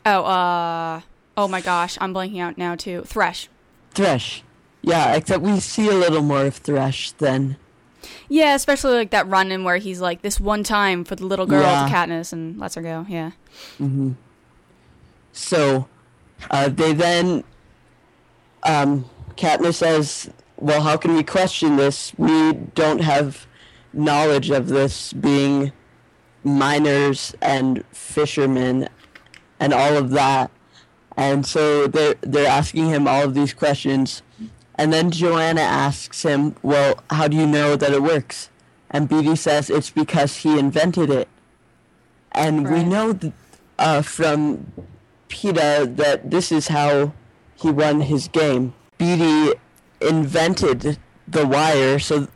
Oh, 0.07 0.25
uh, 0.25 1.01
oh 1.37 1.49
my 1.49 1.61
gosh, 1.61 1.99
I'm 2.01 2.15
blanking 2.15 2.41
out 2.41 2.57
now 2.59 2.75
too. 2.75 3.03
Thresh. 3.03 3.49
Thresh. 3.93 4.43
Yeah, 4.83 5.15
except 5.15 5.43
we 5.43 5.61
see 5.61 5.89
a 5.89 5.93
little 5.95 6.23
more 6.23 6.47
of 6.47 6.57
Thresh 6.57 7.13
then. 7.13 7.57
Yeah, 8.31 8.55
especially 8.55 8.95
like 8.95 9.11
that 9.11 9.27
run 9.29 9.53
in 9.53 9.63
where 9.65 9.77
he's 9.77 10.01
like 10.01 10.23
this 10.23 10.41
one 10.41 10.63
time 10.65 11.05
for 11.05 11.17
the 11.17 11.27
little 11.27 11.45
girl 11.47 11.61
Yeah. 11.63 11.87
to 11.87 11.93
Katniss 11.93 12.33
and 12.33 12.59
lets 12.59 12.75
her 12.77 12.83
go. 12.83 13.05
Yeah. 13.09 13.33
hmm 13.77 14.13
So, 15.33 15.87
uh, 16.51 16.69
they 16.71 16.93
then, 16.95 17.45
um, 18.63 19.05
Katniss 19.37 19.75
says, 19.75 20.31
well, 20.61 20.83
how 20.83 20.97
can 20.97 21.15
we 21.15 21.23
question 21.23 21.77
this? 21.77 22.13
We 22.17 22.53
don't 22.75 23.01
have 23.01 23.47
knowledge 23.93 24.51
of 24.51 24.69
this 24.69 25.13
being 25.13 25.73
miners 26.45 27.35
and 27.41 27.85
fishermen 27.93 28.89
and 29.59 29.73
all 29.73 29.97
of 29.97 30.11
that. 30.11 30.51
And 31.17 31.45
so 31.45 31.87
they're, 31.87 32.15
they're 32.21 32.49
asking 32.49 32.89
him 32.89 33.09
all 33.09 33.25
of 33.25 33.35
these 33.35 33.53
questions. 33.53 34.23
And 34.77 34.93
then 34.93 35.11
Johanna 35.11 35.61
asks 35.61 36.23
him, 36.23 36.55
well, 36.63 37.03
how 37.11 37.29
do 37.29 37.37
you 37.37 37.47
know 37.47 37.77
that 37.77 37.93
it 37.93 38.03
works? 38.03 38.49
And 38.91 39.09
Beetee 39.09 39.37
says 39.37 39.71
it's 39.71 39.91
because 39.91 40.39
he 40.39 40.59
invented 40.59 41.11
it. 41.11 41.29
And 42.33 42.71
we 42.71 42.85
know 42.85 43.13
th- 43.13 43.33
uh, 43.79 44.03
from 44.03 44.73
Peeta 45.29 45.97
that 45.97 46.31
this 46.31 46.51
is 46.53 46.69
how 46.69 47.13
he 47.57 47.71
won 47.71 48.03
his 48.03 48.29
game. 48.29 48.73
Beetee 48.99 49.55
invented 50.01 50.99
the 51.27 51.47
wire, 51.47 51.99
so 51.99 52.29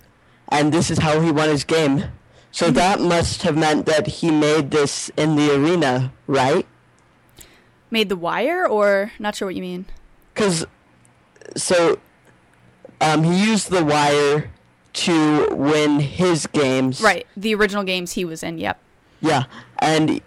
and 0.51 0.73
this 0.73 0.91
is 0.91 0.99
how 0.99 1.21
he 1.21 1.31
won 1.31 1.49
his 1.49 1.65
game. 1.65 2.05
So 2.53 2.71
that 2.71 3.01
must 3.01 3.43
have 3.43 3.57
meant 3.57 3.87
that 3.87 4.07
he 4.07 4.31
made 4.31 4.71
this 4.71 5.11
in 5.17 5.35
the 5.35 5.53
arena, 5.55 6.13
right? 6.29 6.67
Made 7.91 8.09
the 8.09 8.17
wire, 8.17 8.67
or 8.67 9.13
not 9.19 9.35
sure 9.35 9.47
what 9.47 9.57
you 9.57 9.63
mean. 9.63 9.87
Because 10.33 10.67
so 11.57 11.99
um, 13.01 13.25
he 13.25 13.45
used 13.45 13.71
the 13.71 13.85
wire 13.85 14.51
to 14.93 15.49
win 15.51 15.99
his 16.01 16.47
games. 16.47 17.01
Right, 17.01 17.27
the 17.37 17.55
original 17.55 17.83
games 17.83 18.13
he 18.13 18.25
was 18.25 18.43
in. 18.43 18.59
Yep. 18.59 18.81
Yeah, 19.21 19.45
and 19.81 20.21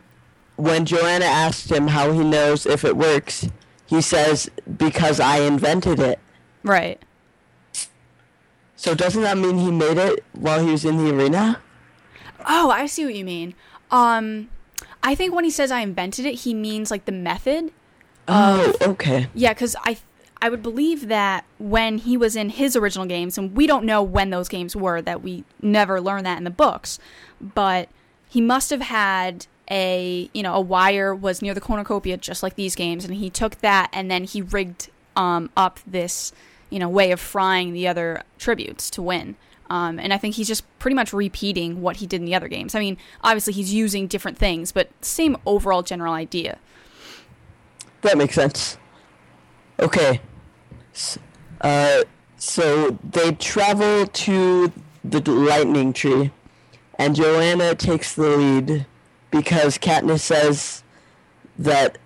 when 0.58 0.86
Johanna 0.86 1.26
asked 1.26 1.72
him 1.72 1.88
how 1.88 2.12
he 2.12 2.24
knows 2.24 2.66
if 2.66 2.84
it 2.84 2.98
works, 2.98 3.48
he 3.86 4.02
says 4.02 4.50
because 4.78 5.20
I 5.20 5.40
invented 5.40 6.00
it. 6.00 6.20
Right. 6.64 7.02
So 8.78 8.94
doesn't 8.94 9.24
that 9.24 9.38
mean 9.38 9.58
he 9.58 9.72
made 9.72 9.98
it 9.98 10.24
while 10.34 10.64
he 10.64 10.72
was 10.72 10.86
in 10.86 10.98
the 10.98 11.14
arena? 11.14 11.60
Oh, 12.48 12.70
I 12.70 12.86
see 12.86 13.04
what 13.04 13.16
you 13.16 13.26
mean. 13.26 13.56
Um, 13.90 14.50
I 15.04 15.16
think 15.16 15.34
when 15.34 15.44
he 15.44 15.50
says 15.50 15.72
I 15.72 15.82
invented 15.82 16.26
it, 16.26 16.36
he 16.36 16.54
means 16.54 16.92
like 16.92 17.06
the 17.06 17.12
method. 17.12 17.74
Oh, 18.28 18.74
okay. 18.82 19.28
Yeah, 19.34 19.54
because 19.54 19.76
I 19.84 19.98
I 20.40 20.50
would 20.50 20.62
believe 20.62 21.08
that 21.08 21.46
when 21.58 21.98
he 21.98 22.16
was 22.16 22.36
in 22.36 22.50
his 22.52 22.76
original 22.76 23.08
games, 23.08 23.38
and 23.38 23.56
we 23.56 23.66
don't 23.66 23.84
know 23.84 24.04
when 24.04 24.30
those 24.30 24.48
games 24.48 24.76
were, 24.76 25.02
that 25.02 25.24
we 25.24 25.44
never 25.60 26.00
learn 26.00 26.24
that 26.26 26.38
in 26.38 26.44
the 26.44 26.52
books, 26.52 27.00
but 27.42 27.90
he 28.30 28.42
must 28.42 28.70
have 28.70 28.82
had 28.82 29.48
a 29.72 30.30
you 30.34 30.44
know 30.44 30.54
a 30.54 30.62
wire 30.62 31.16
was 31.16 31.42
near 31.42 31.56
the 31.56 31.62
cornucopia 31.62 32.16
just 32.16 32.44
like 32.44 32.56
these 32.56 32.76
games, 32.76 33.06
and 33.06 33.16
he 33.16 33.32
took 33.32 33.60
that 33.62 33.90
and 33.92 34.12
then 34.12 34.24
he 34.24 34.42
rigged 34.42 34.90
um, 35.16 35.50
up 35.58 35.80
this 35.88 36.32
you 36.70 36.80
know 36.80 36.90
way 36.90 37.12
of 37.12 37.20
frying 37.20 37.74
the 37.74 37.88
other 37.88 38.24
tributes 38.38 38.90
to 38.92 39.02
win. 39.02 39.36
Um, 39.70 40.00
and 40.00 40.14
I 40.14 40.18
think 40.18 40.36
he's 40.36 40.48
just 40.48 40.64
pretty 40.80 40.96
much 40.96 41.12
repeating 41.12 41.82
what 41.82 41.98
he 41.98 42.08
did 42.08 42.22
in 42.22 42.26
the 42.26 42.36
other 42.36 42.48
games. 42.48 42.74
I 42.74 42.80
mean, 42.80 42.98
obviously 43.22 43.52
he's 43.52 43.74
using 43.74 44.08
different 44.08 44.38
things, 44.38 44.72
but 44.72 44.90
same 45.02 45.36
overall 45.46 45.84
general 45.84 46.14
idea. 46.14 46.58
That 48.02 48.18
makes 48.18 48.36
sense. 48.36 48.78
Okay. 49.80 50.22
Uh, 51.60 52.04
so 52.38 52.98
they 53.04 53.34
travel 53.34 54.08
to 54.08 54.72
the 55.04 55.32
lightning 55.32 55.92
tree, 55.92 56.32
and 56.98 57.16
Johanna 57.16 57.76
takes 57.76 58.16
the 58.16 58.30
lead 58.30 58.86
because 59.32 59.78
Katniss 59.78 60.22
says 60.22 60.84
that 61.60 61.98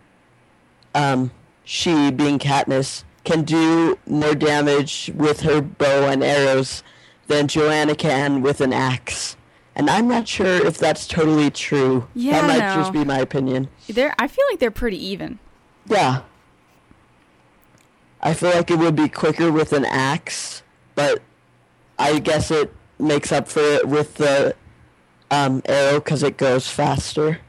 um, 0.96 1.32
she, 1.64 2.12
being 2.12 2.40
Katniss, 2.40 3.04
can 3.24 3.44
do 3.44 3.98
more 4.08 4.36
damage 4.36 5.12
with 5.16 5.42
her 5.42 5.62
bow 5.62 6.08
and 6.08 6.24
arrows 6.24 6.84
than 7.28 7.48
Johanna 7.48 7.96
can 7.96 8.42
with 8.42 8.62
an 8.62 8.74
axe. 8.74 9.36
And 9.76 9.90
I'm 9.90 10.08
not 10.08 10.28
sure 10.28 10.66
if 10.66 10.78
that's 10.78 11.08
totally 11.08 11.50
true. 11.50 12.08
Yeah, 12.14 12.42
that 12.42 12.48
might 12.48 12.76
no. 12.76 12.82
just 12.82 12.92
be 12.92 13.06
my 13.06 13.20
opinion. 13.20 13.70
They're, 13.88 14.14
I 14.20 14.28
feel 14.28 14.46
like 14.50 14.60
they're 14.60 14.70
pretty 14.70 15.04
even. 15.06 15.40
Yeah. 15.88 16.22
I 18.22 18.34
feel 18.34 18.52
like 18.52 18.70
it 18.70 18.78
would 18.78 18.96
be 18.96 19.08
quicker 19.08 19.52
with 19.52 19.74
an 19.74 19.86
axe, 19.86 20.62
but 20.94 21.22
I 21.98 22.20
guess 22.20 22.52
it 22.52 22.74
makes 23.00 23.32
up 23.32 23.48
for 23.48 23.62
it 23.62 23.88
with 23.88 24.16
the 24.16 24.56
um, 25.32 25.62
arrow 25.66 26.00
because 26.00 26.22
it 26.22 26.38
goes 26.38 26.70
faster. 26.70 27.40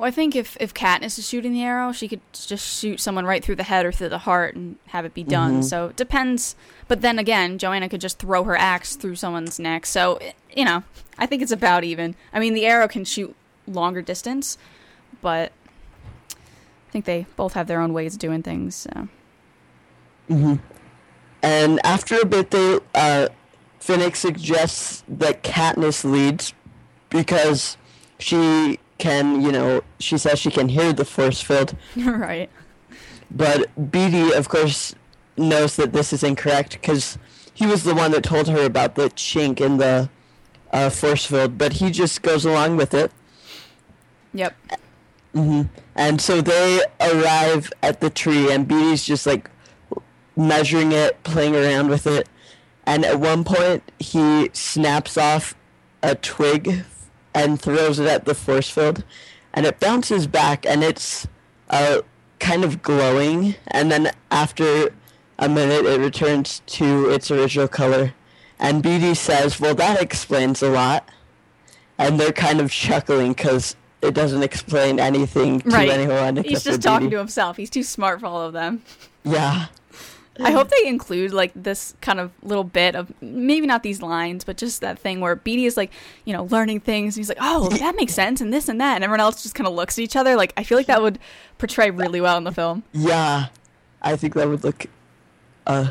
Well, 0.00 0.08
I 0.08 0.12
think 0.12 0.34
if 0.34 0.56
if 0.58 0.72
Katniss 0.72 1.18
is 1.18 1.28
shooting 1.28 1.52
the 1.52 1.62
arrow, 1.62 1.92
she 1.92 2.08
could 2.08 2.22
just 2.32 2.80
shoot 2.80 3.00
someone 3.00 3.26
right 3.26 3.44
through 3.44 3.56
the 3.56 3.64
head 3.64 3.84
or 3.84 3.92
through 3.92 4.08
the 4.08 4.20
heart 4.20 4.54
and 4.54 4.76
have 4.86 5.04
it 5.04 5.12
be 5.12 5.22
done. 5.22 5.60
Mhm. 5.60 5.64
So 5.64 5.88
it 5.88 5.96
depends. 5.96 6.56
But 6.88 7.02
then 7.02 7.18
again, 7.18 7.58
Johanna 7.58 7.86
could 7.86 8.00
just 8.00 8.18
throw 8.18 8.44
her 8.44 8.56
axe 8.56 8.96
through 8.96 9.16
someone's 9.16 9.58
neck. 9.58 9.84
So 9.84 10.18
you 10.56 10.64
know, 10.64 10.84
I 11.18 11.26
think 11.26 11.42
it's 11.42 11.52
about 11.52 11.84
even. 11.84 12.14
I 12.32 12.40
mean, 12.40 12.54
the 12.54 12.64
arrow 12.64 12.88
can 12.88 13.04
shoot 13.04 13.36
longer 13.66 14.00
distance, 14.00 14.56
but 15.20 15.52
I 16.30 16.90
think 16.92 17.04
they 17.04 17.26
both 17.36 17.52
have 17.52 17.66
their 17.66 17.82
own 17.82 17.92
ways 17.92 18.14
of 18.14 18.20
doing 18.20 18.42
things. 18.42 18.74
So. 18.74 19.08
hmm 20.28 20.54
And 21.42 21.78
after 21.84 22.18
a 22.18 22.24
bit, 22.24 22.52
they 22.52 22.78
uh, 22.94 23.28
Finnick 23.78 24.16
suggests 24.16 25.04
that 25.08 25.42
Katniss 25.42 26.10
leads 26.10 26.54
because 27.10 27.76
she 28.18 28.78
can, 29.00 29.42
you 29.42 29.50
know, 29.50 29.82
she 29.98 30.16
says 30.18 30.38
she 30.38 30.50
can 30.50 30.68
hear 30.68 30.92
the 30.92 31.04
force 31.04 31.40
field. 31.40 31.74
right. 31.96 32.48
But 33.30 33.68
Beetee, 33.90 34.32
of 34.32 34.48
course, 34.48 34.94
knows 35.36 35.76
that 35.76 35.92
this 35.92 36.12
is 36.12 36.22
incorrect 36.22 36.72
because 36.72 37.18
he 37.54 37.66
was 37.66 37.82
the 37.84 37.94
one 37.94 38.12
that 38.12 38.24
told 38.24 38.48
her 38.48 38.64
about 38.64 38.94
the 38.94 39.10
chink 39.10 39.60
in 39.60 39.78
the 39.78 40.08
uh, 40.72 40.90
force 40.90 41.26
field, 41.26 41.58
but 41.58 41.74
he 41.74 41.90
just 41.90 42.22
goes 42.22 42.44
along 42.44 42.76
with 42.76 42.94
it. 42.94 43.10
Yep. 44.34 44.56
hmm 45.34 45.62
And 45.96 46.20
so 46.20 46.40
they 46.40 46.80
arrive 47.00 47.72
at 47.82 48.00
the 48.00 48.10
tree, 48.10 48.52
and 48.52 48.68
Beetee's 48.68 49.04
just 49.04 49.26
like 49.26 49.50
measuring 50.36 50.92
it, 50.92 51.22
playing 51.24 51.56
around 51.56 51.88
with 51.88 52.06
it. 52.06 52.28
And 52.86 53.04
at 53.04 53.20
one 53.20 53.44
point, 53.44 53.82
he 53.98 54.50
snaps 54.52 55.16
off 55.16 55.54
a 56.02 56.14
twig 56.14 56.84
and 57.34 57.60
throws 57.60 57.98
it 57.98 58.06
at 58.06 58.24
the 58.24 58.34
force 58.34 58.68
field, 58.70 59.04
and 59.54 59.66
it 59.66 59.80
bounces 59.80 60.26
back, 60.26 60.66
and 60.66 60.82
it's 60.82 61.26
uh, 61.70 62.00
kind 62.38 62.64
of 62.64 62.82
glowing. 62.82 63.54
And 63.68 63.90
then 63.90 64.10
after 64.30 64.90
a 65.38 65.48
minute, 65.48 65.86
it 65.86 66.00
returns 66.00 66.62
to 66.66 67.10
its 67.10 67.30
original 67.30 67.68
color. 67.68 68.14
And 68.58 68.82
Beetee 68.82 69.16
says, 69.16 69.58
"Well, 69.60 69.74
that 69.76 70.00
explains 70.02 70.62
a 70.62 70.68
lot." 70.70 71.08
And 71.98 72.18
they're 72.18 72.32
kind 72.32 72.60
of 72.60 72.70
chuckling 72.70 73.32
because 73.34 73.76
it 74.02 74.14
doesn't 74.14 74.42
explain 74.42 74.98
anything 74.98 75.60
to 75.60 75.68
Right. 75.68 75.90
anyone. 75.90 76.36
He's 76.36 76.64
just 76.64 76.80
talking 76.82 77.08
Beetee. 77.08 77.12
to 77.12 77.18
himself. 77.18 77.56
He's 77.58 77.68
too 77.70 77.82
smart 77.82 78.20
for 78.20 78.26
all 78.26 78.40
of 78.42 78.52
them. 78.54 78.82
Yeah. 79.24 79.66
I 80.38 80.52
hope 80.52 80.68
they 80.68 80.86
include 80.86 81.32
like 81.32 81.52
this 81.54 81.94
kind 82.00 82.20
of 82.20 82.30
little 82.42 82.64
bit 82.64 82.94
of 82.94 83.12
maybe 83.20 83.66
not 83.66 83.82
these 83.82 84.00
lines, 84.00 84.44
but 84.44 84.56
just 84.56 84.80
that 84.80 84.98
thing 84.98 85.20
where 85.20 85.36
Beetee 85.36 85.66
is 85.66 85.76
like, 85.76 85.92
you 86.24 86.32
know, 86.32 86.44
learning 86.44 86.80
things. 86.80 87.16
He's 87.16 87.28
like, 87.28 87.38
oh, 87.40 87.68
that 87.70 87.96
makes 87.96 88.14
sense, 88.14 88.40
and 88.40 88.52
this 88.52 88.68
and 88.68 88.80
that, 88.80 88.94
and 88.94 89.04
everyone 89.04 89.20
else 89.20 89.42
just 89.42 89.54
kind 89.54 89.66
of 89.66 89.74
looks 89.74 89.98
at 89.98 90.02
each 90.02 90.16
other. 90.16 90.36
Like, 90.36 90.52
I 90.56 90.62
feel 90.62 90.78
like 90.78 90.86
that 90.86 91.02
would 91.02 91.18
portray 91.58 91.90
really 91.90 92.20
well 92.20 92.38
in 92.38 92.44
the 92.44 92.52
film. 92.52 92.84
Yeah, 92.92 93.46
I 94.00 94.16
think 94.16 94.34
that 94.34 94.48
would 94.48 94.64
look 94.64 94.86
uh 95.66 95.90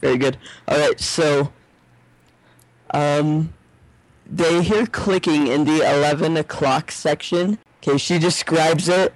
very 0.00 0.18
good. 0.18 0.38
All 0.68 0.78
right, 0.78 0.98
so 0.98 1.52
um 2.92 3.52
they 4.26 4.62
hear 4.62 4.86
clicking 4.86 5.46
in 5.48 5.64
the 5.64 5.82
11 5.82 6.36
o'clock 6.36 6.90
section. 6.90 7.58
Okay, 7.82 7.98
she 7.98 8.18
describes 8.18 8.88
it 8.88 9.12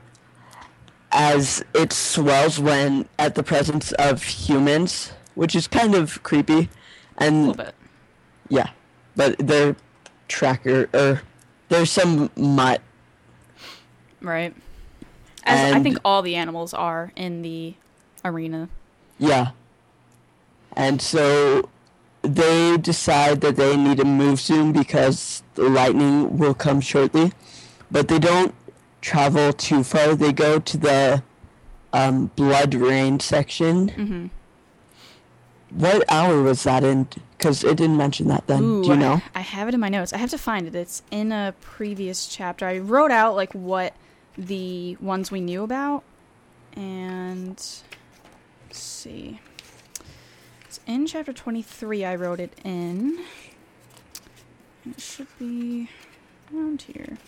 as 1.13 1.65
it 1.75 1.93
swells 1.93 2.59
when 2.61 3.09
at 3.19 3.35
the 3.35 3.43
presence 3.43 3.93
of 3.93 4.23
humans, 4.23 5.13
which 5.35 5.55
is 5.55 5.67
kind 5.67 5.95
of 5.95 6.23
creepy. 6.23 6.69
A 7.19 7.25
And 7.25 7.49
little 7.49 7.65
bit. 7.65 7.75
yeah, 8.49 8.71
but 9.17 9.37
their 9.39 9.77
tracker 10.29 10.89
or 10.93 11.23
there's 11.69 11.91
some 11.91 12.31
mutt 12.37 12.83
Right. 14.21 14.55
As 15.45 15.75
I 15.75 15.81
think 15.83 15.99
all 16.05 16.23
the 16.23 16.35
animals 16.35 16.75
are 16.75 17.13
in 17.17 17.43
the 17.43 17.75
arena. 18.25 18.69
Yeah. 19.19 19.51
And 20.77 21.01
so 21.01 21.71
they 22.23 22.77
decide 22.77 23.41
that 23.41 23.57
they 23.57 23.77
need 23.77 23.99
to 23.99 24.05
move 24.05 24.41
soon 24.41 24.73
because 24.73 25.43
the 25.55 25.69
lightning 25.69 26.37
will 26.37 26.55
come 26.55 26.81
shortly. 26.81 27.33
But 27.91 28.09
they 28.09 28.19
don't 28.19 28.55
travel 29.09 29.53
too 29.55 29.83
far. 29.83 30.15
They 30.15 30.33
go 30.33 30.59
to 30.59 30.77
the 30.77 31.23
um, 31.95 32.31
blood 32.37 32.75
rain 32.75 33.21
section. 33.21 33.89
Mm-hmm. 33.89 34.27
What 35.71 36.05
hour 36.11 36.43
was 36.43 36.63
that 36.65 36.85
in? 36.85 37.09
Because 37.37 37.65
it 37.65 37.77
didn't 37.77 37.97
mention 37.97 38.29
that 38.29 38.47
then. 38.47 38.63
Ooh, 38.63 38.83
Do 38.83 38.91
you 38.91 38.97
know? 38.97 39.23
I 39.35 39.41
have 39.41 39.69
it 39.69 39.75
in 39.75 39.81
my 39.81 39.89
notes. 39.89 40.13
I 40.13 40.19
have 40.19 40.31
to 40.31 40.39
find 40.39 40.67
it. 40.67 40.75
It's 40.75 41.03
in 41.11 41.33
a 41.33 41.55
previous 41.61 42.27
chapter. 42.27 42.67
I 42.67 42.79
wrote 42.79 43.11
out 43.11 43.35
like 43.35 43.53
what 43.53 43.95
the 44.37 44.97
ones 45.01 45.31
we 45.31 45.41
knew 45.41 45.63
about, 45.63 46.05
and 46.75 47.49
let's 47.49 47.85
see. 48.73 49.41
It's 50.67 50.81
in 50.87 51.07
chapter 51.07 51.33
twenty-three. 51.33 52.05
I 52.05 52.15
wrote 52.15 52.41
it 52.41 52.53
in. 52.63 53.25
And 54.85 54.95
it 54.95 55.01
should 55.01 55.29
be 55.39 55.89
around 56.53 56.83
here. 56.83 57.19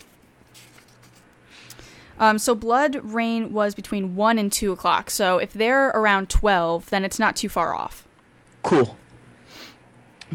Um, 2.19 2.37
so 2.37 2.53
blood 2.53 2.99
rain 3.03 3.51
was 3.51 3.73
between 3.73 4.15
one 4.15 4.37
and 4.37 4.51
two 4.51 4.71
o'clock. 4.71 5.09
So 5.09 5.37
if 5.37 5.53
they're 5.53 5.89
around 5.89 6.29
twelve, 6.29 6.89
then 6.89 7.03
it's 7.03 7.17
not 7.17 7.35
too 7.35 7.49
far 7.49 7.73
off. 7.73 8.07
Cool. 8.63 8.97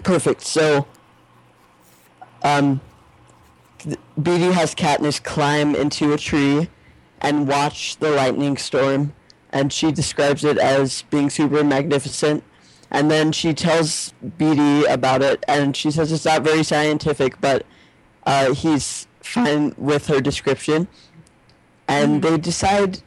Perfect. 0.02 0.42
So, 0.42 0.86
um, 2.42 2.80
Beetee 4.20 4.52
has 4.52 4.74
Katniss 4.74 5.22
climb 5.22 5.74
into 5.74 6.12
a 6.12 6.18
tree 6.18 6.68
and 7.20 7.48
watch 7.48 7.96
the 7.96 8.10
lightning 8.10 8.56
storm, 8.56 9.14
and 9.50 9.72
she 9.72 9.92
describes 9.92 10.44
it 10.44 10.58
as 10.58 11.02
being 11.02 11.30
super 11.30 11.64
magnificent. 11.64 12.42
And 12.90 13.10
then 13.10 13.32
she 13.32 13.54
tells 13.54 14.12
Beetee 14.24 14.88
about 14.90 15.22
it, 15.22 15.44
and 15.48 15.76
she 15.76 15.90
says 15.90 16.12
it's 16.12 16.24
not 16.24 16.42
very 16.42 16.62
scientific, 16.62 17.40
but 17.40 17.64
uh, 18.24 18.54
he's 18.54 19.06
fine 19.20 19.74
with 19.78 20.06
her 20.08 20.20
description. 20.20 20.88
And 21.88 22.20
mm. 22.20 22.28
they 22.28 22.38
decide 22.38 23.00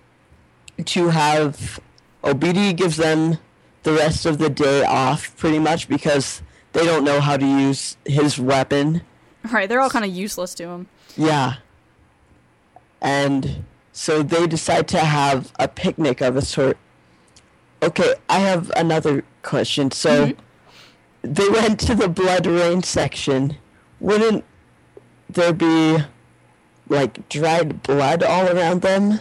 to 0.86 1.10
have. 1.10 1.80
Beetee 2.24 2.76
gives 2.76 2.98
them 2.98 3.38
the 3.84 3.94
rest 3.94 4.26
of 4.26 4.38
the 4.38 4.50
day 4.50 4.84
off 4.84 5.36
pretty 5.38 5.60
much 5.60 5.88
because 5.88 6.42
they 6.74 6.86
don't 6.86 7.04
know 7.04 7.20
how 7.22 7.38
to 7.38 7.46
use 7.46 7.98
his 8.06 8.40
weapon. 8.40 9.02
Right, 9.52 9.70
they're 9.70 9.80
all 9.80 9.90
kind 9.90 10.06
of 10.06 10.12
useless 10.12 10.54
to 10.56 10.68
him. 10.68 10.88
Yeah. 11.16 11.56
And 13.02 13.64
so 13.94 14.22
they 14.22 14.48
decide 14.48 14.88
to 14.90 15.00
have 15.00 15.52
a 15.58 15.68
picnic 15.68 16.22
of 16.22 16.36
a 16.36 16.42
sort. 16.42 16.78
Okay, 17.82 18.16
I 18.28 18.40
have 18.40 18.72
another 18.76 19.24
question. 19.42 19.92
So 19.92 20.28
mm-hmm. 20.28 21.34
they 21.34 21.50
went 21.50 21.80
to 21.82 21.96
the 21.96 22.10
blood 22.10 22.46
rain 22.46 22.84
section. 22.84 23.56
Wouldn't 24.00 24.44
there 25.30 25.54
be 25.54 26.00
like 26.90 27.30
dried 27.30 27.84
blood 27.84 28.24
all 28.24 28.48
around 28.48 28.82
them? 28.82 29.20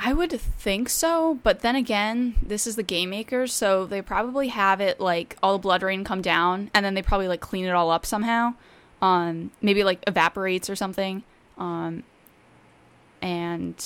I 0.00 0.12
would 0.12 0.32
think 0.32 0.88
so, 0.88 1.40
but 1.42 1.60
then 1.60 1.74
again, 1.74 2.36
this 2.40 2.68
is 2.68 2.76
the 2.76 2.84
game 2.84 3.10
makers, 3.10 3.52
so 3.52 3.84
they 3.84 4.00
probably 4.00 4.48
have 4.48 4.80
it 4.80 5.00
like 5.00 5.36
all 5.42 5.54
the 5.54 5.58
blood 5.58 5.82
rain 5.82 6.04
come 6.04 6.22
down, 6.22 6.70
and 6.72 6.84
then 6.84 6.94
they 6.94 7.02
probably 7.02 7.26
like 7.26 7.40
clean 7.40 7.64
it 7.64 7.70
all 7.70 7.90
up 7.90 8.06
somehow. 8.06 8.54
Um, 9.02 9.50
maybe 9.60 9.82
like 9.84 10.02
evaporates 10.06 10.70
or 10.70 10.76
something. 10.76 11.24
Um, 11.56 12.04
and 13.20 13.84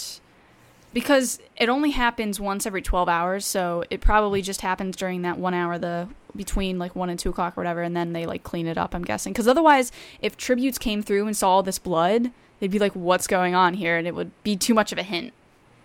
because 0.92 1.38
it 1.56 1.70
only 1.70 1.92
happens 1.92 2.38
once 2.38 2.66
every 2.66 2.82
twelve 2.82 3.08
hours, 3.08 3.46
so 3.46 3.84
it 3.88 4.02
probably 4.02 4.42
just 4.42 4.60
happens 4.60 4.96
during 4.96 5.22
that 5.22 5.38
one 5.38 5.54
hour, 5.54 5.78
the 5.78 6.08
between 6.36 6.78
like 6.78 6.94
one 6.94 7.08
and 7.08 7.18
two 7.18 7.30
o'clock 7.30 7.56
or 7.56 7.62
whatever, 7.62 7.80
and 7.80 7.96
then 7.96 8.12
they 8.12 8.26
like 8.26 8.42
clean 8.42 8.66
it 8.66 8.76
up. 8.76 8.94
I'm 8.94 9.02
guessing 9.02 9.32
because 9.32 9.48
otherwise, 9.48 9.92
if 10.20 10.36
tributes 10.36 10.76
came 10.76 11.02
through 11.02 11.26
and 11.26 11.34
saw 11.34 11.48
all 11.50 11.62
this 11.62 11.78
blood, 11.78 12.30
they'd 12.62 12.70
be 12.70 12.78
like, 12.78 12.92
"What's 12.92 13.26
going 13.26 13.56
on 13.56 13.74
here?" 13.74 13.98
and 13.98 14.06
it 14.06 14.14
would 14.14 14.30
be 14.44 14.56
too 14.56 14.72
much 14.72 14.92
of 14.92 14.98
a 14.98 15.02
hint. 15.02 15.32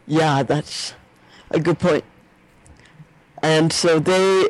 Yeah, 0.05 0.43
that's 0.43 0.93
a 1.49 1.59
good 1.59 1.79
point. 1.79 2.05
And 3.41 3.73
so 3.73 3.97
they, 3.97 4.49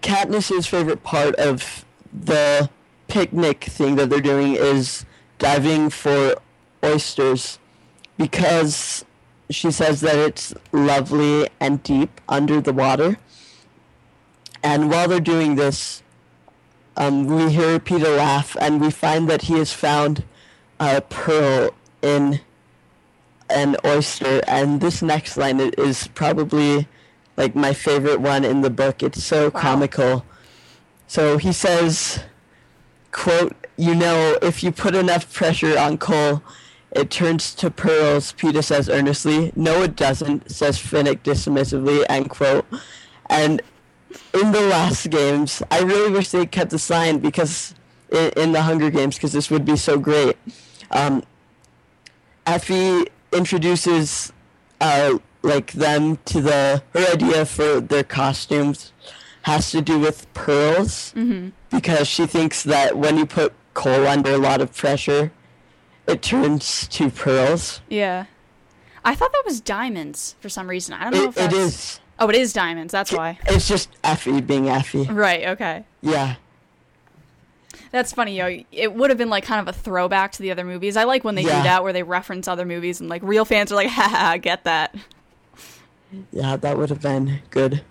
Katniss's 0.00 0.68
favorite 0.68 1.02
part 1.02 1.34
of 1.34 1.84
the 2.12 2.70
picnic 3.08 3.64
thing 3.64 3.96
that 3.96 4.10
they're 4.10 4.20
doing 4.20 4.54
is 4.54 5.04
diving 5.38 5.90
for 5.90 6.36
oysters 6.84 7.58
because 8.16 9.04
she 9.50 9.72
says 9.72 10.00
that 10.02 10.16
it's 10.16 10.54
lovely 10.70 11.48
and 11.58 11.82
deep 11.82 12.20
under 12.28 12.60
the 12.60 12.72
water. 12.72 13.18
And 14.62 14.88
while 14.88 15.08
they're 15.08 15.20
doing 15.20 15.56
this, 15.56 16.02
um, 16.96 17.26
we 17.26 17.52
hear 17.52 17.78
Peeta 17.80 18.16
laugh, 18.16 18.56
and 18.60 18.80
we 18.80 18.90
find 18.90 19.28
that 19.28 19.42
he 19.42 19.54
has 19.54 19.72
found 19.72 20.24
a 20.80 21.00
pearl 21.00 21.70
in 22.02 22.40
an 23.50 23.76
oyster. 23.84 24.40
And 24.46 24.80
this 24.80 25.02
next 25.02 25.36
line 25.36 25.60
is 25.60 26.08
probably 26.08 26.88
like 27.36 27.54
my 27.54 27.72
favorite 27.72 28.20
one 28.20 28.44
in 28.44 28.62
the 28.62 28.70
book. 28.70 29.02
It's 29.02 29.22
so 29.22 29.50
Wow. 29.50 29.60
comical. 29.60 30.24
So 31.06 31.38
he 31.38 31.52
says, 31.52 32.20
"quote 33.12 33.54
You 33.78 33.94
know, 33.94 34.38
if 34.40 34.64
you 34.64 34.72
put 34.72 34.94
enough 34.94 35.30
pressure 35.32 35.78
on 35.78 35.98
coal." 35.98 36.42
It 36.92 37.10
turns 37.10 37.54
to 37.56 37.70
pearls, 37.70 38.32
Peeta 38.32 38.64
says 38.64 38.88
earnestly. 38.88 39.52
No, 39.54 39.82
it 39.82 39.96
doesn't, 39.96 40.50
says 40.50 40.78
Finnick 40.78 41.18
dismissively, 41.22 42.06
end 42.08 42.30
quote. 42.30 42.64
And 43.28 43.60
in 44.32 44.52
the 44.52 44.62
last 44.62 45.10
games, 45.10 45.62
I 45.70 45.80
really 45.82 46.10
wish 46.10 46.30
they 46.30 46.46
kept 46.46 46.70
the 46.70 46.78
sign 46.78 47.18
because 47.18 47.74
in, 48.10 48.30
in 48.36 48.52
the 48.52 48.62
Hunger 48.62 48.88
Games, 48.88 49.16
because 49.16 49.32
this 49.32 49.50
would 49.50 49.66
be 49.66 49.76
so 49.76 49.98
great. 49.98 50.36
Um, 50.90 51.22
Effie 52.46 53.04
introduces 53.32 54.32
uh, 54.80 55.18
like 55.42 55.72
them 55.72 56.18
to 56.26 56.40
the 56.40 56.82
her 56.94 57.12
idea 57.12 57.44
for 57.46 57.80
their 57.80 58.04
costumes 58.04 58.92
has 59.42 59.70
to 59.70 59.80
do 59.80 59.98
with 59.98 60.32
pearls 60.34 61.12
Mm-hmm. 61.16 61.48
because 61.70 62.08
she 62.08 62.26
thinks 62.26 62.62
that 62.64 62.96
when 62.96 63.16
you 63.16 63.26
put 63.26 63.52
coal 63.74 64.06
under 64.06 64.32
a 64.32 64.38
lot 64.38 64.60
of 64.60 64.74
pressure, 64.74 65.30
it 66.06 66.22
turns 66.22 66.88
to 66.88 67.10
pearls. 67.10 67.80
Yeah. 67.88 68.26
I 69.04 69.14
thought 69.14 69.32
that 69.32 69.42
was 69.44 69.60
diamonds 69.60 70.34
for 70.40 70.48
some 70.48 70.68
reason. 70.68 70.94
I 70.94 71.04
don't 71.10 71.12
know 71.14 71.22
It, 71.24 71.28
if 71.28 71.36
it 71.36 71.40
that's... 71.50 71.54
is. 71.54 72.00
Oh, 72.18 72.28
it 72.28 72.34
is 72.34 72.52
diamonds. 72.52 72.90
That's 72.92 73.12
why. 73.12 73.38
It's 73.46 73.68
just 73.68 73.90
Effie 74.02 74.40
being 74.40 74.68
Effie. 74.68 75.04
Right. 75.04 75.46
Okay. 75.48 75.84
Yeah. 76.00 76.36
That's 77.92 78.12
funny, 78.12 78.36
yo. 78.36 78.62
It 78.72 78.94
would 78.94 79.10
have 79.10 79.18
been 79.18 79.30
like 79.30 79.44
kind 79.44 79.60
of 79.66 79.74
a 79.74 79.78
throwback 79.78 80.32
to 80.32 80.42
the 80.42 80.50
other 80.50 80.64
movies. 80.64 80.96
I 80.96 81.04
like 81.04 81.24
when 81.24 81.34
they 81.34 81.42
Yeah. 81.42 81.58
do 81.58 81.62
that, 81.64 81.82
where 81.82 81.92
they 81.92 82.02
reference 82.02 82.48
other 82.48 82.64
movies, 82.64 83.00
and 83.00 83.08
like 83.08 83.22
real 83.24 83.44
fans 83.44 83.70
are 83.72 83.76
like, 83.76 83.88
"Ha 83.90 84.30
I 84.32 84.38
get 84.38 84.64
that." 84.64 84.94
Yeah, 86.32 86.56
that 86.56 86.76
would 86.78 86.90
have 86.90 87.00
been 87.02 87.40
good. 87.50 87.82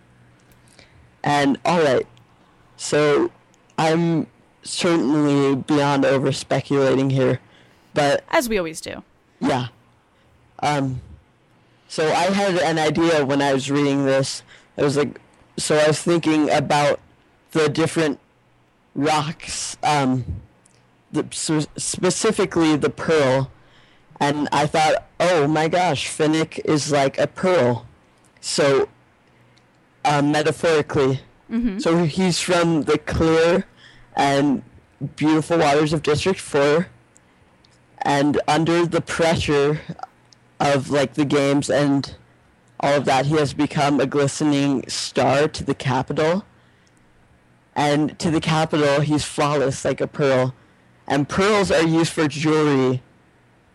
And 1.23 1.57
alright, 1.65 2.07
so 2.77 3.31
I'm 3.77 4.27
certainly 4.63 5.55
beyond 5.55 6.05
over 6.05 6.31
speculating 6.31 7.09
here, 7.09 7.39
but 7.93 8.23
As 8.29 8.47
we 8.47 8.57
always 8.57 8.79
do. 8.81 9.03
yeah. 9.39 9.67
Um, 10.59 11.01
so 11.87 12.07
I 12.07 12.23
had 12.31 12.57
an 12.57 12.79
idea 12.79 13.25
when 13.25 13.41
I 13.41 13.53
was 13.53 13.69
reading 13.69 14.05
this. 14.05 14.43
I 14.77 14.83
was 14.83 14.97
like, 14.97 15.19
so 15.57 15.75
I 15.77 15.87
was 15.87 16.01
thinking 16.01 16.49
about 16.49 16.99
the 17.51 17.69
different 17.69 18.19
rocks, 18.95 19.77
um, 19.83 20.23
the, 21.11 21.25
specifically 21.77 22.75
the 22.75 22.89
pearl, 22.89 23.51
and 24.19 24.47
I 24.51 24.65
thought, 24.65 25.07
oh 25.19 25.47
my 25.47 25.67
gosh, 25.67 26.07
Finnick 26.09 26.59
is 26.65 26.91
like 26.91 27.17
a 27.19 27.27
pearl. 27.27 27.85
So, 28.41 28.89
uh, 30.03 30.21
metaphorically, 30.21 31.21
Mm-hmm. 31.51 31.77
so 31.77 32.05
he's 32.05 32.39
from 32.39 32.83
the 32.83 32.97
clear 32.97 33.67
and 34.15 34.63
beautiful 35.15 35.59
waters 35.59 35.93
of 35.93 36.01
District 36.01 36.39
4, 36.39 36.87
and 38.01 38.41
under 38.47 38.87
the 38.87 38.99
pressure 39.01 39.79
of 40.59 40.89
like 40.89 41.13
the 41.13 41.23
games 41.25 41.69
and 41.69 42.15
all 42.79 42.95
of 42.95 43.05
that, 43.05 43.27
he 43.27 43.35
has 43.35 43.53
become 43.53 43.99
a 43.99 44.07
glistening 44.07 44.87
star 44.89 45.47
to 45.49 45.63
the 45.63 45.75
Capitol. 45.75 46.43
And 47.75 48.17
to 48.19 48.31
the 48.31 48.39
Capitol, 48.39 49.01
he's 49.01 49.25
flawless 49.25 49.83
like 49.83 49.99
a 49.99 50.07
pearl. 50.07 50.55
And 51.07 51.27
pearls 51.27 51.71
are 51.71 51.83
used 51.83 52.13
for 52.13 52.27
jewelry, 52.27 53.03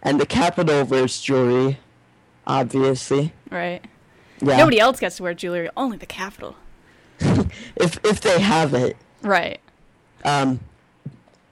and 0.02 0.20
the 0.20 0.26
Capitol 0.26 0.84
wears 0.84 1.20
jewelry, 1.20 1.78
obviously. 2.46 3.32
Right. 3.50 3.84
Yeah. 4.40 4.56
Nobody 4.56 4.80
else 4.80 4.98
gets 4.98 5.16
to 5.18 5.22
wear 5.22 5.34
jewelry. 5.34 5.68
Only 5.76 5.96
the 5.98 6.06
Capitol. 6.06 6.56
if 7.20 8.02
if 8.04 8.20
they 8.20 8.40
have 8.40 8.74
it. 8.74 8.96
Right. 9.22 9.60
Um, 10.24 10.60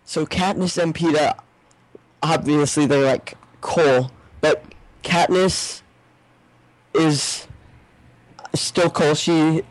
so 0.04 0.24
Katniss 0.26 0.82
and 0.82 0.94
Peeta, 0.94 1.38
obviously 2.22 2.86
they're 2.86 3.04
like 3.04 3.36
coal, 3.60 4.10
but 4.40 4.64
Katniss 5.02 5.82
is 6.94 7.46
still 8.54 8.90
cool. 8.90 9.14
She 9.14 9.62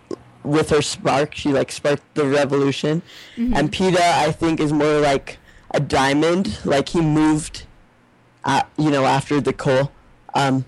with 0.47 0.69
her 0.69 0.81
spark, 0.81 1.35
she 1.35 1.49
like 1.51 1.71
sparked 1.71 2.03
the 2.15 2.25
revolution. 2.25 3.01
And 3.37 3.71
Peeta, 3.71 3.99
I 3.99 4.31
think, 4.31 4.59
is 4.59 4.71
more 4.73 4.99
like 4.99 5.37
a 5.71 5.79
diamond. 5.79 6.59
Like 6.65 6.89
he 6.89 7.01
moved, 7.01 7.65
uh, 8.43 8.63
you 8.77 8.89
know, 8.89 9.05
after 9.05 9.39
the 9.41 9.53
coal. 9.53 9.91
Um, 10.33 10.65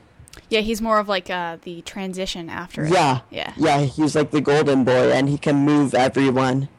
Yeah, 0.49 0.61
he's 0.61 0.81
more 0.81 0.99
of 0.99 1.07
like 1.07 1.29
uh, 1.29 1.57
the 1.61 1.81
transition 1.83 2.49
after 2.49 2.85
it. 2.85 2.91
yeah, 2.91 3.21
Yeah. 3.29 3.53
yeah. 3.57 3.79
He's 3.81 4.15
like 4.15 4.31
the 4.31 4.41
golden 4.41 4.83
boy, 4.83 5.11
and 5.11 5.29
he 5.29 5.37
can 5.37 5.55
move 5.57 5.93
everyone. 5.93 6.69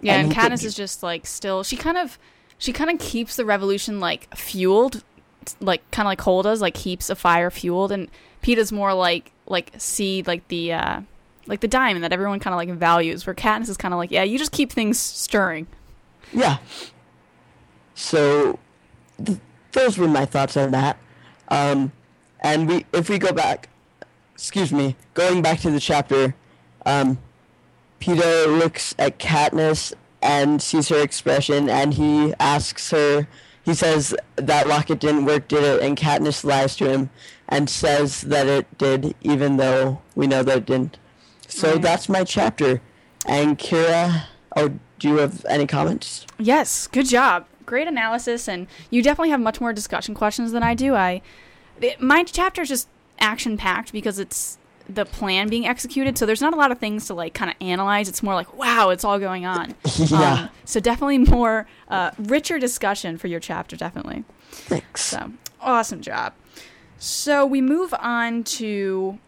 Yeah, 0.00 0.14
And 0.16 0.26
and 0.26 0.34
Katniss 0.34 0.64
is 0.64 0.74
just 0.74 1.02
like 1.02 1.26
still. 1.26 1.62
She 1.62 1.76
kind 1.76 1.96
of, 1.96 2.18
she 2.58 2.72
kind 2.72 2.90
of 2.90 2.98
keeps 2.98 3.36
the 3.36 3.44
revolution 3.44 4.00
like 4.00 4.34
fueled, 4.36 5.02
like 5.60 5.88
kind 5.90 6.06
of 6.06 6.10
like 6.26 6.44
does, 6.44 6.60
like 6.60 6.74
keeps 6.74 7.08
a 7.10 7.14
fire 7.14 7.50
fueled, 7.50 7.90
and 7.92 8.08
Peeta's 8.42 8.70
more 8.72 8.92
like 8.92 9.32
like 9.46 9.72
see 9.78 10.22
like 10.22 10.46
the 10.48 10.72
uh 10.74 11.00
like 11.46 11.60
the 11.60 11.68
diamond 11.68 12.04
that 12.04 12.12
everyone 12.12 12.40
kind 12.40 12.54
of 12.54 12.58
like 12.58 12.70
values. 12.78 13.26
Where 13.26 13.34
Katniss 13.34 13.68
is 13.68 13.76
kind 13.76 13.94
of 13.94 13.98
like, 13.98 14.10
yeah, 14.10 14.22
you 14.22 14.38
just 14.38 14.52
keep 14.52 14.72
things 14.72 14.98
stirring. 14.98 15.66
Yeah. 16.32 16.58
So, 17.94 18.58
th- 19.24 19.38
those 19.72 19.98
were 19.98 20.08
my 20.08 20.24
thoughts 20.24 20.56
on 20.56 20.72
that. 20.72 20.96
Um, 21.48 21.92
and 22.40 22.68
we, 22.68 22.86
if 22.92 23.08
we 23.08 23.18
go 23.18 23.32
back, 23.32 23.68
excuse 24.34 24.72
me, 24.72 24.96
going 25.14 25.42
back 25.42 25.60
to 25.60 25.70
the 25.70 25.80
chapter, 25.80 26.34
um, 26.86 27.18
Peeta 28.00 28.58
looks 28.58 28.94
at 28.98 29.18
Katniss 29.18 29.92
and 30.20 30.60
sees 30.60 30.88
her 30.88 31.00
expression, 31.00 31.68
and 31.68 31.94
he 31.94 32.34
asks 32.40 32.90
her. 32.90 33.28
He 33.64 33.74
says 33.74 34.14
that 34.36 34.66
locket 34.66 34.98
didn't 35.00 35.24
work, 35.24 35.48
did 35.48 35.64
it? 35.64 35.82
And 35.82 35.96
Katniss 35.96 36.44
lies 36.44 36.76
to 36.76 36.90
him 36.90 37.10
and 37.48 37.70
says 37.70 38.22
that 38.22 38.46
it 38.46 38.76
did, 38.76 39.14
even 39.22 39.56
though 39.56 40.02
we 40.14 40.26
know 40.26 40.42
that 40.42 40.58
it 40.58 40.66
didn't. 40.66 40.98
So 41.54 41.72
Right. 41.72 41.82
that's 41.82 42.08
my 42.08 42.24
chapter. 42.24 42.80
And 43.26 43.56
Kira, 43.58 44.24
oh, 44.56 44.70
do 44.98 45.08
you 45.08 45.16
have 45.18 45.44
any 45.48 45.66
comments? 45.66 46.26
Yes, 46.38 46.88
good 46.88 47.06
job. 47.06 47.46
Great 47.64 47.86
analysis, 47.86 48.48
and 48.48 48.66
you 48.90 49.02
definitely 49.02 49.30
have 49.30 49.40
much 49.40 49.60
more 49.60 49.72
discussion 49.72 50.14
questions 50.14 50.52
than 50.52 50.62
I 50.62 50.74
do. 50.74 50.94
I 50.94 51.22
it, 51.80 52.00
my 52.00 52.24
chapter 52.24 52.62
is 52.62 52.68
just 52.68 52.88
action 53.20 53.56
packed 53.56 53.92
because 53.92 54.18
it's 54.18 54.58
the 54.88 55.06
plan 55.06 55.48
being 55.48 55.66
executed, 55.66 56.18
so 56.18 56.26
there's 56.26 56.42
not 56.42 56.52
a 56.52 56.56
lot 56.56 56.70
of 56.72 56.78
things 56.78 57.06
to 57.06 57.14
like 57.14 57.32
kind 57.34 57.50
of 57.50 57.56
analyze. 57.60 58.08
It's 58.08 58.22
more 58.22 58.34
like, 58.34 58.52
wow, 58.58 58.90
it's 58.90 59.04
all 59.04 59.18
going 59.18 59.46
on. 59.46 59.74
Yeah. 59.98 60.32
Um, 60.34 60.48
so 60.64 60.80
definitely 60.80 61.18
more 61.18 61.66
uh, 61.88 62.10
richer 62.18 62.58
discussion 62.58 63.16
for 63.16 63.28
your 63.28 63.40
chapter, 63.40 63.76
definitely. 63.76 64.24
Thanks. 64.50 65.02
So 65.02 65.30
awesome 65.60 66.00
job. 66.02 66.34
So 66.98 67.46
we 67.46 67.60
move 67.62 67.94
on 67.98 68.44
to 68.44 69.18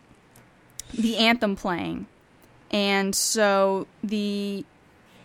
the 0.92 1.16
anthem 1.16 1.56
playing, 1.56 2.06
and 2.70 3.14
so 3.14 3.86
the 4.02 4.64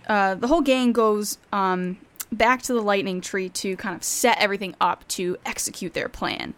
uh, 0.07 0.35
the 0.35 0.47
whole 0.47 0.61
gang 0.61 0.91
goes 0.91 1.37
um, 1.53 1.97
back 2.31 2.61
to 2.63 2.73
the 2.73 2.81
lightning 2.81 3.21
tree 3.21 3.49
to 3.49 3.75
kind 3.77 3.95
of 3.95 4.03
set 4.03 4.37
everything 4.39 4.75
up 4.81 5.07
to 5.09 5.37
execute 5.45 5.93
their 5.93 6.09
plan, 6.09 6.53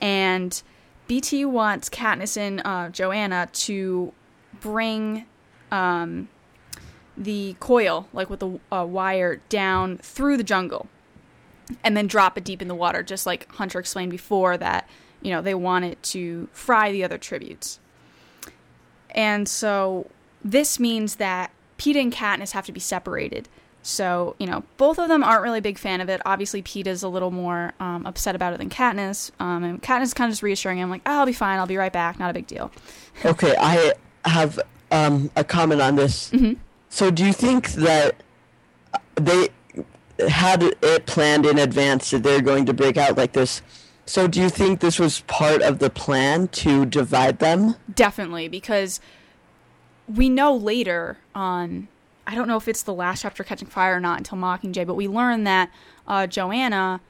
and 0.00 0.62
Beetee 1.08 1.46
wants 1.46 1.88
Katniss 1.88 2.36
and 2.36 2.62
uh, 2.64 2.88
Johanna 2.90 3.48
to 3.52 4.12
bring 4.60 5.26
um, 5.70 6.28
the 7.16 7.56
coil, 7.60 8.08
like 8.12 8.30
with 8.30 8.40
the 8.40 8.60
uh, 8.70 8.84
wire, 8.84 9.40
down 9.48 9.98
through 9.98 10.36
the 10.36 10.44
jungle 10.44 10.88
and 11.84 11.96
then 11.96 12.06
drop 12.06 12.36
it 12.36 12.44
deep 12.44 12.60
in 12.62 12.68
the 12.68 12.74
water, 12.74 13.02
just 13.02 13.26
like 13.26 13.50
Hunter 13.52 13.78
explained 13.78 14.10
before 14.10 14.56
that, 14.56 14.88
you 15.20 15.30
know, 15.30 15.42
they 15.42 15.54
want 15.54 15.84
it 15.84 16.02
to 16.02 16.48
fry 16.52 16.92
the 16.92 17.04
other 17.04 17.18
tributes. 17.18 17.78
And 19.10 19.48
so 19.48 20.10
this 20.44 20.78
means 20.78 21.16
that 21.16 21.50
Peeta 21.78 22.00
and 22.00 22.12
Katniss 22.12 22.52
have 22.52 22.66
to 22.66 22.72
be 22.72 22.80
separated. 22.80 23.48
So, 23.84 24.36
you 24.38 24.46
know, 24.46 24.62
both 24.76 24.98
of 25.00 25.08
them 25.08 25.24
aren't 25.24 25.42
really 25.42 25.58
a 25.58 25.62
big 25.62 25.76
fan 25.76 26.00
of 26.00 26.08
it. 26.08 26.20
Obviously, 26.24 26.62
Peeta's 26.62 27.02
a 27.02 27.08
little 27.08 27.32
more 27.32 27.72
um, 27.80 28.06
upset 28.06 28.36
about 28.36 28.52
it 28.52 28.58
than 28.58 28.70
Katniss. 28.70 29.32
Um, 29.40 29.64
and 29.64 29.82
Katniss 29.82 30.02
is 30.04 30.14
kind 30.14 30.28
of 30.28 30.32
just 30.32 30.42
reassuring 30.42 30.78
him, 30.78 30.88
like, 30.88 31.02
oh, 31.04 31.18
I'll 31.20 31.26
be 31.26 31.32
fine, 31.32 31.58
I'll 31.58 31.66
be 31.66 31.76
right 31.76 31.92
back, 31.92 32.18
not 32.18 32.30
a 32.30 32.34
big 32.34 32.46
deal. 32.46 32.70
Okay, 33.24 33.54
I 33.60 33.92
have 34.24 34.58
um, 34.90 35.30
a 35.36 35.44
comment 35.44 35.80
on 35.82 35.96
this. 35.96 36.30
Mhm. 36.30 36.56
So, 36.88 37.10
do 37.10 37.24
you 37.26 37.32
think 37.32 37.72
that 37.72 38.22
they 39.16 39.48
had 40.28 40.62
it 40.62 41.06
planned 41.06 41.44
in 41.44 41.58
advance 41.58 42.10
that 42.10 42.22
they're 42.22 42.40
going 42.40 42.64
to 42.66 42.72
break 42.72 42.96
out 42.96 43.16
like 43.16 43.32
this? 43.32 43.60
So, 44.06 44.26
do 44.28 44.40
you 44.40 44.48
think 44.48 44.80
this 44.80 44.98
was 44.98 45.20
part 45.22 45.60
of 45.62 45.78
the 45.78 45.90
plan 45.90 46.48
to 46.48 46.86
divide 46.86 47.38
them? 47.38 47.76
Definitely, 47.94 48.48
because 48.48 49.00
we 50.14 50.28
know 50.28 50.54
later 50.54 51.18
on. 51.34 51.88
I 52.26 52.34
don't 52.34 52.46
know 52.46 52.56
if 52.56 52.68
it's 52.68 52.82
the 52.82 52.94
last 52.94 53.22
chapter 53.22 53.42
catching 53.42 53.68
fire 53.68 53.96
or 53.96 54.00
not 54.00 54.18
until 54.18 54.38
Mockingjay, 54.38 54.86
but 54.86 54.94
we 54.94 55.08
learn 55.08 55.44
that 55.44 55.70
uh, 56.06 56.26
Johanna 56.26 57.00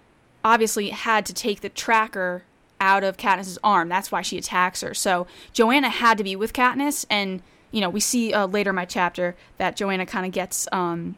obviously 0.42 0.88
had 0.88 1.26
to 1.26 1.34
take 1.34 1.60
the 1.60 1.68
tracker 1.68 2.44
out 2.80 3.04
of 3.04 3.16
Katniss's 3.16 3.58
arm. 3.62 3.88
That's 3.88 4.10
why 4.10 4.22
she 4.22 4.38
attacks 4.38 4.80
her. 4.80 4.94
So 4.94 5.26
Johanna 5.52 5.88
had 5.88 6.18
to 6.18 6.24
be 6.24 6.34
with 6.34 6.52
Katniss, 6.52 7.04
and 7.10 7.42
you 7.70 7.80
know 7.80 7.90
we 7.90 8.00
see 8.00 8.32
uh, 8.32 8.46
later 8.46 8.70
in 8.70 8.76
my 8.76 8.84
chapter 8.84 9.36
that 9.58 9.76
Johanna 9.76 10.06
kind 10.06 10.26
of 10.26 10.32
gets 10.32 10.66
um, 10.72 11.16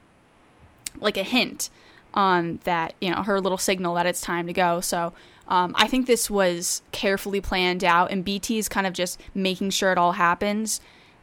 like 1.00 1.16
a 1.16 1.22
hint 1.22 1.70
on 2.12 2.60
that 2.64 2.94
you 3.00 3.10
know 3.10 3.22
her 3.22 3.40
little 3.40 3.58
signal 3.58 3.94
that 3.94 4.06
it's 4.06 4.20
time 4.20 4.46
to 4.46 4.52
go. 4.52 4.80
So 4.80 5.12
um, 5.48 5.74
I 5.76 5.88
think 5.88 6.06
this 6.06 6.28
was 6.28 6.82
carefully 6.92 7.40
planned 7.40 7.84
out, 7.84 8.10
and 8.10 8.24
Beetee 8.24 8.58
is 8.58 8.68
kind 8.68 8.86
of 8.86 8.92
just 8.92 9.20
making 9.34 9.70
sure 9.70 9.92
it 9.92 9.98
all 9.98 10.12
happens. 10.12 10.80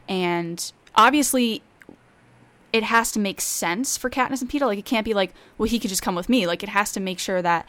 And 0.08 0.72
obviously, 0.94 1.62
it 2.72 2.84
has 2.84 3.12
to 3.12 3.20
make 3.20 3.40
sense 3.40 3.96
for 3.96 4.08
Katniss 4.10 4.40
and 4.40 4.50
Peeta. 4.50 4.66
Like 4.66 4.78
it 4.78 4.84
can't 4.84 5.04
be 5.04 5.14
like, 5.14 5.34
well, 5.58 5.68
he 5.68 5.78
could 5.78 5.90
just 5.90 6.02
come 6.02 6.14
with 6.14 6.28
me. 6.28 6.46
Like 6.46 6.62
it 6.62 6.70
has 6.70 6.92
to 6.92 7.00
make 7.00 7.18
sure 7.18 7.42
that 7.42 7.68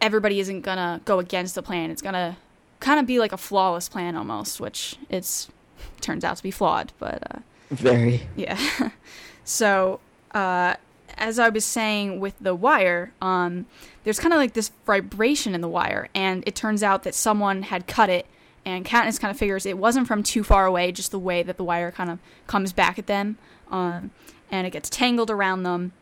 everybody 0.00 0.40
isn't 0.40 0.62
gonna 0.62 1.00
go 1.04 1.18
against 1.18 1.54
the 1.54 1.62
plan. 1.62 1.90
It's 1.90 2.02
gonna 2.02 2.36
kind 2.80 3.00
of 3.00 3.06
be 3.06 3.18
like 3.18 3.32
a 3.32 3.36
flawless 3.36 3.88
plan 3.88 4.16
almost, 4.16 4.60
which 4.60 4.96
it's 5.08 5.48
turns 6.00 6.24
out 6.24 6.36
to 6.36 6.42
be 6.42 6.50
flawed. 6.50 6.92
But 6.98 7.22
uh, 7.30 7.38
Very. 7.70 8.22
yeah. 8.36 8.58
so, 9.44 10.00
uh, 10.32 10.74
as 11.16 11.38
I 11.38 11.48
was 11.48 11.64
saying 11.64 12.20
with 12.20 12.34
the 12.40 12.54
wire, 12.54 13.12
um, 13.22 13.66
there's 14.04 14.20
kind 14.20 14.34
of 14.34 14.38
like 14.38 14.52
this 14.52 14.70
vibration 14.84 15.54
in 15.54 15.60
the 15.60 15.68
wire, 15.68 16.08
and 16.14 16.42
it 16.46 16.54
turns 16.54 16.82
out 16.82 17.04
that 17.04 17.14
someone 17.14 17.62
had 17.62 17.86
cut 17.86 18.10
it, 18.10 18.26
and 18.66 18.84
Katniss 18.84 19.20
kind 19.20 19.30
of 19.30 19.38
figures 19.38 19.64
it 19.64 19.78
wasn't 19.78 20.08
from 20.08 20.24
too 20.24 20.42
far 20.42 20.66
away, 20.66 20.90
just 20.90 21.12
the 21.12 21.20
way 21.20 21.44
that 21.44 21.56
the 21.56 21.64
wire 21.64 21.92
kind 21.92 22.10
of 22.10 22.18
comes 22.48 22.72
back 22.72 22.98
at 22.98 23.06
them, 23.06 23.38
um, 23.70 24.10
and 24.50 24.66
it 24.66 24.70
gets 24.70 24.90
tangled 24.90 25.30
around 25.30 25.62
them. 25.62 25.92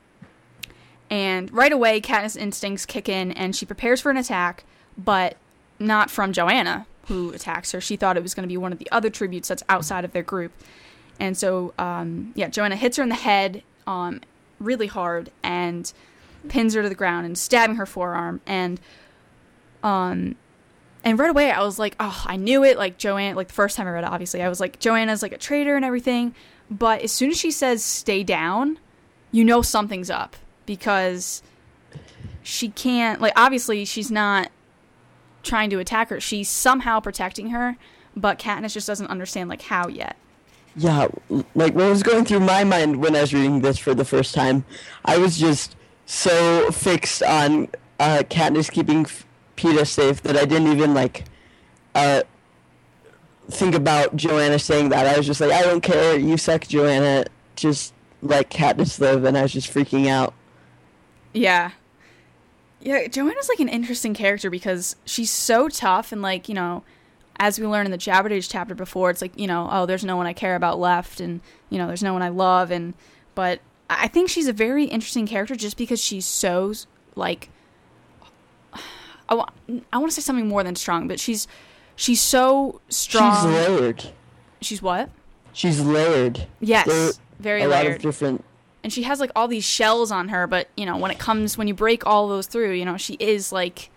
And 1.10 1.52
right 1.52 1.72
away, 1.72 2.00
Katniss' 2.00 2.38
instincts 2.38 2.86
kick 2.86 3.06
in, 3.06 3.32
and 3.32 3.54
she 3.54 3.66
prepares 3.66 4.00
for 4.00 4.10
an 4.10 4.16
attack, 4.16 4.64
but 4.96 5.36
not 5.78 6.10
from 6.10 6.32
Johanna, 6.32 6.86
who 7.08 7.34
attacks 7.34 7.72
her. 7.72 7.82
She 7.82 7.96
thought 7.96 8.16
it 8.16 8.22
was 8.22 8.32
going 8.32 8.44
to 8.44 8.52
be 8.52 8.56
one 8.56 8.72
of 8.72 8.78
the 8.78 8.90
other 8.90 9.10
tributes 9.10 9.48
that's 9.48 9.62
outside 9.68 10.06
of 10.06 10.12
their 10.12 10.22
group. 10.22 10.50
And 11.20 11.36
so, 11.36 11.74
um, 11.78 12.32
yeah, 12.34 12.48
Johanna 12.48 12.76
hits 12.76 12.96
her 12.96 13.02
in 13.02 13.10
the 13.10 13.14
head 13.14 13.62
um, 13.86 14.22
really 14.58 14.86
hard 14.86 15.30
and 15.42 15.92
pins 16.48 16.72
her 16.74 16.82
to 16.82 16.88
the 16.88 16.94
ground 16.94 17.26
and 17.26 17.36
stabbing 17.36 17.76
her 17.76 17.86
forearm. 17.86 18.40
And 18.46 18.80
um, 19.82 20.36
and 21.04 21.18
right 21.18 21.30
away, 21.30 21.50
I 21.50 21.62
was 21.62 21.78
like, 21.78 21.94
oh, 22.00 22.24
I 22.26 22.36
knew 22.36 22.64
it. 22.64 22.78
Like 22.78 22.96
Johanna, 22.96 23.36
like 23.36 23.48
the 23.48 23.54
first 23.54 23.76
time 23.76 23.86
I 23.86 23.90
read 23.90 24.04
it, 24.04 24.10
obviously, 24.10 24.42
I 24.42 24.48
was 24.48 24.58
like, 24.58 24.80
Johanna's 24.80 25.22
like 25.22 25.32
a 25.32 25.38
traitor 25.38 25.76
and 25.76 25.84
everything. 25.84 26.34
But 26.70 27.02
as 27.02 27.12
soon 27.12 27.30
as 27.30 27.38
she 27.38 27.50
says 27.50 27.84
"stay 27.84 28.24
down," 28.24 28.78
you 29.30 29.44
know 29.44 29.60
something's 29.60 30.10
up 30.10 30.34
because 30.64 31.42
she 32.42 32.70
can't. 32.70 33.20
Like, 33.20 33.34
obviously, 33.36 33.84
she's 33.84 34.10
not 34.10 34.50
trying 35.42 35.68
to 35.70 35.78
attack 35.78 36.08
her. 36.08 36.20
She's 36.20 36.48
somehow 36.48 37.00
protecting 37.00 37.50
her, 37.50 37.76
but 38.16 38.38
Katniss 38.38 38.72
just 38.72 38.86
doesn't 38.86 39.08
understand 39.08 39.50
like 39.50 39.62
how 39.62 39.88
yet. 39.88 40.16
Yeah, 40.76 41.08
like 41.54 41.74
what 41.74 41.88
was 41.88 42.02
going 42.02 42.24
through 42.24 42.40
my 42.40 42.64
mind 42.64 42.96
when 42.96 43.14
I 43.14 43.20
was 43.20 43.32
reading 43.34 43.60
this 43.60 43.78
for 43.78 43.94
the 43.94 44.04
first 44.04 44.34
time, 44.34 44.64
I 45.04 45.18
was 45.18 45.38
just 45.38 45.76
so 46.06 46.70
fixed 46.72 47.22
on 47.22 47.68
uh, 48.00 48.24
Katniss 48.28 48.72
keeping 48.72 49.06
Peeta 49.56 49.86
safe 49.86 50.22
that 50.22 50.36
I 50.36 50.44
didn't 50.44 50.72
even 50.72 50.94
like 50.94 51.24
uh, 51.94 52.22
think 53.48 53.74
about 53.74 54.16
Johanna 54.16 54.58
saying 54.58 54.90
that. 54.90 55.06
I 55.06 55.16
was 55.16 55.26
just 55.26 55.40
like, 55.40 55.52
I 55.52 55.62
don't 55.62 55.80
care, 55.80 56.18
you 56.18 56.36
suck, 56.36 56.66
Johanna. 56.66 57.26
Just 57.56 57.94
let 58.22 58.50
Katniss 58.50 58.98
live, 58.98 59.24
and 59.24 59.38
I 59.38 59.42
was 59.42 59.52
just 59.52 59.72
freaking 59.72 60.08
out. 60.08 60.34
Yeah. 61.32 61.72
Yeah, 62.80 63.06
Johanna's 63.06 63.48
like 63.48 63.60
an 63.60 63.68
interesting 63.68 64.14
character 64.14 64.50
because 64.50 64.96
she's 65.04 65.30
so 65.30 65.68
tough 65.68 66.12
and 66.12 66.20
like, 66.20 66.48
you 66.48 66.54
know, 66.54 66.82
as 67.38 67.58
we 67.58 67.66
learned 67.66 67.86
in 67.86 67.92
the 67.92 67.98
Jabberjay 67.98 68.46
chapter 68.48 68.74
before, 68.74 69.10
it's 69.10 69.22
like, 69.22 69.38
you 69.38 69.46
know, 69.46 69.68
oh, 69.70 69.86
there's 69.86 70.04
no 70.04 70.16
one 70.16 70.26
I 70.26 70.32
care 70.32 70.54
about 70.54 70.78
left 70.78 71.18
and, 71.20 71.40
you 71.70 71.78
know, 71.78 71.86
there's 71.86 72.02
no 72.02 72.12
one 72.12 72.22
I 72.22 72.28
love 72.28 72.70
and 72.70 72.94
but 73.34 73.60
I 73.88 74.08
think 74.08 74.28
she's 74.28 74.46
a 74.46 74.52
very 74.52 74.84
interesting 74.84 75.26
character 75.26 75.56
just 75.56 75.76
because 75.76 76.00
she's 76.00 76.26
so 76.26 76.74
like 77.16 77.48
I 79.28 79.34
want 79.34 79.50
I 79.92 79.98
want 79.98 80.10
to 80.10 80.14
say 80.14 80.22
something 80.22 80.48
more 80.48 80.62
than 80.64 80.76
strong, 80.76 81.08
but 81.08 81.18
she's 81.20 81.46
she's 81.96 82.20
so 82.20 82.80
strong. 82.88 83.34
She's 83.34 83.44
layered. 83.44 84.04
She's 84.60 84.82
what? 84.82 85.10
She's 85.52 85.80
layered. 85.80 86.46
Yes, 86.60 86.86
There- 86.86 87.12
very 87.40 87.62
a 87.62 87.68
lot 87.68 87.86
of 87.86 87.98
different. 88.00 88.44
and 88.82 88.92
she 88.92 89.02
has 89.02 89.18
like 89.20 89.30
all 89.36 89.48
these 89.48 89.64
shells 89.64 90.10
on 90.12 90.28
her 90.28 90.46
but 90.46 90.68
you 90.76 90.86
know 90.86 90.96
when 90.96 91.10
it 91.10 91.18
comes 91.18 91.58
when 91.58 91.66
you 91.66 91.74
break 91.74 92.06
all 92.06 92.28
those 92.28 92.46
through 92.46 92.70
you 92.72 92.84
know 92.84 92.96
she 92.96 93.14
is 93.18 93.50
like 93.52 93.90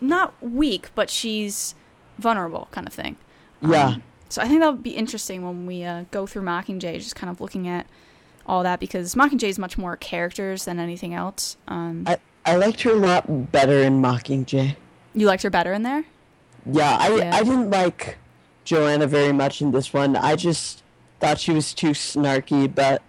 not 0.00 0.34
weak 0.42 0.90
but 0.94 1.08
she's 1.10 1.74
vulnerable 2.18 2.68
kind 2.70 2.86
of 2.86 2.92
thing 2.92 3.16
Yeah. 3.62 3.86
Um, 3.86 4.02
so 4.28 4.42
i 4.42 4.48
think 4.48 4.60
that 4.60 4.70
would 4.72 4.82
be 4.82 4.90
interesting 4.96 5.44
when 5.44 5.66
we 5.66 5.84
uh, 5.84 6.04
go 6.10 6.26
through 6.26 6.42
mockingjay 6.42 6.98
just 6.98 7.14
kind 7.16 7.30
of 7.30 7.40
looking 7.40 7.66
at 7.68 7.86
all 8.46 8.62
that 8.62 8.78
because 8.80 9.14
mockingjay 9.14 9.48
is 9.48 9.58
much 9.58 9.78
more 9.78 9.96
characters 9.96 10.64
than 10.64 10.78
anything 10.78 11.14
else 11.14 11.56
um, 11.68 12.04
I, 12.06 12.18
I 12.44 12.56
liked 12.56 12.82
her 12.82 12.90
a 12.90 12.94
lot 12.96 13.50
better 13.52 13.82
in 13.82 14.00
Mockingjay. 14.02 14.76
you 15.14 15.26
liked 15.26 15.42
her 15.44 15.50
better 15.50 15.72
in 15.72 15.82
there 15.82 16.04
Yeah, 16.66 16.96
I 16.98 17.14
Yeah. 17.16 17.36
I 17.36 17.42
didn't 17.42 17.70
like 17.70 18.18
Johanna 18.64 19.06
very 19.06 19.32
much 19.32 19.60
in 19.60 19.70
this 19.72 19.92
one. 19.92 20.16
I 20.16 20.36
just 20.36 20.82
thought 21.20 21.38
she 21.40 21.52
was 21.52 21.72
too 21.74 21.90
snarky, 21.90 22.72
but 22.72 23.02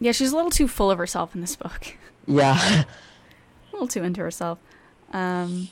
yeah 0.00 0.12
she's 0.12 0.32
a 0.32 0.36
little 0.36 0.50
too 0.50 0.68
full 0.68 0.90
of 0.90 0.98
herself 0.98 1.34
in 1.34 1.40
this 1.40 1.56
book 1.56 1.96
yeah. 2.26 2.84
a 2.84 3.72
little 3.72 3.88
too 3.88 4.02
into 4.02 4.20
herself. 4.20 4.58
Um, 5.12 5.68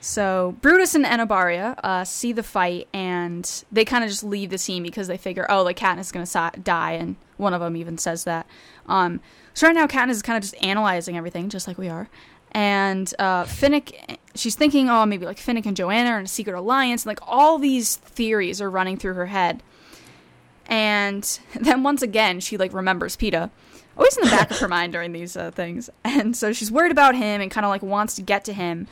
so 0.00 0.56
Brutus 0.60 0.94
and 0.94 1.04
Enobaria 1.04 1.78
uh, 1.82 2.04
see 2.04 2.32
the 2.32 2.42
fight, 2.42 2.86
and 2.94 3.64
they 3.72 3.84
kind 3.84 4.04
of 4.04 4.10
just 4.10 4.22
leave 4.24 4.50
the 4.50 4.58
scene 4.58 4.82
because 4.82 5.08
they 5.08 5.16
figure, 5.16 5.46
oh, 5.50 5.62
like 5.62 5.76
Katniss 5.78 6.00
is 6.00 6.12
gonna 6.12 6.26
si- 6.26 6.60
die, 6.62 6.92
and 6.92 7.16
one 7.36 7.54
of 7.54 7.60
them 7.60 7.76
even 7.76 7.98
says 7.98 8.24
that. 8.24 8.46
Um, 8.86 9.20
so 9.54 9.66
right 9.66 9.74
now, 9.74 9.86
Katniss 9.86 10.10
is 10.10 10.22
kind 10.22 10.36
of 10.36 10.42
just 10.42 10.62
analyzing 10.62 11.16
everything, 11.16 11.48
just 11.48 11.66
like 11.66 11.78
we 11.78 11.88
are. 11.88 12.08
And 12.52 13.12
uh, 13.18 13.44
Finnick, 13.44 14.18
she's 14.34 14.54
thinking, 14.54 14.88
oh, 14.88 15.04
maybe 15.06 15.26
like 15.26 15.38
Finnick 15.38 15.66
and 15.66 15.76
Johanna 15.76 16.10
are 16.10 16.18
in 16.18 16.24
a 16.24 16.28
secret 16.28 16.56
alliance, 16.56 17.04
and 17.04 17.08
like 17.08 17.20
all 17.22 17.58
these 17.58 17.96
theories 17.96 18.60
are 18.60 18.70
running 18.70 18.96
through 18.96 19.14
her 19.14 19.26
head. 19.26 19.62
And 20.66 21.22
then 21.60 21.82
once 21.82 22.02
again, 22.02 22.40
she 22.40 22.56
like 22.56 22.72
remembers 22.72 23.16
Peeta, 23.16 23.50
always 23.96 24.16
in 24.16 24.24
the 24.24 24.30
back 24.30 24.50
of 24.50 24.58
her 24.58 24.68
mind 24.76 24.92
during 24.92 25.12
these 25.12 25.36
uh, 25.36 25.50
things. 25.50 25.90
And 26.04 26.36
so 26.36 26.52
she's 26.52 26.70
worried 26.70 26.92
about 26.92 27.14
him 27.14 27.40
and 27.40 27.50
kind 27.50 27.64
of 27.64 27.70
like 27.70 27.82
wants 27.82 28.14
to 28.16 28.22
get 28.22 28.44
to 28.46 28.52
him. 28.52 28.86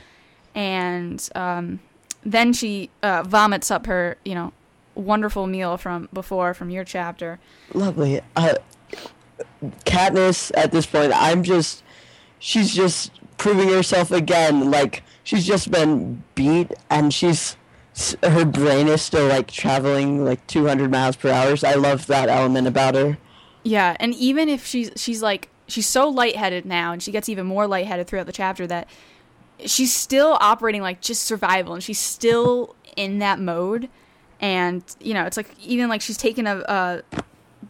And 0.53 1.27
um, 1.35 1.79
then 2.23 2.53
she 2.53 2.89
uh, 3.03 3.23
vomits 3.23 3.71
up 3.71 3.87
her, 3.87 4.17
you 4.23 4.35
know, 4.35 4.53
wonderful 4.95 5.47
meal 5.47 5.77
from 5.77 6.09
before 6.11 6.53
from 6.53 6.69
your 6.69 6.83
chapter. 6.83 7.39
Lovely. 7.73 8.21
Uh, 8.35 8.55
Katniss, 9.85 10.51
at 10.55 10.71
this 10.71 10.85
point, 10.85 11.11
I'm 11.13 11.43
just. 11.43 11.83
She's 12.39 12.75
just 12.75 13.11
proving 13.37 13.69
herself 13.69 14.11
again. 14.11 14.69
Like, 14.69 15.03
she's 15.23 15.45
just 15.45 15.71
been 15.71 16.23
beat, 16.35 16.71
and 16.89 17.13
she's. 17.13 17.57
Her 18.21 18.43
brain 18.45 18.87
is 18.89 19.01
still, 19.01 19.27
like, 19.27 19.49
traveling, 19.49 20.25
like, 20.25 20.45
200 20.47 20.91
miles 20.91 21.15
per 21.15 21.29
hour. 21.29 21.55
So 21.55 21.69
I 21.69 21.75
love 21.75 22.07
that 22.07 22.27
element 22.27 22.67
about 22.67 22.95
her. 22.95 23.17
Yeah, 23.65 23.97
and 23.99 24.13
even 24.13 24.47
if 24.47 24.63
she's 24.65 24.91
she's 24.95 25.23
like 25.23 25.49
she's 25.67 25.87
so 25.87 26.07
lightheaded 26.07 26.65
now, 26.65 26.93
and 26.93 27.01
she 27.01 27.11
gets 27.11 27.27
even 27.27 27.47
more 27.47 27.65
lightheaded 27.65 28.05
throughout 28.05 28.27
the 28.27 28.31
chapter 28.31 28.67
that 28.67 28.87
she's 29.65 29.91
still 29.91 30.37
operating 30.39 30.83
like 30.83 31.01
just 31.01 31.23
survival, 31.23 31.73
and 31.73 31.83
she's 31.83 31.97
still 31.99 32.75
in 32.95 33.17
that 33.19 33.39
mode. 33.39 33.89
And 34.39 34.83
you 34.99 35.13
know, 35.13 35.25
it's 35.25 35.37
like 35.37 35.49
even 35.63 35.89
like 35.89 36.01
she's 36.01 36.17
taken 36.17 36.45
a, 36.47 36.57
a 36.67 37.03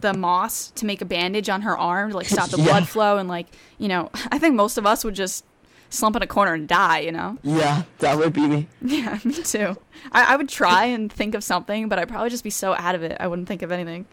the 0.02 0.14
moss 0.14 0.72
to 0.72 0.86
make 0.86 1.02
a 1.02 1.06
bandage 1.06 1.48
on 1.50 1.62
her 1.62 1.78
arm 1.78 2.10
to 2.12 2.16
like 2.18 2.28
stop 2.28 2.50
the 2.50 2.58
Yeah. 2.60 2.66
blood 2.66 2.88
flow, 2.88 3.18
and 3.18 3.30
like 3.30 3.48
you 3.78 3.88
know, 3.88 4.10
I 4.32 4.40
think 4.40 4.56
most 4.56 4.78
of 4.78 4.86
us 4.86 5.04
would 5.04 5.16
just 5.16 5.46
slump 5.90 6.16
in 6.16 6.22
a 6.24 6.28
corner 6.28 6.54
and 6.54 6.68
die. 6.68 7.00
You 7.00 7.12
know. 7.12 7.38
Yeah, 7.44 7.84
that 8.00 8.18
would 8.18 8.34
be 8.34 8.48
me. 8.48 8.68
Yeah, 8.82 9.20
me 9.24 9.34
too. 9.44 9.78
I, 10.12 10.34
I 10.34 10.36
would 10.36 10.50
try 10.50 10.86
and 10.86 11.12
think 11.14 11.36
of 11.36 11.44
something, 11.44 11.88
but 11.88 12.00
I'd 12.00 12.10
probably 12.10 12.30
just 12.30 12.44
be 12.44 12.50
so 12.50 12.74
out 12.76 12.96
of 12.96 13.04
it 13.04 13.16
I 13.20 13.28
wouldn't 13.28 13.48
think 13.48 13.62
of 13.62 13.72
anything. 13.72 14.06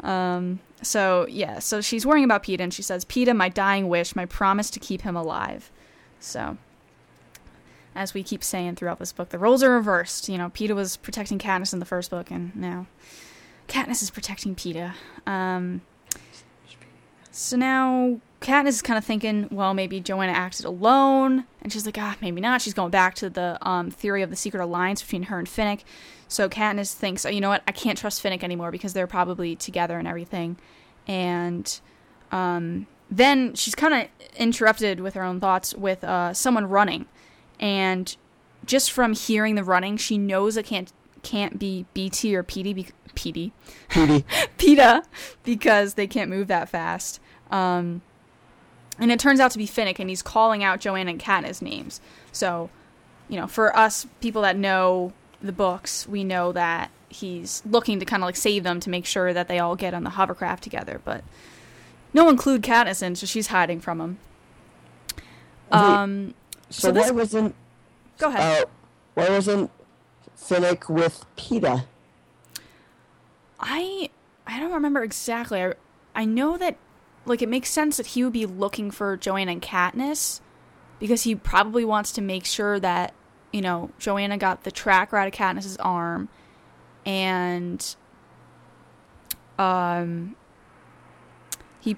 um. 0.00 0.60
So 0.82 1.26
yeah. 1.30 1.60
So 1.60 1.80
she's 1.80 2.04
worrying 2.04 2.24
about 2.24 2.42
Peeta, 2.42 2.60
and 2.60 2.74
she 2.74 2.82
says, 2.82 3.04
"Peeta, 3.04 3.34
my 3.36 3.48
dying 3.48 3.88
wish, 3.88 4.16
my 4.16 4.26
promise 4.26 4.68
to 4.70 4.80
keep 4.80 5.02
him 5.02 5.14
alive." 5.16 5.70
So, 6.18 6.56
as 7.94 8.14
we 8.14 8.22
keep 8.22 8.42
saying 8.42 8.76
throughout 8.76 8.98
this 8.98 9.12
book, 9.12 9.30
the 9.30 9.38
roles 9.38 9.62
are 9.62 9.70
reversed. 9.70 10.28
You 10.28 10.38
know, 10.38 10.50
Peeta 10.50 10.74
was 10.74 10.96
protecting 10.96 11.38
Katniss 11.38 11.72
in 11.72 11.78
the 11.78 11.84
first 11.84 12.10
book, 12.10 12.30
and 12.30 12.54
now 12.56 12.86
Katniss 13.68 14.02
is 14.02 14.10
protecting 14.10 14.54
Peeta. 14.54 14.94
Um. 15.26 15.82
So 17.34 17.56
now 17.56 18.20
Katniss 18.42 18.68
is 18.68 18.82
kind 18.82 18.98
of 18.98 19.04
thinking, 19.04 19.48
well, 19.50 19.72
maybe 19.72 20.00
Johanna 20.00 20.32
acted 20.32 20.66
alone, 20.66 21.44
and 21.62 21.72
she's 21.72 21.86
like, 21.86 21.96
ah, 21.98 22.16
maybe 22.20 22.40
not. 22.40 22.60
She's 22.60 22.74
going 22.74 22.90
back 22.90 23.14
to 23.16 23.30
the 23.30 23.56
um, 23.66 23.90
theory 23.90 24.20
of 24.22 24.30
the 24.30 24.36
secret 24.36 24.62
alliance 24.62 25.00
between 25.00 25.24
her 25.24 25.38
and 25.38 25.48
Finnick. 25.48 25.80
So 26.28 26.48
Katniss 26.48 26.92
thinks, 26.92 27.24
oh, 27.24 27.30
you 27.30 27.40
know 27.40 27.48
what? 27.48 27.62
I 27.66 27.72
can't 27.72 27.96
trust 27.96 28.22
Finnick 28.22 28.42
anymore 28.42 28.70
because 28.70 28.92
they're 28.92 29.06
probably 29.06 29.56
together 29.56 29.98
and 29.98 30.08
everything. 30.08 30.56
And 31.06 31.80
um, 32.32 32.86
then 33.10 33.54
she's 33.54 33.74
kind 33.74 33.94
of 33.94 34.08
interrupted 34.36 35.00
with 35.00 35.14
her 35.14 35.22
own 35.22 35.40
thoughts 35.40 35.74
with 35.74 36.02
uh, 36.04 36.34
someone 36.34 36.66
running, 36.66 37.06
and 37.62 38.14
just 38.66 38.90
from 38.90 39.14
hearing 39.14 39.54
the 39.54 39.64
running, 39.64 39.96
she 39.96 40.18
knows 40.18 40.58
it 40.58 40.66
can't 40.66 40.92
can't 41.22 41.58
be 41.58 41.86
Beetee 41.94 42.34
or 42.34 42.42
Peeta. 42.42 42.74
Be- 42.74 42.88
Peeta. 43.14 43.52
Peeta 44.58 45.04
because 45.44 45.94
they 45.94 46.08
can't 46.08 46.28
move 46.28 46.48
that 46.48 46.68
fast. 46.68 47.20
Um, 47.50 48.02
and 48.98 49.12
it 49.12 49.20
turns 49.20 49.38
out 49.38 49.52
to 49.52 49.58
be 49.58 49.66
Finnick, 49.66 50.00
and 50.00 50.10
he's 50.10 50.22
calling 50.22 50.64
out 50.64 50.80
Johanna 50.80 51.12
and 51.12 51.20
Katniss 51.20 51.62
names. 51.62 52.00
So, 52.32 52.68
you 53.28 53.38
know, 53.38 53.46
for 53.46 53.74
us 53.76 54.06
people 54.20 54.42
that 54.42 54.56
know 54.56 55.12
the 55.40 55.52
books, 55.52 56.08
we 56.08 56.24
know 56.24 56.50
that 56.52 56.90
he's 57.08 57.62
looking 57.64 58.00
to 58.00 58.04
kind 58.04 58.22
of 58.22 58.26
like 58.26 58.36
save 58.36 58.64
them 58.64 58.80
to 58.80 58.90
make 58.90 59.06
sure 59.06 59.32
that 59.32 59.46
they 59.46 59.60
all 59.60 59.76
get 59.76 59.94
on 59.94 60.02
the 60.02 60.10
hovercraft 60.10 60.64
together. 60.64 61.00
But 61.04 61.22
no 62.12 62.28
include 62.28 62.62
Katniss 62.62 63.02
in, 63.02 63.14
so 63.14 63.26
she's 63.26 63.48
hiding 63.48 63.80
from 63.80 64.00
him. 64.00 64.18
Um, 65.70 66.34
So, 66.72 66.88
So 66.88 66.92
this- 66.92 67.06
why 67.10 67.16
wasn't 67.16 67.54
go 68.18 68.28
ahead. 68.28 68.62
uh, 68.64 68.66
why 69.14 69.28
wasn't 69.30 69.70
Finnick 70.38 70.88
with 70.88 71.24
Peeta? 71.36 71.84
I 73.60 74.10
I 74.46 74.58
don't 74.58 74.72
remember 74.72 75.02
exactly. 75.02 75.62
I, 75.62 75.74
I 76.14 76.24
know 76.24 76.56
that 76.58 76.76
like 77.24 77.42
it 77.42 77.48
makes 77.48 77.70
sense 77.70 77.96
that 77.98 78.06
he 78.08 78.24
would 78.24 78.32
be 78.32 78.46
looking 78.46 78.90
for 78.90 79.16
Johanna 79.16 79.52
and 79.52 79.62
Katniss 79.62 80.40
because 80.98 81.22
he 81.22 81.34
probably 81.34 81.84
wants 81.84 82.10
to 82.12 82.20
make 82.20 82.44
sure 82.44 82.80
that 82.80 83.14
you 83.52 83.60
know 83.60 83.90
Johanna 83.98 84.38
got 84.38 84.64
the 84.64 84.72
tracker 84.72 85.16
out 85.16 85.28
of 85.28 85.34
Katniss's 85.34 85.76
arm 85.76 86.28
and 87.06 87.94
um 89.58 90.34
he 91.80 91.96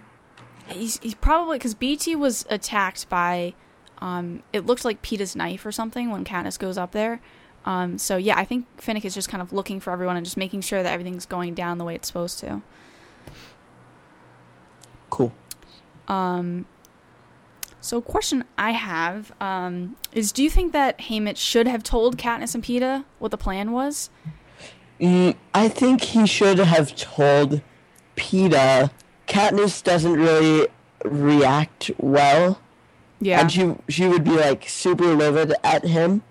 he's, 0.68 0.98
he's 0.98 1.14
probably 1.14 1.56
because 1.58 1.74
Beetee 1.74 2.16
was 2.16 2.44
attacked 2.50 3.08
by 3.08 3.54
um 3.98 4.42
it 4.52 4.66
looked 4.66 4.84
like 4.84 5.02
Peeta's 5.02 5.34
knife 5.36 5.64
or 5.64 5.72
something 5.72 6.10
when 6.10 6.24
Katniss 6.24 6.58
goes 6.58 6.78
up 6.78 6.92
there. 6.92 7.20
Um, 7.64 7.96
so 7.96 8.16
yeah, 8.16 8.38
I 8.38 8.44
think 8.44 8.66
Finnick 8.78 9.04
is 9.04 9.14
just 9.14 9.28
kind 9.28 9.42
of 9.42 9.52
looking 9.52 9.80
for 9.80 9.90
everyone 9.90 10.16
and 10.16 10.24
just 10.24 10.36
making 10.36 10.60
sure 10.60 10.82
that 10.82 10.92
everything's 10.92 11.26
going 11.26 11.54
down 11.54 11.78
the 11.78 11.84
way 11.84 11.94
it's 11.94 12.06
supposed 12.06 12.38
to. 12.40 12.60
Cool. 15.10 15.32
Um, 16.08 16.66
so 17.80 18.00
question 18.00 18.44
I 18.58 18.72
have 18.72 19.32
um, 19.40 19.96
is: 20.12 20.32
Do 20.32 20.42
you 20.42 20.50
think 20.50 20.72
that 20.72 20.98
Haymitch 20.98 21.36
should 21.36 21.66
have 21.66 21.82
told 21.82 22.18
Katniss 22.18 22.54
and 22.54 22.62
Peeta 22.62 23.04
what 23.18 23.30
the 23.30 23.38
plan 23.38 23.72
was? 23.72 24.10
Mm, 25.00 25.36
I 25.52 25.68
think 25.68 26.02
he 26.02 26.26
should 26.26 26.58
have 26.58 26.94
told 26.96 27.62
Peeta. 28.16 28.90
Katniss 29.26 29.82
doesn't 29.82 30.14
really 30.14 30.68
react 31.04 31.90
well, 31.98 32.60
Yeah, 33.24 33.40
and 33.40 33.50
she 33.50 33.74
she 33.88 34.06
would 34.06 34.22
be 34.24 34.36
like 34.36 34.68
super 34.68 35.14
livid 35.14 35.54
at 35.64 35.84
him. 35.84 36.22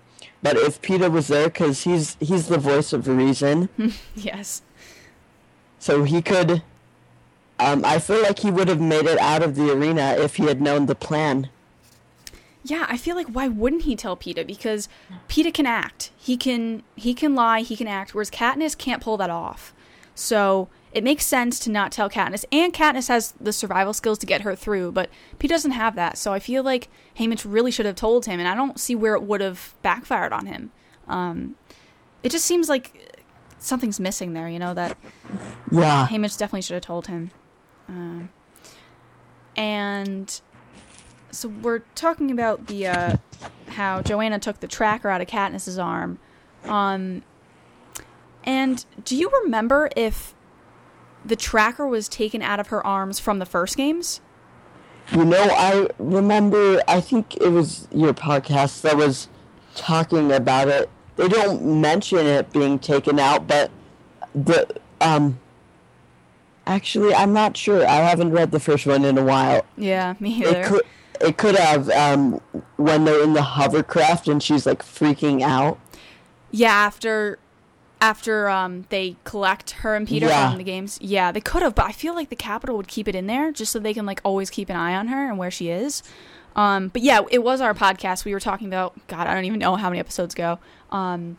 But 0.42 0.56
if 0.56 0.80
Peeta 0.80 1.10
was 1.10 1.26
there, 1.28 1.48
because 1.48 1.82
he's 1.82 2.16
he's 2.20 2.46
the 2.48 2.58
voice 2.58 2.92
of 2.92 3.08
reason, 3.08 3.68
yes, 4.14 4.62
so 5.78 6.04
he 6.04 6.22
could. 6.22 6.62
Um, 7.58 7.84
I 7.84 7.98
feel 7.98 8.22
like 8.22 8.40
he 8.40 8.50
would 8.50 8.68
have 8.68 8.80
made 8.80 9.06
it 9.06 9.18
out 9.18 9.42
of 9.42 9.54
the 9.54 9.72
arena 9.72 10.16
if 10.18 10.36
he 10.36 10.44
had 10.46 10.60
known 10.60 10.86
the 10.86 10.94
plan. 10.94 11.48
yeah. 12.64 12.84
I 12.88 12.96
feel 12.96 13.14
like 13.16 13.28
why 13.28 13.46
wouldn't 13.48 13.82
he 13.82 13.94
tell 13.96 14.16
Peeta? 14.16 14.46
Because 14.46 14.88
Peeta 15.28 15.52
can 15.54 15.66
act. 15.66 16.10
He 16.16 16.36
can 16.36 16.82
he 16.96 17.14
can 17.14 17.34
lie. 17.34 17.60
He 17.60 17.76
can 17.76 17.86
act. 17.86 18.14
Whereas 18.14 18.30
Katniss 18.30 18.76
can't 18.76 19.02
pull 19.02 19.16
that 19.18 19.30
off. 19.30 19.72
So 20.16 20.68
it 20.94 21.02
makes 21.02 21.26
sense 21.26 21.58
to 21.58 21.70
not 21.70 21.90
tell 21.90 22.08
Katniss. 22.08 22.44
And 22.52 22.72
Katniss 22.72 23.08
has 23.08 23.32
the 23.40 23.52
survival 23.52 23.92
skills 23.92 24.18
to 24.18 24.26
get 24.26 24.42
her 24.42 24.54
through, 24.54 24.92
but 24.92 25.10
Peeta 25.38 25.48
doesn't 25.48 25.72
have 25.72 25.96
that. 25.96 26.16
So 26.16 26.32
I 26.32 26.38
feel 26.38 26.62
like 26.62 26.88
Haymitch 27.18 27.44
really 27.44 27.72
should 27.72 27.84
have 27.84 27.96
told 27.96 28.26
him, 28.26 28.38
and 28.38 28.48
I 28.48 28.54
don't 28.54 28.78
see 28.78 28.94
where 28.94 29.14
it 29.14 29.22
would 29.22 29.40
have 29.40 29.74
backfired 29.82 30.32
on 30.32 30.46
him. 30.46 30.70
Um, 31.08 31.56
it 32.22 32.30
just 32.30 32.46
seems 32.46 32.68
like 32.68 33.20
something's 33.58 33.98
missing 33.98 34.34
there, 34.34 34.48
you 34.48 34.58
know, 34.58 34.72
that 34.72 34.96
Yeah. 35.70 36.06
Haymitch 36.06 36.38
definitely 36.38 36.62
should 36.62 36.74
have 36.74 36.82
told 36.84 37.08
him. 37.08 37.32
Um, 37.88 38.28
and 39.56 40.40
so 41.32 41.48
we're 41.48 41.80
talking 41.94 42.30
about 42.30 42.68
the 42.68 42.86
uh, 42.86 43.16
how 43.70 44.00
Johanna 44.00 44.38
took 44.38 44.60
the 44.60 44.68
tracker 44.68 45.08
out 45.08 45.20
of 45.20 45.26
Katniss's 45.26 45.78
arm. 45.78 46.18
Um, 46.64 47.22
and 48.44 48.84
do 49.04 49.16
you 49.16 49.30
remember 49.42 49.90
if 49.96 50.33
the 51.24 51.36
tracker 51.36 51.86
was 51.86 52.08
taken 52.08 52.42
out 52.42 52.60
of 52.60 52.68
her 52.68 52.84
arms 52.86 53.18
from 53.18 53.38
the 53.38 53.46
first 53.46 53.76
games? 53.76 54.20
You 55.12 55.24
know, 55.24 55.42
I 55.42 55.88
remember, 55.98 56.82
I 56.88 57.00
think 57.00 57.36
it 57.36 57.48
was 57.48 57.88
your 57.92 58.14
podcast 58.14 58.82
that 58.82 58.96
was 58.96 59.28
talking 59.74 60.32
about 60.32 60.68
it. 60.68 60.88
They 61.16 61.28
don't 61.28 61.80
mention 61.80 62.26
it 62.26 62.52
being 62.52 62.78
taken 62.78 63.18
out, 63.20 63.46
but 63.46 63.70
the, 64.34 64.66
um, 65.00 65.38
actually, 66.66 67.14
I'm 67.14 67.32
not 67.32 67.56
sure. 67.56 67.86
I 67.86 67.96
haven't 67.96 68.30
read 68.30 68.50
the 68.50 68.60
first 68.60 68.86
one 68.86 69.04
in 69.04 69.18
a 69.18 69.24
while. 69.24 69.64
Yeah, 69.76 70.14
me 70.20 70.42
either. 70.42 70.60
It 70.60 70.66
could, 70.66 70.82
it 71.20 71.36
could 71.36 71.56
have, 71.56 71.90
um, 71.90 72.40
when 72.76 73.04
they're 73.04 73.22
in 73.22 73.34
the 73.34 73.42
hovercraft 73.42 74.26
and 74.26 74.42
she's 74.42 74.64
like 74.66 74.82
freaking 74.82 75.42
out. 75.42 75.78
Yeah, 76.50 76.72
after 76.72 77.38
after 78.04 78.48
um, 78.50 78.84
they 78.90 79.16
collect 79.24 79.70
her 79.82 79.94
and 79.96 80.06
Peeta 80.06 80.28
Yeah. 80.28 80.50
from 80.50 80.58
the 80.58 80.64
games. 80.64 80.98
Yeah, 81.00 81.32
they 81.32 81.40
could 81.40 81.62
have, 81.62 81.74
but 81.74 81.86
I 81.86 81.92
feel 81.92 82.14
like 82.14 82.28
the 82.28 82.36
Capitol 82.36 82.76
would 82.76 82.88
keep 82.88 83.08
it 83.08 83.14
in 83.14 83.26
there 83.26 83.50
just 83.50 83.72
so 83.72 83.78
they 83.78 83.94
can 83.94 84.04
like 84.04 84.20
always 84.24 84.50
keep 84.50 84.68
an 84.68 84.76
eye 84.76 84.94
on 84.94 85.08
her 85.08 85.28
and 85.28 85.38
where 85.38 85.50
she 85.50 85.70
is. 85.70 86.02
Um, 86.54 86.88
but 86.88 87.02
yeah, 87.02 87.20
it 87.30 87.42
was 87.42 87.60
our 87.60 87.74
podcast. 87.74 88.24
We 88.24 88.32
were 88.34 88.40
talking 88.40 88.66
about 88.68 88.94
God, 89.08 89.26
I 89.26 89.34
don't 89.34 89.44
even 89.46 89.58
know 89.58 89.76
how 89.76 89.88
many 89.88 89.98
episodes 90.00 90.34
go. 90.34 90.58
Um, 90.92 91.38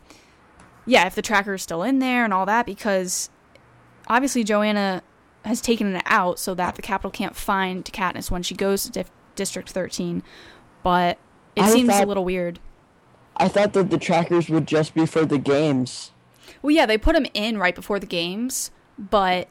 yeah, 0.86 1.06
if 1.06 1.14
the 1.14 1.22
tracker 1.22 1.54
is 1.54 1.62
still 1.62 1.82
in 1.82 2.00
there 2.00 2.24
and 2.24 2.34
all 2.34 2.46
that, 2.46 2.66
because 2.66 3.30
obviously 4.08 4.42
Johanna 4.44 5.02
has 5.44 5.60
taken 5.60 5.94
it 5.94 6.02
out 6.06 6.38
so 6.38 6.54
that 6.54 6.74
the 6.74 6.82
Capitol 6.82 7.10
can't 7.10 7.36
find 7.36 7.84
Katniss 7.84 8.30
when 8.30 8.42
she 8.42 8.54
goes 8.54 8.82
to 8.84 8.90
Dif- 8.90 9.10
District 9.36 9.70
13. 9.70 10.22
But 10.82 11.18
it 11.54 11.62
I 11.62 11.70
seems 11.70 11.94
a 11.94 12.04
little 12.04 12.24
weird. 12.24 12.58
I 13.36 13.48
thought 13.48 13.72
that 13.74 13.90
the 13.90 13.98
trackers 13.98 14.48
would 14.48 14.66
just 14.66 14.94
be 14.94 15.06
for 15.06 15.24
the 15.24 15.38
games. 15.38 16.10
Well, 16.66 16.74
yeah, 16.74 16.84
they 16.84 16.98
put 16.98 17.14
him 17.14 17.28
in 17.32 17.58
right 17.58 17.76
before 17.76 18.00
the 18.00 18.06
games, 18.06 18.72
but 18.98 19.46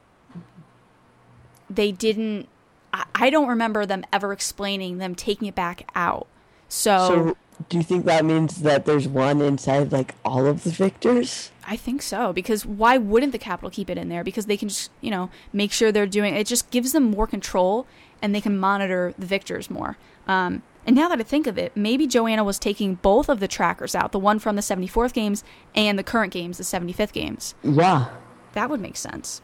they 1.70 1.94
didn't. 1.94 2.50
I, 2.92 3.06
I 3.16 3.30
don't 3.30 3.48
remember 3.48 3.86
them 3.86 4.04
ever 4.12 4.34
explaining 4.34 4.98
them 4.98 5.16
taking 5.16 5.48
it 5.48 5.56
back 5.56 5.90
out. 5.96 6.28
So, 6.68 7.08
So, 7.08 7.38
do 7.70 7.78
you 7.78 7.84
think 7.84 8.04
that 8.04 8.26
means 8.26 8.64
that 8.64 8.86
there's 8.86 9.08
one 9.08 9.40
inside 9.40 9.94
like 9.94 10.14
all 10.26 10.46
of 10.46 10.66
the 10.66 10.72
victors? 10.72 11.52
I 11.66 11.78
think 11.78 12.02
so 12.02 12.34
because 12.34 12.66
why 12.66 12.98
wouldn't 12.98 13.32
the 13.32 13.38
Capitol 13.38 13.70
keep 13.70 13.90
it 13.90 13.98
in 13.98 14.10
there? 14.10 14.26
Because 14.26 14.48
they 14.48 14.58
can 14.58 14.68
just 14.68 14.92
you 15.00 15.10
know 15.10 15.30
make 15.54 15.72
sure 15.72 15.94
they're 15.94 16.06
doing 16.06 16.36
it. 16.36 16.46
Just 16.46 16.70
gives 16.70 16.92
them 16.92 17.04
more 17.12 17.28
control 17.28 17.88
and 18.22 18.36
they 18.36 18.42
can 18.42 18.58
monitor 18.58 19.14
the 19.18 19.26
victors 19.26 19.70
more. 19.70 19.96
Um, 20.28 20.64
and 20.86 20.96
now 20.96 21.10
that 21.10 21.20
I 21.20 21.24
think 21.24 21.48
of 21.48 21.58
it, 21.58 21.72
maybe 21.76 22.06
Johanna 22.06 22.44
was 22.44 22.60
taking 22.60 22.96
both 22.96 23.28
of 23.30 23.40
the 23.40 23.48
trackers 23.48 23.96
out, 23.96 24.12
the 24.12 24.20
one 24.20 24.40
from 24.40 24.56
the 24.56 24.62
74th 24.62 25.14
games 25.14 25.44
and 25.74 25.98
the 25.98 26.04
current 26.04 26.32
games, 26.32 26.58
the 26.58 26.64
75th 26.64 27.12
games. 27.12 27.56
Yeah. 27.64 28.10
That 28.54 28.70
would 28.70 28.80
make 28.80 28.96
sense. 28.96 29.42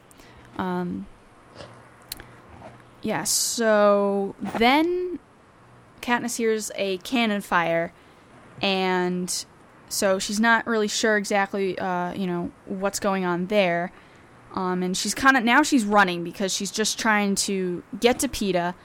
Um, 0.57 1.07
yeah, 3.01 3.23
so 3.23 4.35
then 4.57 5.19
Katniss 6.01 6.37
hears 6.37 6.71
a 6.75 6.97
cannon 6.99 7.41
fire, 7.41 7.93
and 8.61 9.45
so 9.89 10.19
she's 10.19 10.39
not 10.39 10.67
really 10.67 10.87
sure 10.87 11.17
exactly, 11.17 11.77
uh, 11.79 12.13
you 12.13 12.27
know, 12.27 12.51
what's 12.65 12.99
going 12.99 13.25
on 13.25 13.47
there. 13.47 13.91
Um, 14.53 14.83
and 14.83 14.95
she's 14.95 15.15
kind 15.15 15.37
of 15.37 15.43
now 15.43 15.63
she's 15.63 15.85
running 15.85 16.23
because 16.23 16.53
she's 16.53 16.71
just 16.71 16.99
trying 16.99 17.35
to 17.35 17.83
get 17.99 18.19
to 18.19 18.27
Peeta, 18.27 18.75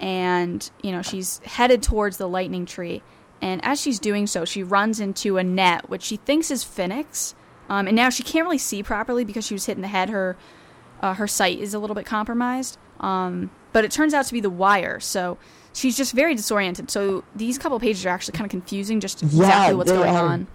and 0.00 0.70
you 0.82 0.92
know 0.92 1.02
she's 1.02 1.38
headed 1.44 1.82
towards 1.82 2.16
the 2.16 2.28
lightning 2.28 2.66
tree. 2.66 3.02
And 3.40 3.64
as 3.64 3.80
she's 3.80 4.00
doing 4.00 4.26
so, 4.26 4.44
she 4.44 4.62
runs 4.64 4.98
into 4.98 5.36
a 5.38 5.44
net, 5.44 5.88
which 5.88 6.02
she 6.02 6.16
thinks 6.16 6.50
is 6.50 6.64
Finnick's. 6.64 7.36
Um, 7.68 7.86
and 7.86 7.94
now 7.94 8.10
she 8.10 8.22
can't 8.24 8.44
really 8.44 8.58
see 8.58 8.82
properly 8.82 9.24
because 9.24 9.46
she 9.46 9.54
was 9.54 9.66
hit 9.66 9.76
in 9.76 9.82
the 9.82 9.88
head. 9.88 10.10
Her 10.10 10.36
uh, 11.00 11.14
her 11.14 11.26
sight 11.28 11.58
is 11.60 11.74
a 11.74 11.78
little 11.78 11.94
bit 11.94 12.06
compromised. 12.06 12.78
Um, 13.00 13.50
but 13.72 13.84
it 13.84 13.92
turns 13.92 14.12
out 14.14 14.24
to 14.26 14.32
be 14.32 14.40
the 14.40 14.50
wire. 14.50 14.98
So 14.98 15.38
she's 15.72 15.96
just 15.96 16.12
very 16.14 16.34
disoriented. 16.34 16.90
So 16.90 17.22
these 17.36 17.58
couple 17.58 17.78
pages 17.78 18.04
are 18.06 18.08
actually 18.08 18.32
kind 18.32 18.46
of 18.46 18.50
confusing, 18.50 18.98
just 18.98 19.22
Yeah, 19.22 19.28
exactly 19.28 19.74
what's 19.76 19.92
going 19.92 20.16
are. 20.16 20.26
on. 20.26 20.46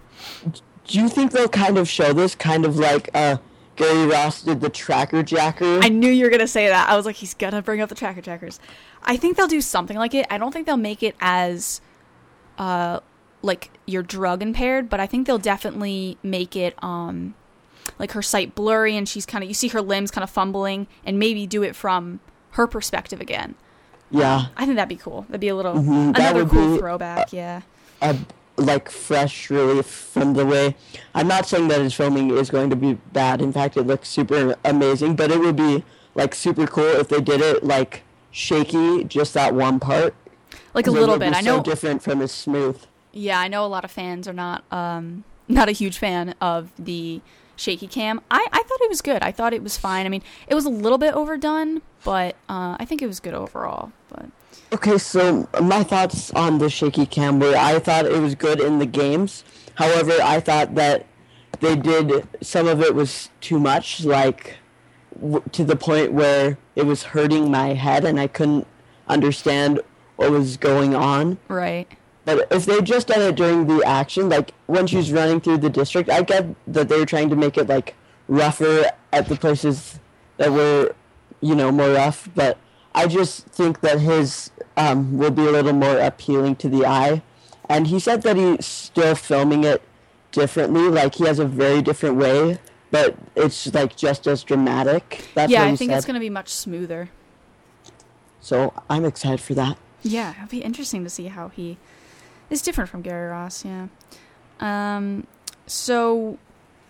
Do 0.86 0.98
you 0.98 1.08
think 1.08 1.32
they'll 1.32 1.48
kind 1.48 1.78
of 1.78 1.88
show 1.88 2.12
this 2.12 2.34
kind 2.34 2.66
of 2.66 2.76
like 2.76 3.08
uh 3.14 3.38
Gary 3.76 4.06
Ross 4.06 4.42
did 4.42 4.60
the 4.60 4.68
tracker 4.68 5.22
jacker? 5.22 5.80
I 5.82 5.88
knew 5.88 6.10
you 6.10 6.24
were 6.24 6.30
gonna 6.30 6.46
say 6.46 6.68
that. 6.68 6.88
I 6.88 6.96
was 6.96 7.06
like, 7.06 7.16
he's 7.16 7.34
gonna 7.34 7.62
bring 7.62 7.80
up 7.80 7.88
the 7.88 7.94
tracker 7.94 8.20
jackers. 8.20 8.60
I 9.04 9.16
think 9.16 9.36
they'll 9.36 9.46
do 9.46 9.60
something 9.60 9.96
like 9.96 10.14
it. 10.14 10.26
I 10.30 10.38
don't 10.38 10.52
think 10.52 10.66
they'll 10.66 10.76
make 10.76 11.02
it 11.02 11.14
as, 11.20 11.80
uh, 12.58 13.00
like 13.42 13.70
you're 13.86 14.02
drug 14.02 14.42
impaired, 14.42 14.88
but 14.88 15.00
I 15.00 15.06
think 15.06 15.26
they'll 15.26 15.38
definitely 15.38 16.16
make 16.22 16.56
it 16.56 16.74
um, 16.82 17.34
like 17.98 18.12
her 18.12 18.22
sight 18.22 18.54
blurry 18.54 18.96
and 18.96 19.08
she's 19.08 19.26
kind 19.26 19.44
of 19.44 19.48
you 19.48 19.54
see 19.54 19.68
her 19.68 19.82
limbs 19.82 20.10
kind 20.10 20.22
of 20.22 20.30
fumbling 20.30 20.86
and 21.04 21.18
maybe 21.18 21.46
do 21.46 21.62
it 21.62 21.76
from 21.76 22.20
her 22.52 22.66
perspective 22.66 23.20
again. 23.20 23.54
yeah. 24.10 24.46
I 24.56 24.64
think 24.64 24.76
that'd 24.76 24.88
be 24.88 24.96
cool. 24.96 25.22
That'd 25.28 25.40
be 25.40 25.48
a 25.48 25.56
little 25.56 25.74
Mhm, 25.74 26.16
that 26.16 26.34
another 26.36 26.48
cool 26.48 26.78
throwback. 26.78 27.32
Yeah. 27.32 27.62
a 28.00 28.16
like 28.56 28.88
fresh 28.88 29.50
relief 29.50 29.84
from 29.86 30.34
the 30.34 30.46
way 30.46 30.76
I'm 31.14 31.26
not 31.26 31.46
saying 31.46 31.68
that 31.68 31.80
his 31.80 31.92
filming 31.92 32.30
is 32.30 32.48
going 32.50 32.70
to 32.70 32.76
be 32.76 32.94
bad. 33.12 33.42
In 33.42 33.52
fact, 33.52 33.76
it 33.76 33.82
looks 33.82 34.08
super 34.08 34.54
amazing, 34.64 35.16
but 35.16 35.30
it 35.32 35.40
would 35.40 35.56
be 35.56 35.82
like 36.14 36.34
super 36.34 36.66
cool 36.66 36.84
if 36.84 37.08
they 37.08 37.20
did 37.20 37.40
it 37.40 37.64
like 37.64 38.02
shaky 38.34 39.04
just 39.04 39.32
that 39.34 39.54
one 39.54 39.80
part. 39.80 40.14
Like 40.74 40.86
a 40.88 40.90
little 40.90 41.18
bit. 41.18 41.32
I 41.32 41.40
so 41.40 41.56
know. 41.56 41.62
different 41.62 42.02
from 42.02 42.20
his 42.20 42.32
smooth. 42.32 42.82
Yeah, 43.12 43.38
I 43.38 43.46
know 43.48 43.64
a 43.64 43.68
lot 43.68 43.84
of 43.84 43.90
fans 43.90 44.26
are 44.26 44.32
not 44.32 44.64
um 44.72 45.24
not 45.48 45.68
a 45.68 45.72
huge 45.72 45.98
fan 45.98 46.34
of 46.40 46.72
the 46.78 47.20
shaky 47.56 47.86
cam. 47.86 48.20
I 48.30 48.46
I 48.52 48.62
thought 48.62 48.80
it 48.80 48.88
was 48.88 49.00
good. 49.00 49.22
I 49.22 49.30
thought 49.30 49.54
it 49.54 49.62
was 49.62 49.76
fine. 49.76 50.04
I 50.04 50.08
mean, 50.08 50.22
it 50.48 50.54
was 50.54 50.64
a 50.64 50.70
little 50.70 50.98
bit 50.98 51.14
overdone, 51.14 51.80
but 52.02 52.34
uh, 52.48 52.76
I 52.78 52.84
think 52.84 53.02
it 53.02 53.06
was 53.06 53.20
good 53.20 53.34
overall. 53.34 53.92
But 54.10 54.26
Okay, 54.72 54.98
so 54.98 55.48
my 55.62 55.84
thoughts 55.84 56.32
on 56.32 56.58
the 56.58 56.68
shaky 56.68 57.06
cam 57.06 57.38
were 57.38 57.54
I 57.56 57.78
thought 57.78 58.06
it 58.06 58.20
was 58.20 58.34
good 58.34 58.60
in 58.60 58.80
the 58.80 58.86
games. 58.86 59.44
However, 59.76 60.12
I 60.20 60.40
thought 60.40 60.74
that 60.74 61.06
they 61.60 61.76
did 61.76 62.26
some 62.42 62.66
of 62.66 62.80
it 62.80 62.94
was 62.94 63.30
too 63.40 63.60
much, 63.60 64.04
like 64.04 64.56
w- 65.20 65.42
to 65.52 65.64
the 65.64 65.76
point 65.76 66.12
where 66.12 66.58
it 66.76 66.86
was 66.86 67.02
hurting 67.02 67.50
my 67.50 67.74
head 67.74 68.04
and 68.04 68.18
I 68.18 68.26
couldn't 68.26 68.66
understand 69.08 69.80
what 70.16 70.30
was 70.30 70.56
going 70.56 70.94
on. 70.94 71.38
right. 71.48 71.88
But 72.26 72.48
if 72.50 72.64
they 72.64 72.80
just 72.80 73.08
done 73.08 73.20
it 73.20 73.34
during 73.34 73.66
the 73.66 73.84
action, 73.84 74.30
like 74.30 74.54
when 74.66 74.86
she's 74.86 75.12
running 75.12 75.42
through 75.42 75.58
the 75.58 75.68
district, 75.68 76.08
I 76.08 76.22
get 76.22 76.46
that 76.72 76.88
they 76.88 76.98
were 76.98 77.04
trying 77.04 77.28
to 77.28 77.36
make 77.36 77.58
it 77.58 77.68
like 77.68 77.94
rougher 78.28 78.90
at 79.12 79.28
the 79.28 79.36
places 79.36 80.00
that 80.38 80.50
were, 80.50 80.94
you 81.42 81.54
know, 81.54 81.70
more 81.70 81.90
rough. 81.90 82.30
But 82.34 82.56
I 82.94 83.08
just 83.08 83.44
think 83.48 83.80
that 83.80 84.00
his 84.00 84.50
um, 84.78 85.18
will 85.18 85.32
be 85.32 85.42
a 85.42 85.50
little 85.50 85.74
more 85.74 85.98
appealing 85.98 86.56
to 86.56 86.68
the 86.70 86.86
eye. 86.86 87.22
And 87.68 87.88
he 87.88 87.98
said 87.98 88.22
that 88.22 88.36
he's 88.36 88.64
still 88.64 89.14
filming 89.14 89.64
it 89.64 89.82
differently, 90.32 90.88
like 90.88 91.16
he 91.16 91.26
has 91.26 91.38
a 91.38 91.44
very 91.46 91.82
different 91.82 92.16
way, 92.16 92.58
but 92.94 93.16
it's 93.34 93.74
like 93.74 93.96
just 93.96 94.28
as 94.28 94.44
dramatic. 94.44 95.26
That's 95.34 95.50
yeah, 95.50 95.64
I 95.64 95.74
think 95.74 95.90
said. 95.90 95.96
it's 95.96 96.06
going 96.06 96.14
to 96.14 96.20
be 96.20 96.30
much 96.30 96.48
smoother. 96.48 97.10
So 98.40 98.72
I'm 98.88 99.04
excited 99.04 99.40
for 99.40 99.52
that. 99.54 99.76
Yeah, 100.04 100.32
it'll 100.36 100.46
be 100.46 100.62
interesting 100.62 101.02
to 101.02 101.10
see 101.10 101.26
how 101.26 101.48
he 101.48 101.76
is 102.50 102.62
different 102.62 102.88
from 102.88 103.02
Gary 103.02 103.28
Ross. 103.30 103.64
Yeah. 103.64 103.88
Um. 104.60 105.26
So 105.66 106.38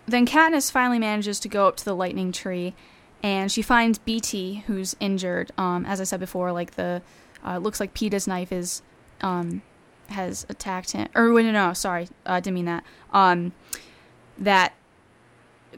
then 0.05 0.27
Katniss 0.27 0.71
finally 0.71 0.99
manages 0.99 1.39
to 1.39 1.49
go 1.49 1.67
up 1.67 1.75
to 1.77 1.85
the 1.85 1.95
lightning 1.95 2.31
tree, 2.31 2.75
and 3.23 3.51
she 3.51 3.63
finds 3.63 3.97
Beetee, 3.97 4.61
who's 4.65 4.95
injured. 4.99 5.51
Um, 5.57 5.87
as 5.87 5.99
I 5.99 6.03
said 6.03 6.19
before, 6.19 6.51
like 6.51 6.75
the 6.75 7.01
uh, 7.43 7.57
looks 7.57 7.79
like 7.79 7.95
Peeta's 7.95 8.27
knife 8.27 8.51
is 8.51 8.83
um 9.21 9.63
has 10.09 10.45
attacked 10.49 10.91
him. 10.91 11.07
Or 11.15 11.29
no, 11.29 11.51
no, 11.51 11.73
sorry, 11.73 12.09
uh, 12.27 12.41
didn't 12.41 12.53
mean 12.53 12.65
that. 12.65 12.83
Um, 13.11 13.53
that 14.37 14.75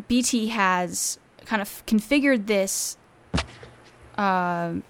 Beetee 0.09 0.49
has 0.49 1.19
kind 1.45 1.61
of 1.61 1.85
configured 1.85 2.47
this. 2.47 2.97
Um 4.17 4.83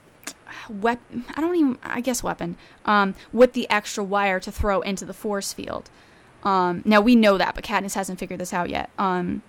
wep- 0.69 1.01
I 1.35 1.41
don't 1.41 1.55
even 1.55 1.77
I 1.83 2.01
guess 2.01 2.23
weapon 2.23 2.57
um, 2.85 3.15
with 3.31 3.53
the 3.53 3.69
extra 3.69 4.03
wire 4.03 4.39
to 4.39 4.51
throw 4.51 4.81
into 4.81 5.05
the 5.05 5.13
force 5.13 5.53
field. 5.53 5.89
Um, 6.43 6.81
now 6.85 7.01
we 7.01 7.15
know 7.15 7.37
that, 7.37 7.55
but 7.55 7.63
Katniss 7.63 7.95
hasn't 7.95 8.19
figured 8.19 8.39
this 8.39 8.53
out 8.53 8.69
yet. 8.69 8.89
Um, 8.97 9.41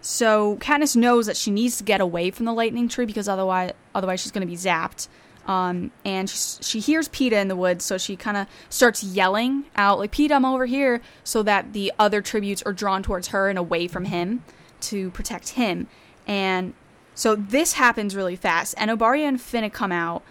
so 0.00 0.56
Katniss 0.56 0.96
knows 0.96 1.26
that 1.26 1.36
she 1.36 1.50
needs 1.50 1.78
to 1.78 1.84
get 1.84 2.00
away 2.00 2.30
from 2.30 2.44
the 2.44 2.52
lightning 2.52 2.88
tree 2.88 3.06
because 3.06 3.28
otherwise, 3.28 3.72
otherwise 3.94 4.20
she's 4.20 4.32
going 4.32 4.46
to 4.46 4.50
be 4.50 4.56
zapped. 4.56 5.08
Um, 5.46 5.90
and 6.04 6.28
she, 6.30 6.62
she 6.62 6.80
hears 6.80 7.08
Peeta 7.08 7.32
in 7.32 7.48
the 7.48 7.56
woods, 7.56 7.84
so 7.84 7.98
she 7.98 8.16
kind 8.16 8.36
of 8.36 8.46
starts 8.68 9.02
yelling 9.02 9.64
out 9.76 9.98
like 9.98 10.12
"Peeta, 10.12 10.32
I'm 10.32 10.44
over 10.44 10.66
here," 10.66 11.02
so 11.22 11.42
that 11.42 11.72
the 11.72 11.92
other 11.98 12.22
tributes 12.22 12.62
are 12.62 12.72
drawn 12.72 13.02
towards 13.02 13.28
her 13.28 13.48
and 13.48 13.58
away 13.58 13.86
from 13.88 14.06
him 14.06 14.42
to 14.80 15.10
protect 15.10 15.50
him. 15.50 15.86
And 16.26 16.74
so 17.14 17.36
this 17.36 17.74
happens 17.74 18.16
really 18.16 18.36
fast. 18.36 18.76
Enobaria 18.76 19.28
and 19.28 19.38
Finnick 19.38 19.72
come 19.72 19.92
out. 19.92 20.22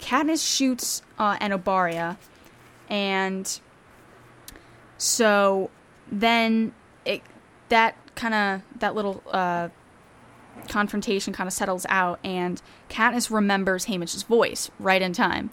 Katniss 0.00 0.46
shoots 0.46 1.02
uh, 1.18 1.36
Enobaria, 1.38 2.16
and 2.90 3.60
So 4.98 5.70
then 6.10 6.72
it 7.04 7.22
that 7.68 7.96
kind 8.14 8.34
of 8.34 8.80
that 8.80 8.94
little 8.94 9.22
uh, 9.30 9.68
confrontation 10.68 11.32
kind 11.32 11.46
of 11.46 11.52
settles 11.52 11.86
out, 11.88 12.18
and 12.24 12.60
Katniss 12.88 13.30
remembers 13.30 13.86
Haymitch's 13.86 14.22
voice 14.22 14.70
right 14.78 15.02
in 15.02 15.12
time, 15.12 15.50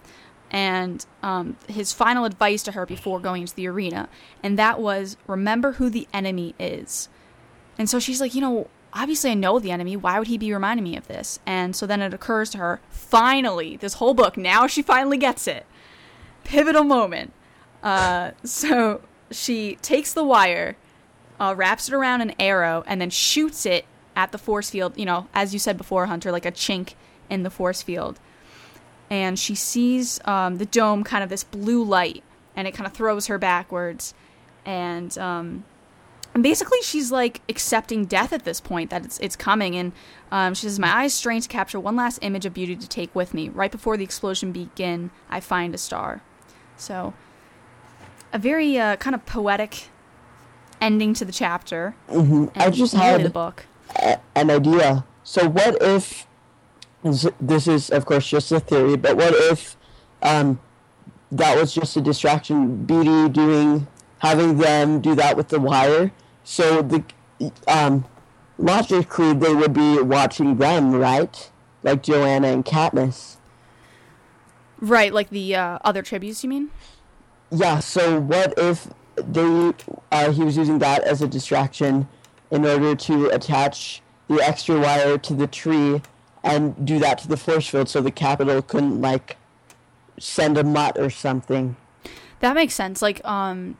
and 0.50 1.04
um, 1.22 1.56
his 1.68 1.92
final 1.92 2.24
advice 2.24 2.62
to 2.64 2.72
her 2.72 2.86
before 2.86 3.20
going 3.20 3.42
into 3.42 3.54
the 3.54 3.66
arena, 3.66 4.08
and 4.42 4.58
that 4.58 4.80
was 4.80 5.16
remember 5.26 5.72
who 5.72 5.90
the 5.90 6.08
enemy 6.12 6.54
is. 6.58 7.08
And 7.78 7.90
so 7.90 7.98
she's 7.98 8.20
like, 8.20 8.34
you 8.34 8.40
know, 8.40 8.68
obviously 8.92 9.30
I 9.30 9.34
know 9.34 9.58
the 9.58 9.72
enemy. 9.72 9.96
Why 9.96 10.18
would 10.18 10.28
he 10.28 10.38
be 10.38 10.52
reminding 10.52 10.84
me 10.84 10.96
of 10.96 11.08
this? 11.08 11.40
And 11.44 11.74
so 11.74 11.86
then 11.86 12.00
it 12.00 12.14
occurs 12.14 12.50
to 12.50 12.58
her, 12.58 12.80
finally, 12.88 13.76
this 13.76 13.94
whole 13.94 14.14
book, 14.14 14.36
now 14.36 14.66
she 14.66 14.82
finally 14.82 15.16
gets 15.16 15.48
it. 15.48 15.66
Pivotal 16.44 16.84
moment. 16.84 17.32
Uh, 17.82 18.30
so 18.44 19.02
she 19.30 19.76
takes 19.82 20.12
the 20.12 20.24
wire, 20.24 20.76
uh, 21.40 21.54
wraps 21.56 21.88
it 21.88 21.94
around 21.94 22.20
an 22.20 22.34
arrow, 22.38 22.84
and 22.86 23.00
then 23.00 23.10
shoots 23.10 23.66
it 23.66 23.84
at 24.16 24.32
the 24.32 24.38
force 24.38 24.70
field. 24.70 24.98
You 24.98 25.04
know, 25.04 25.28
as 25.34 25.52
you 25.52 25.58
said 25.58 25.76
before, 25.76 26.06
Hunter, 26.06 26.32
like 26.32 26.46
a 26.46 26.52
chink 26.52 26.94
in 27.30 27.42
the 27.42 27.50
force 27.50 27.82
field. 27.82 28.18
And 29.10 29.38
she 29.38 29.54
sees 29.54 30.18
um, 30.26 30.56
the 30.56 30.66
dome, 30.66 31.04
kind 31.04 31.22
of 31.22 31.28
this 31.28 31.44
blue 31.44 31.84
light, 31.84 32.24
and 32.56 32.66
it 32.66 32.72
kind 32.72 32.86
of 32.86 32.92
throws 32.94 33.26
her 33.26 33.38
backwards. 33.38 34.14
And 34.64 35.16
um, 35.18 35.64
and 36.34 36.42
basically 36.42 36.82
she's 36.82 37.12
like 37.12 37.40
accepting 37.48 38.04
death 38.04 38.32
at 38.32 38.44
this 38.44 38.60
point 38.60 38.90
that 38.90 39.04
it's 39.04 39.18
it's 39.20 39.36
coming 39.36 39.76
and 39.76 39.92
um, 40.30 40.52
she 40.52 40.62
says 40.66 40.78
my 40.78 41.02
eyes 41.02 41.14
strain 41.14 41.40
to 41.40 41.48
capture 41.48 41.78
one 41.78 41.96
last 41.96 42.18
image 42.22 42.44
of 42.44 42.52
beauty 42.52 42.76
to 42.76 42.88
take 42.88 43.14
with 43.14 43.32
me 43.32 43.48
right 43.48 43.70
before 43.70 43.96
the 43.96 44.04
explosion 44.04 44.52
begin 44.52 45.10
i 45.30 45.38
find 45.38 45.74
a 45.74 45.78
star 45.78 46.20
so 46.76 47.14
a 48.32 48.38
very 48.38 48.78
uh, 48.78 48.96
kind 48.96 49.14
of 49.14 49.24
poetic 49.24 49.88
ending 50.80 51.14
to 51.14 51.24
the 51.24 51.32
chapter 51.32 51.94
hmm 52.10 52.46
I 52.56 52.70
just 52.70 52.94
had 52.94 53.22
the 53.22 53.30
book 53.30 53.66
a- 53.96 54.18
an 54.34 54.50
idea. 54.50 55.04
So 55.22 55.48
what 55.48 55.76
if 55.80 56.26
this- 57.02 57.66
is 57.68 57.90
of 57.90 58.06
course 58.06 58.26
just 58.28 58.50
a 58.52 58.60
theory, 58.60 58.96
but 58.96 59.16
what 59.16 59.34
if 59.34 59.76
um, 60.22 60.58
that 61.30 61.56
was 61.58 61.74
just 61.74 61.96
a 61.96 62.00
distraction? 62.00 62.86
Beetee 62.86 63.32
doing 63.32 63.86
having 64.18 64.56
them 64.58 65.00
do 65.00 65.14
that 65.14 65.36
with 65.36 65.48
the 65.48 65.60
wire. 65.60 66.12
So 66.44 66.80
the 66.82 67.02
um, 67.68 68.04
logically 68.58 69.32
they 69.34 69.54
would 69.54 69.72
be 69.74 70.00
watching 70.00 70.56
them, 70.56 70.92
right? 70.94 71.50
Like 71.82 72.02
Johanna 72.02 72.48
and 72.48 72.64
Katniss. 72.64 73.36
right 74.80 75.12
like 75.14 75.30
the 75.30 75.54
uh, 75.54 75.78
other 75.84 76.02
tributes 76.02 76.42
you 76.42 76.50
mean 76.50 76.68
Yeah. 77.50 77.78
So 77.80 78.20
what 78.20 78.54
if 78.56 78.88
they 79.16 79.72
uh, 80.10 80.32
he 80.32 80.42
was 80.42 80.56
using 80.56 80.78
that 80.80 81.02
as 81.04 81.22
a 81.22 81.28
distraction 81.28 82.08
in 82.54 82.64
order 82.64 82.94
to 82.94 83.26
attach 83.28 84.00
the 84.28 84.36
extra 84.36 84.78
wire 84.80 85.18
to 85.18 85.34
the 85.34 85.46
tree 85.46 86.00
and 86.42 86.86
do 86.86 86.98
that 87.00 87.18
to 87.18 87.28
the 87.28 87.36
force 87.36 87.66
field 87.68 87.88
so 87.88 88.00
the 88.00 88.10
Capitol 88.10 88.62
couldn't 88.62 89.00
like 89.00 89.36
send 90.18 90.56
a 90.56 90.64
mutt 90.64 90.96
or 90.98 91.10
something. 91.10 91.76
that 92.40 92.54
makes 92.54 92.74
sense 92.74 93.02
like 93.02 93.22
um 93.24 93.76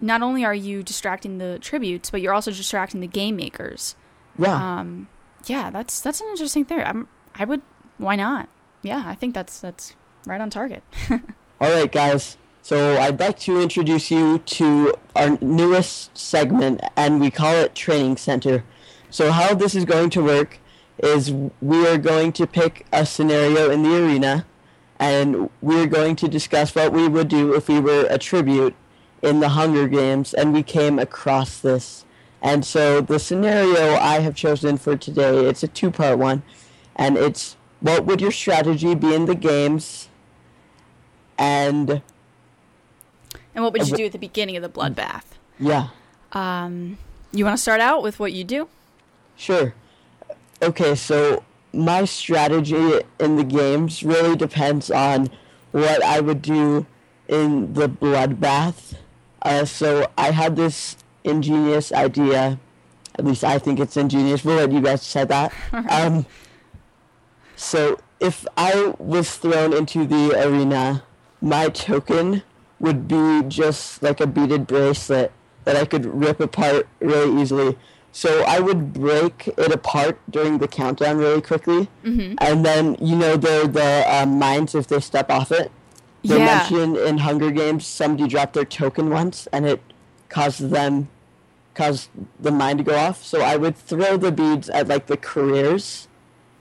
not 0.00 0.22
only 0.22 0.44
are 0.44 0.54
you 0.54 0.82
distracting 0.82 1.38
the 1.38 1.58
tributes 1.60 2.10
but 2.10 2.20
you're 2.20 2.32
also 2.32 2.50
distracting 2.52 3.00
the 3.00 3.06
game 3.08 3.34
makers 3.36 3.96
Yeah. 4.38 4.78
um 4.80 5.08
yeah 5.46 5.70
that's 5.70 6.00
that's 6.00 6.20
an 6.20 6.28
interesting 6.30 6.64
theory 6.64 6.84
i'm 6.84 7.08
i 7.34 7.44
would 7.44 7.62
why 7.96 8.14
not 8.14 8.48
yeah 8.82 9.02
i 9.06 9.14
think 9.16 9.34
that's 9.34 9.58
that's 9.60 9.96
right 10.26 10.40
on 10.40 10.50
target 10.50 10.82
All 11.60 11.72
right, 11.72 11.90
guys. 11.90 12.36
So 12.68 12.98
I'd 12.98 13.18
like 13.18 13.38
to 13.38 13.62
introduce 13.62 14.10
you 14.10 14.40
to 14.40 14.92
our 15.16 15.38
newest 15.40 16.14
segment, 16.14 16.82
and 16.98 17.18
we 17.18 17.30
call 17.30 17.54
it 17.54 17.74
Training 17.74 18.18
Center. 18.18 18.62
So 19.08 19.32
how 19.32 19.54
this 19.54 19.74
is 19.74 19.86
going 19.86 20.10
to 20.10 20.22
work 20.22 20.58
is 20.98 21.32
we 21.62 21.86
are 21.86 21.96
going 21.96 22.30
to 22.32 22.46
pick 22.46 22.84
a 22.92 23.06
scenario 23.06 23.70
in 23.70 23.84
the 23.84 23.96
arena, 23.96 24.44
and 24.98 25.48
we're 25.62 25.86
going 25.86 26.14
to 26.16 26.28
discuss 26.28 26.74
what 26.74 26.92
we 26.92 27.08
would 27.08 27.28
do 27.28 27.54
if 27.54 27.70
we 27.70 27.80
were 27.80 28.06
a 28.10 28.18
tribute 28.18 28.74
in 29.22 29.40
the 29.40 29.48
Hunger 29.48 29.88
Games, 29.88 30.34
and 30.34 30.52
we 30.52 30.62
came 30.62 30.98
across 30.98 31.60
this. 31.60 32.04
And 32.42 32.66
so 32.66 33.00
the 33.00 33.18
scenario 33.18 33.94
I 33.94 34.18
have 34.20 34.34
chosen 34.34 34.76
for 34.76 34.94
today, 34.94 35.46
it's 35.46 35.62
a 35.62 35.68
two-part 35.68 36.18
one, 36.18 36.42
and 36.96 37.16
it's 37.16 37.56
what 37.80 38.04
would 38.04 38.20
your 38.20 38.30
strategy 38.30 38.94
be 38.94 39.14
in 39.14 39.24
the 39.24 39.34
games? 39.34 40.10
And 41.38 42.02
and 43.58 43.64
what 43.64 43.72
would 43.72 43.88
you 43.88 43.96
do 43.96 44.04
at 44.06 44.12
the 44.12 44.18
beginning 44.18 44.56
of 44.56 44.62
the 44.62 44.68
bloodbath 44.70 45.24
yeah, 45.58 45.88
um 46.32 46.96
you 47.32 47.44
want 47.44 47.56
to 47.56 47.60
start 47.60 47.80
out 47.80 48.02
with 48.02 48.20
what 48.20 48.32
you 48.32 48.44
do 48.44 48.68
sure. 49.36 49.74
Okay, 50.60 50.94
so 50.94 51.44
my 51.72 52.04
strategy 52.04 53.00
in 53.20 53.36
the 53.36 53.44
games 53.44 54.02
really 54.02 54.36
depends 54.36 54.90
on 54.90 55.30
what 55.70 56.02
I 56.02 56.20
would 56.20 56.42
do 56.42 56.86
in 57.28 57.74
the 57.74 57.88
bloodbath. 57.88 58.96
Uh, 59.42 59.64
so 59.64 60.10
I 60.18 60.32
had 60.32 60.56
this 60.56 60.96
ingenious 61.22 61.92
idea. 61.92 62.58
At 63.18 63.24
least 63.24 63.44
I 63.44 63.58
think 63.58 63.78
it's 63.78 63.96
ingenious. 63.96 64.44
We'll 64.44 64.56
let 64.56 64.72
you 64.72 64.80
guys 64.80 65.02
say 65.02 65.24
that. 65.24 65.52
Um, 65.90 66.26
so 67.54 67.98
if 68.20 68.46
I 68.56 68.94
was 68.98 69.36
thrown 69.36 69.72
into 69.72 70.06
the 70.06 70.32
arena, 70.46 71.02
my 71.40 71.68
token 71.68 72.42
would 72.80 73.08
be 73.08 73.42
just 73.48 74.02
like 74.02 74.20
a 74.20 74.26
beaded 74.26 74.66
bracelet 74.66 75.32
that 75.64 75.76
I 75.76 75.84
could 75.84 76.06
rip 76.06 76.40
apart 76.40 76.88
really 77.00 77.40
easily. 77.42 77.76
So 78.12 78.42
I 78.44 78.58
would 78.60 78.92
break 78.92 79.48
it 79.48 79.70
apart 79.72 80.18
during 80.30 80.58
the 80.58 80.66
countdown 80.68 81.18
really 81.18 81.42
quickly, 81.42 81.88
mm-hmm. 82.04 82.34
and 82.38 82.64
then 82.64 82.96
you 83.00 83.14
know 83.16 83.36
the 83.36 83.68
the 83.68 84.04
um, 84.12 84.38
mines 84.38 84.74
if 84.74 84.86
they 84.88 85.00
step 85.00 85.30
off 85.30 85.52
it. 85.52 85.70
They 86.24 86.38
yeah 86.38 86.58
mentioned 86.58 86.96
in 86.96 87.18
Hunger 87.18 87.50
Games 87.50 87.86
somebody 87.86 88.28
dropped 88.28 88.54
their 88.54 88.64
token 88.64 89.10
once, 89.10 89.46
and 89.52 89.66
it 89.66 89.80
caused 90.28 90.70
them 90.70 91.08
caused 91.74 92.08
the 92.40 92.50
mine 92.50 92.78
to 92.78 92.82
go 92.82 92.96
off. 92.96 93.22
So 93.22 93.42
I 93.42 93.56
would 93.56 93.76
throw 93.76 94.16
the 94.16 94.32
beads 94.32 94.68
at 94.70 94.88
like 94.88 95.06
the 95.06 95.16
careers, 95.16 96.08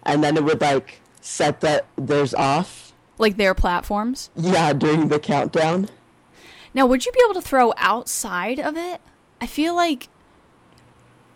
and 0.04 0.24
then 0.24 0.38
it 0.38 0.44
would 0.44 0.62
like 0.62 1.00
set 1.22 1.62
that 1.62 1.86
theirs 1.98 2.34
off. 2.34 2.94
like 3.18 3.38
their 3.38 3.56
platforms 3.56 4.30
Yeah, 4.36 4.74
during 4.74 5.08
the 5.08 5.20
countdown. 5.20 5.90
Now 6.74 6.86
would 6.86 7.06
you 7.06 7.12
be 7.12 7.20
able 7.26 7.34
to 7.34 7.42
throw 7.42 7.74
outside 7.78 8.60
of 8.60 8.76
it 8.78 9.02
i 9.42 9.48
feel 9.48 9.76
like 9.76 10.08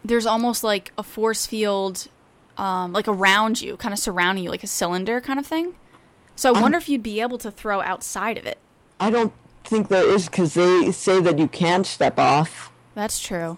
there's 0.03 0.25
almost 0.25 0.63
like 0.63 0.91
a 0.97 1.03
force 1.03 1.45
field 1.45 2.07
um 2.57 2.91
like 2.93 3.07
around 3.07 3.61
you 3.61 3.77
kind 3.77 3.93
of 3.93 3.99
surrounding 3.99 4.43
you 4.43 4.49
like 4.49 4.63
a 4.63 4.67
cylinder 4.67 5.21
kind 5.21 5.39
of 5.39 5.45
thing 5.45 5.75
so 6.36 6.53
i 6.53 6.61
wonder 6.61 6.77
if 6.77 6.89
you'd 6.89 7.03
be 7.03 7.21
able 7.21 7.38
to 7.38 7.51
throw 7.51 7.82
outside 7.82 8.38
of 8.38 8.45
it 8.45 8.57
I 9.01 9.09
don't 9.09 9.34
think 9.63 9.88
there 9.88 10.07
is 10.07 10.27
because 10.27 10.53
they 10.53 10.91
say 10.91 11.19
that 11.21 11.39
you 11.39 11.47
can 11.47 11.84
step 11.84 12.19
off. 12.19 12.71
That's 12.93 13.19
true. 13.19 13.57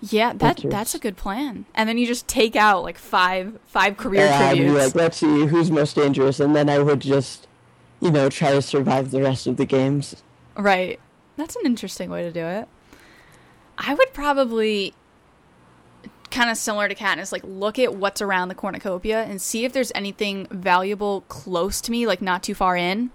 Yeah, 0.00 0.32
that 0.34 0.60
that's 0.64 0.94
a 0.94 0.98
good 1.00 1.16
plan. 1.16 1.64
And 1.74 1.88
then 1.88 1.98
you 1.98 2.06
just 2.06 2.28
take 2.28 2.54
out 2.54 2.84
like 2.84 2.98
five 2.98 3.58
five 3.66 3.96
career 3.96 4.26
yeah, 4.26 4.50
I'd 4.50 4.58
be 4.58 4.70
like, 4.70 4.94
let's 4.94 5.16
see 5.16 5.46
who's 5.46 5.72
most 5.72 5.96
dangerous, 5.96 6.38
and 6.38 6.54
then 6.54 6.70
I 6.70 6.78
would 6.78 7.00
just, 7.00 7.45
you 8.00 8.10
know, 8.10 8.28
try 8.28 8.52
to 8.52 8.62
survive 8.62 9.10
the 9.10 9.22
rest 9.22 9.46
of 9.46 9.56
the 9.56 9.64
games. 9.64 10.22
Right. 10.56 11.00
That's 11.36 11.56
an 11.56 11.62
interesting 11.66 12.10
way 12.10 12.22
to 12.22 12.32
do 12.32 12.44
it. 12.44 12.68
I 13.78 13.94
would 13.94 14.12
probably 14.12 14.94
kind 16.30 16.50
of 16.50 16.56
similar 16.56 16.88
to 16.88 16.94
Katniss, 16.94 17.32
like 17.32 17.42
look 17.44 17.78
at 17.78 17.94
what's 17.94 18.20
around 18.20 18.48
the 18.48 18.54
cornucopia 18.54 19.22
and 19.24 19.40
see 19.40 19.64
if 19.64 19.72
there's 19.72 19.92
anything 19.94 20.46
valuable 20.50 21.22
close 21.22 21.80
to 21.82 21.90
me, 21.90 22.06
like 22.06 22.20
not 22.20 22.42
too 22.42 22.54
far 22.54 22.76
in. 22.76 23.10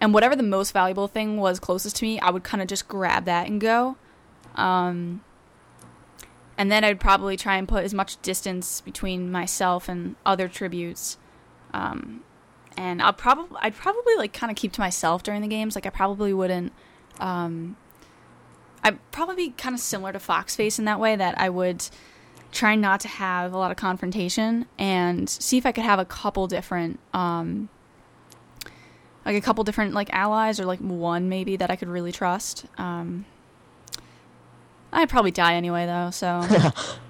And 0.00 0.12
whatever 0.12 0.36
the 0.36 0.42
most 0.42 0.72
valuable 0.72 1.08
thing 1.08 1.38
was 1.38 1.58
closest 1.58 1.96
to 1.96 2.04
me, 2.04 2.20
I 2.20 2.30
would 2.30 2.44
kind 2.44 2.60
of 2.60 2.68
just 2.68 2.86
grab 2.88 3.24
that 3.24 3.46
and 3.46 3.60
go. 3.60 3.96
Um, 4.54 5.22
and 6.58 6.70
then 6.70 6.84
I'd 6.84 7.00
probably 7.00 7.36
try 7.36 7.56
and 7.56 7.68
put 7.68 7.84
as 7.84 7.94
much 7.94 8.20
distance 8.22 8.80
between 8.80 9.30
myself 9.30 9.88
and 9.88 10.16
other 10.24 10.48
tributes. 10.48 11.18
Um, 11.72 12.24
and 12.76 13.02
I'll 13.02 13.12
probably 13.12 13.56
I'd 13.60 13.74
probably 13.74 14.16
like 14.16 14.32
kind 14.32 14.50
of 14.50 14.56
keep 14.56 14.72
to 14.72 14.80
myself 14.80 15.22
during 15.22 15.42
the 15.42 15.48
games. 15.48 15.74
Like 15.74 15.86
I 15.86 15.90
probably 15.90 16.32
wouldn't. 16.32 16.72
Um, 17.20 17.76
I'd 18.82 18.98
probably 19.10 19.36
be 19.36 19.50
kind 19.50 19.74
of 19.74 19.80
similar 19.80 20.12
to 20.12 20.18
Foxface 20.18 20.78
in 20.78 20.84
that 20.84 21.00
way 21.00 21.16
that 21.16 21.38
I 21.40 21.48
would 21.48 21.88
try 22.52 22.74
not 22.74 23.00
to 23.00 23.08
have 23.08 23.52
a 23.52 23.58
lot 23.58 23.70
of 23.70 23.76
confrontation 23.76 24.66
and 24.78 25.28
see 25.28 25.58
if 25.58 25.66
I 25.66 25.72
could 25.72 25.84
have 25.84 25.98
a 25.98 26.04
couple 26.04 26.46
different 26.46 27.00
um, 27.12 27.68
like 29.24 29.36
a 29.36 29.40
couple 29.40 29.64
different 29.64 29.92
like 29.92 30.08
allies 30.12 30.60
or 30.60 30.64
like 30.64 30.78
one 30.78 31.28
maybe 31.28 31.56
that 31.56 31.70
I 31.70 31.76
could 31.76 31.88
really 31.88 32.12
trust. 32.12 32.66
Um, 32.78 33.24
I'd 34.92 35.08
probably 35.08 35.32
die 35.32 35.54
anyway 35.54 35.86
though, 35.86 36.10
so 36.10 36.42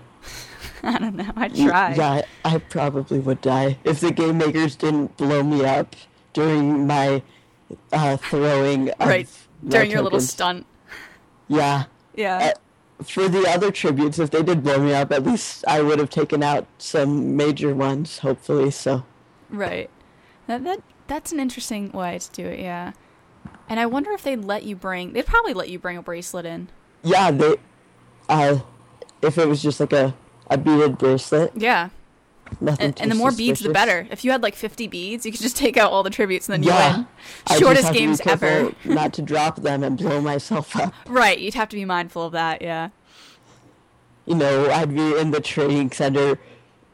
I 0.95 0.99
don't 0.99 1.17
know. 1.17 1.31
I'd 1.37 1.55
try. 1.55 1.95
Yeah, 1.95 2.23
I 2.45 2.59
probably 2.59 3.19
would 3.19 3.41
die 3.41 3.79
if 3.85 4.01
the 4.01 4.13
game 4.13 4.39
makers 4.39 4.77
didn't 4.77 5.17
blow 5.17 5.43
me 5.43 5.65
up 5.65 5.97
during 6.33 6.87
my 6.87 7.23
uh, 7.93 8.17
throwing 8.17 8.91
Right. 9.01 9.29
during 9.67 9.91
your 9.91 10.03
little 10.03 10.21
stunt. 10.21 10.67
Yeah. 11.49 11.85
Yeah. 12.15 12.53
Uh, 12.99 13.03
for 13.05 13.29
the 13.29 13.47
other 13.49 13.71
tributes, 13.71 14.19
if 14.19 14.31
they 14.31 14.43
did 14.43 14.63
blow 14.63 14.79
me 14.79 14.95
up, 14.95 15.13
at 15.13 15.23
least 15.25 15.65
I 15.69 15.83
would 15.83 15.99
have 15.99 16.09
taken 16.11 16.43
out 16.43 16.67
some 16.79 17.37
major 17.37 17.75
ones, 17.75 18.19
hopefully. 18.21 18.71
So, 18.71 19.05
Right. 19.51 19.91
That 20.47 20.65
that 20.65 20.81
that's 21.09 21.33
an 21.33 21.41
interesting 21.41 21.91
way 21.93 22.19
to 22.19 22.31
do 22.33 22.47
it. 22.47 22.61
Yeah. 22.61 22.93
And 23.69 23.81
I 23.81 23.87
wonder 23.87 24.13
if 24.13 24.23
they'd 24.23 24.45
let 24.45 24.63
you 24.63 24.77
bring. 24.77 25.13
They'd 25.13 25.27
probably 25.27 25.53
let 25.55 25.69
you 25.69 25.79
bring 25.79 25.97
a 25.97 26.03
bracelet 26.03 26.47
in. 26.47 26.69
yeah, 27.03 27.31
they, 27.33 27.57
uh, 28.29 28.59
if 29.23 29.39
it 29.39 29.49
was 29.49 29.63
just 29.63 29.81
like 29.81 29.93
a, 29.93 30.15
a 30.51 30.59
beaded 30.59 30.99
bracelet, 30.99 31.53
Yeah. 31.57 31.89
nothing 32.61 32.87
And, 32.87 33.01
and 33.01 33.11
the 33.11 33.15
more 33.17 33.33
beads, 33.33 33.61
the 33.61 33.71
better. 33.71 34.07
If 34.11 34.25
you 34.25 34.31
had 34.31 34.43
like 34.43 34.55
50 34.55 34.87
beads, 34.87 35.27
you 35.27 35.33
could 35.33 35.41
just 35.41 35.57
take 35.57 35.77
out 35.77 35.91
all 35.91 36.03
the 36.03 36.11
tributes 36.11 36.49
and 36.49 36.55
then 36.55 36.63
you 36.63 36.69
Yeah. 36.71 36.97
win. 36.99 37.07
I 37.47 37.51
just 37.51 37.61
Shortest 37.61 37.85
have 37.87 37.93
to 37.95 37.99
be 38.01 38.07
games 38.07 38.21
ever. 38.25 38.73
Not 38.85 39.13
to 39.15 39.23
drop 39.23 39.57
them 39.57 39.83
and 39.83 39.97
blow 39.99 40.21
myself 40.21 40.77
up. 40.77 40.95
Right. 41.07 41.39
You'd 41.39 41.55
have 41.55 41.69
to 41.71 41.77
be 41.77 41.85
mindful 41.85 42.25
of 42.27 42.33
that. 42.33 42.63
Yeah. 42.63 42.91
You 44.27 44.35
know, 44.35 44.71
I'd 44.71 44.95
be 44.95 45.17
in 45.19 45.31
the 45.31 45.41
training 45.41 45.91
center 45.93 46.39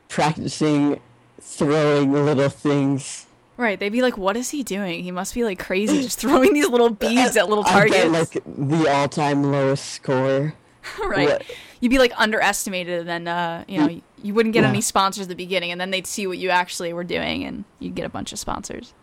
practicing 0.09 1.01
throwing 1.41 2.13
little 2.13 2.49
things. 2.49 3.27
Right. 3.57 3.79
They'd 3.79 3.91
be 3.93 4.03
like, 4.03 4.17
"What 4.19 4.37
is 4.37 4.51
he 4.51 4.63
doing? 4.63 5.03
He 5.05 5.11
must 5.11 5.35
be 5.35 5.45
like 5.45 5.59
crazy, 5.59 6.03
just 6.03 6.19
throwing 6.19 6.53
these 6.55 6.69
little 6.69 6.91
beads 6.91 7.37
at 7.39 7.49
little 7.49 7.65
targets." 7.65 7.97
I 7.97 8.03
targets." 8.09 8.31
get 8.31 8.47
like 8.47 8.57
the 8.83 8.89
all-time 8.91 9.51
lowest 9.53 9.85
score. 9.87 10.55
right. 11.07 11.29
what- 11.29 11.43
You'd 11.81 11.91
be 11.91 11.99
like 11.99 12.13
underestimated, 12.17 13.01
and 13.01 13.09
then 13.09 13.27
uh, 13.29 13.65
you 13.67 13.79
know 13.81 14.01
you 14.23 14.35
wouldn't 14.35 14.53
get 14.53 14.63
Yeah. 14.63 14.69
any 14.69 14.81
sponsors 14.81 15.23
at 15.25 15.29
the 15.29 15.35
beginning, 15.35 15.73
and 15.73 15.81
then 15.81 15.91
they'd 15.91 16.07
see 16.07 16.27
what 16.29 16.39
you 16.39 16.51
actually 16.51 16.93
were 16.93 17.03
doing, 17.05 17.43
and 17.45 17.65
you'd 17.81 17.97
get 17.97 18.05
a 18.07 18.09
bunch 18.09 18.33
of 18.33 18.39
sponsors. 18.39 18.95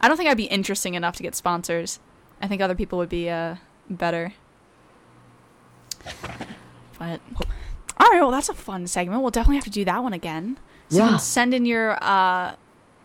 I 0.00 0.06
don't 0.08 0.16
think 0.16 0.28
I'd 0.28 0.36
be 0.36 0.44
interesting 0.44 0.94
enough 0.94 1.16
to 1.16 1.22
get 1.24 1.34
sponsors. 1.34 1.98
I 2.40 2.46
think 2.46 2.62
other 2.62 2.74
people 2.76 2.98
would 2.98 3.08
be 3.08 3.28
uh, 3.28 3.56
better. 3.90 4.34
But 6.98 7.20
all 7.98 8.10
right, 8.10 8.20
well 8.20 8.30
that's 8.30 8.48
a 8.48 8.54
fun 8.54 8.86
segment. 8.86 9.22
We'll 9.22 9.30
definitely 9.30 9.56
have 9.56 9.64
to 9.64 9.70
do 9.70 9.84
that 9.84 10.02
one 10.02 10.12
again. 10.12 10.58
So 10.88 10.98
Yeah. 10.98 11.16
send 11.16 11.52
in 11.54 11.64
your 11.66 12.02
uh, 12.02 12.54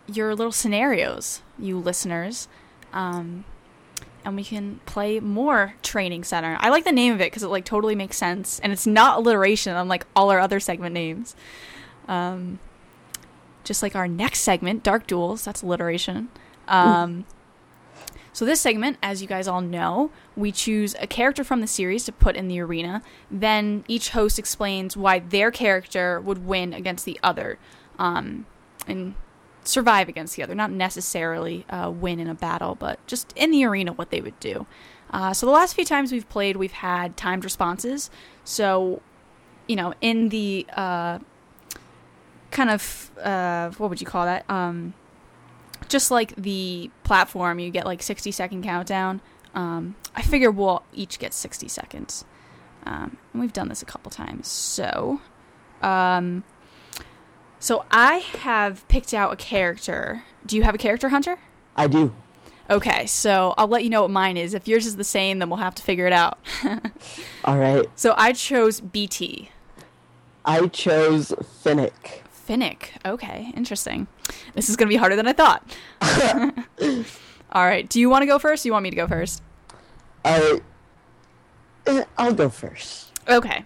your 0.07 0.35
little 0.35 0.51
scenarios, 0.51 1.41
you 1.57 1.77
listeners, 1.79 2.47
um, 2.93 3.45
and 4.23 4.35
we 4.35 4.43
can 4.43 4.79
play 4.85 5.19
more 5.19 5.75
training 5.81 6.23
center. 6.23 6.57
I 6.59 6.69
like 6.69 6.83
the 6.83 6.91
name 6.91 7.13
of 7.13 7.21
it 7.21 7.25
because 7.25 7.43
it 7.43 7.47
like 7.47 7.65
totally 7.65 7.95
makes 7.95 8.17
sense, 8.17 8.59
and 8.59 8.71
it's 8.71 8.87
not 8.87 9.17
alliteration 9.17 9.75
unlike 9.75 10.05
all 10.15 10.29
our 10.29 10.39
other 10.39 10.59
segment 10.59 10.93
names. 10.93 11.35
Um, 12.07 12.59
just 13.63 13.83
like 13.83 13.95
our 13.95 14.07
next 14.07 14.41
segment, 14.41 14.83
Dark 14.83 15.07
Duels, 15.07 15.43
that's 15.43 15.61
alliteration. 15.61 16.29
Um, 16.67 17.25
so 18.33 18.45
this 18.45 18.61
segment, 18.61 18.97
as 19.03 19.21
you 19.21 19.27
guys 19.27 19.47
all 19.47 19.61
know, 19.61 20.11
we 20.35 20.51
choose 20.51 20.95
a 20.99 21.07
character 21.07 21.43
from 21.43 21.61
the 21.61 21.67
series 21.67 22.05
to 22.05 22.11
put 22.11 22.35
in 22.35 22.47
the 22.47 22.59
arena. 22.59 23.01
Then 23.29 23.83
each 23.87 24.09
host 24.09 24.39
explains 24.39 24.95
why 24.95 25.19
their 25.19 25.51
character 25.51 26.19
would 26.21 26.45
win 26.45 26.73
against 26.73 27.05
the 27.05 27.19
other, 27.21 27.59
um, 27.99 28.45
and 28.87 29.15
survive 29.63 30.09
against 30.09 30.35
the 30.35 30.43
other. 30.43 30.55
Not 30.55 30.71
necessarily 30.71 31.65
uh, 31.69 31.89
win 31.91 32.19
in 32.19 32.27
a 32.27 32.33
battle, 32.35 32.75
but 32.75 33.05
just 33.07 33.33
in 33.35 33.51
the 33.51 33.65
arena 33.65 33.93
what 33.93 34.09
they 34.09 34.21
would 34.21 34.39
do. 34.39 34.65
Uh, 35.11 35.33
so 35.33 35.45
the 35.45 35.51
last 35.51 35.75
few 35.75 35.85
times 35.85 36.11
we've 36.11 36.27
played, 36.29 36.55
we've 36.55 36.71
had 36.71 37.17
timed 37.17 37.43
responses. 37.43 38.09
So, 38.43 39.01
you 39.67 39.75
know, 39.75 39.93
in 40.01 40.29
the 40.29 40.65
uh, 40.75 41.19
kind 42.49 42.69
of 42.69 43.11
uh, 43.21 43.71
what 43.71 43.89
would 43.89 43.99
you 43.99 44.07
call 44.07 44.25
that? 44.25 44.49
Um, 44.49 44.93
just 45.89 46.11
like 46.11 46.35
the 46.35 46.89
platform, 47.03 47.59
you 47.59 47.69
get 47.69 47.85
like 47.85 48.01
60 48.01 48.31
second 48.31 48.63
countdown. 48.63 49.21
Um, 49.53 49.95
I 50.15 50.21
figure 50.21 50.49
we'll 50.49 50.83
each 50.93 51.19
get 51.19 51.33
60 51.33 51.67
seconds. 51.67 52.25
Um, 52.85 53.17
and 53.33 53.41
we've 53.41 53.53
done 53.53 53.67
this 53.67 53.81
a 53.81 53.85
couple 53.85 54.09
times. 54.09 54.47
So, 54.47 55.19
um, 55.81 56.43
so 57.61 57.85
I 57.91 58.17
have 58.39 58.85
picked 58.87 59.13
out 59.13 59.31
a 59.31 59.35
character. 59.35 60.23
Do 60.45 60.57
you 60.57 60.63
have 60.63 60.75
a 60.75 60.79
character, 60.79 61.09
Hunter? 61.09 61.37
I 61.77 61.85
do. 61.87 62.13
Okay, 62.71 63.05
so 63.05 63.53
I'll 63.57 63.67
let 63.67 63.83
you 63.83 63.89
know 63.89 64.01
what 64.01 64.11
mine 64.11 64.35
is. 64.35 64.53
If 64.53 64.67
yours 64.67 64.85
is 64.85 64.95
the 64.95 65.03
same, 65.03 65.39
then 65.39 65.49
we'll 65.49 65.59
have 65.59 65.75
to 65.75 65.83
figure 65.83 66.07
it 66.07 66.13
out. 66.13 66.39
All 67.45 67.57
right. 67.57 67.85
So 67.95 68.15
I 68.17 68.33
chose 68.33 68.81
Beetee. 68.81 69.49
I 70.43 70.67
chose 70.67 71.33
Finnick. 71.63 72.21
Finnick. 72.47 72.89
Okay, 73.05 73.51
interesting. 73.55 74.07
This 74.55 74.69
is 74.69 74.75
going 74.75 74.87
to 74.87 74.89
be 74.89 74.97
harder 74.97 75.15
than 75.15 75.27
I 75.27 75.33
thought. 75.33 75.63
All 77.51 77.65
right. 77.65 77.87
Do 77.87 77.99
you 77.99 78.09
want 78.09 78.23
to 78.23 78.25
go 78.25 78.39
first? 78.39 78.65
Or 78.65 78.69
you 78.69 78.73
want 78.73 78.83
me 78.83 78.89
to 78.89 78.95
go 78.95 79.07
first? 79.07 79.43
I, 80.25 80.61
eh, 81.85 82.05
I'll 82.17 82.33
go 82.33 82.49
first. 82.49 83.19
Okay. 83.27 83.65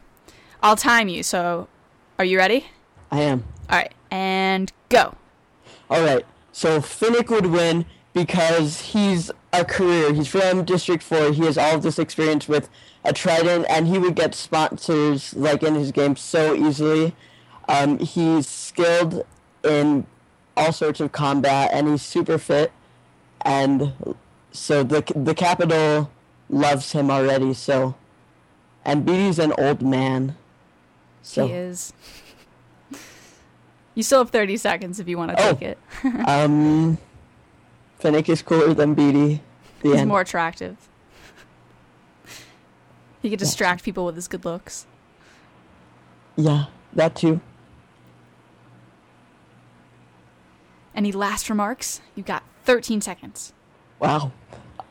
I'll 0.62 0.76
time 0.76 1.08
you. 1.08 1.24
So, 1.24 1.70
are 2.20 2.26
you 2.26 2.38
ready? 2.38 2.66
I 3.12 3.22
am. 3.22 3.46
All 3.70 3.78
right. 3.78 3.94
And 4.12 4.72
go. 4.90 5.16
All 5.90 6.04
right. 6.04 6.26
So 6.52 6.80
Finnick 6.80 7.30
would 7.30 7.48
win 7.48 7.86
because 8.14 8.80
he's 8.82 9.30
a 9.52 9.66
career. 9.66 10.14
He's 10.14 10.28
from 10.28 10.64
District 10.64 11.04
4. 11.04 11.34
He 11.34 11.44
has 11.46 11.58
all 11.58 11.76
of 11.76 11.84
this 11.84 12.00
experience 12.00 12.48
with 12.48 12.70
a 13.04 13.14
Trident, 13.14 13.66
and 13.70 13.88
he 13.88 13.98
would 13.98 14.16
get 14.16 14.34
sponsors 14.34 15.34
like 15.36 15.64
in 15.64 15.76
his 15.76 15.92
game 15.92 16.16
so 16.16 16.56
easily. 16.56 17.16
Um, 17.68 18.00
he's 18.00 18.48
skilled 18.48 19.26
in 19.64 20.06
all 20.56 20.72
sorts 20.72 21.00
of 21.00 21.12
combat, 21.12 21.72
and 21.74 21.88
he's 21.88 22.02
super 22.02 22.38
fit. 22.38 22.72
And 23.42 23.94
so 24.52 24.84
the 24.84 25.04
the 25.16 25.36
Capitol 25.36 26.10
loves 26.50 26.94
him 26.94 27.12
already. 27.12 27.54
So, 27.54 27.96
and 28.84 29.06
Beetee's 29.06 29.40
an 29.40 29.54
old 29.58 29.82
man. 29.82 30.36
So 31.22 31.48
He 31.48 31.54
is. 31.54 31.94
You 33.96 34.04
still 34.04 34.20
have 34.20 34.30
30 34.30 34.58
seconds 34.58 35.00
if 35.00 35.08
you 35.08 35.18
want 35.18 35.32
to 35.32 35.44
Oh. 35.44 35.54
take 35.54 35.62
it. 35.62 35.78
um, 36.28 36.98
Finnick 38.02 38.30
is 38.30 38.42
cooler 38.42 38.74
than 38.74 38.96
Beetee. 38.96 39.40
The 39.82 39.90
He's 39.90 40.00
end. 40.02 40.10
more 40.10 40.22
attractive. 40.22 40.76
He 43.22 43.30
could 43.30 43.40
distract 43.40 43.84
people 43.84 44.06
with 44.06 44.16
his 44.16 44.28
good 44.28 44.46
looks. 44.46 44.86
Yeah, 46.36 46.66
that 46.94 47.16
too. 47.16 47.40
Any 50.94 51.12
last 51.12 51.50
remarks? 51.50 52.02
You've 52.16 52.26
got 52.26 52.44
13 52.66 53.02
seconds. 53.02 53.54
Wow. 54.00 54.32